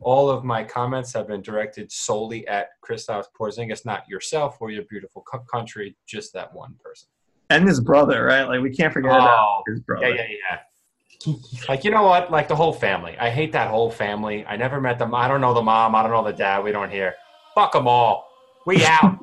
all 0.00 0.28
of 0.30 0.44
my 0.44 0.64
comments 0.64 1.12
have 1.12 1.28
been 1.28 1.42
directed 1.42 1.90
solely 1.92 2.46
at 2.48 2.68
Kristaps 2.86 3.26
Porzingis, 3.38 3.84
not 3.84 4.08
yourself 4.08 4.56
or 4.60 4.70
your 4.70 4.82
beautiful 4.84 5.22
co- 5.22 5.44
country, 5.50 5.96
just 6.06 6.32
that 6.34 6.52
one 6.54 6.74
person. 6.82 7.08
And 7.50 7.66
his 7.68 7.80
brother, 7.80 8.24
right? 8.24 8.44
Like, 8.44 8.62
we 8.62 8.70
can't 8.74 8.92
forget 8.92 9.10
about 9.12 9.36
Oh, 9.38 9.62
his 9.66 9.80
brother. 9.80 10.08
yeah, 10.08 10.14
yeah, 10.28 10.36
yeah. 10.50 11.34
Like 11.68 11.84
you 11.84 11.90
know 11.92 12.02
what? 12.02 12.32
Like 12.32 12.48
the 12.48 12.56
whole 12.56 12.72
family. 12.72 13.16
I 13.18 13.30
hate 13.30 13.52
that 13.52 13.68
whole 13.68 13.90
family. 13.92 14.44
I 14.46 14.56
never 14.56 14.80
met 14.80 14.98
them. 14.98 15.14
I 15.14 15.28
don't 15.28 15.40
know 15.40 15.54
the 15.54 15.62
mom. 15.62 15.94
I 15.94 16.02
don't 16.02 16.10
know 16.10 16.24
the 16.24 16.32
dad. 16.32 16.64
We 16.64 16.72
don't 16.72 16.90
hear. 16.90 17.14
Fuck 17.54 17.72
them 17.72 17.86
all. 17.86 18.26
We 18.64 18.84
out. 18.84 19.18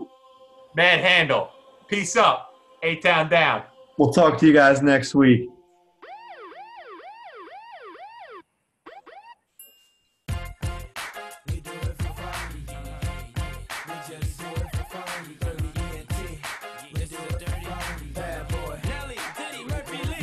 Manhandle. 0.75 1.49
Peace 1.87 2.15
up. 2.15 2.53
Eight 2.83 3.01
town 3.01 3.29
down. 3.29 3.63
We'll 3.97 4.13
talk 4.13 4.37
to 4.39 4.47
you 4.47 4.53
guys 4.53 4.81
next 4.81 5.15
week. 5.15 5.49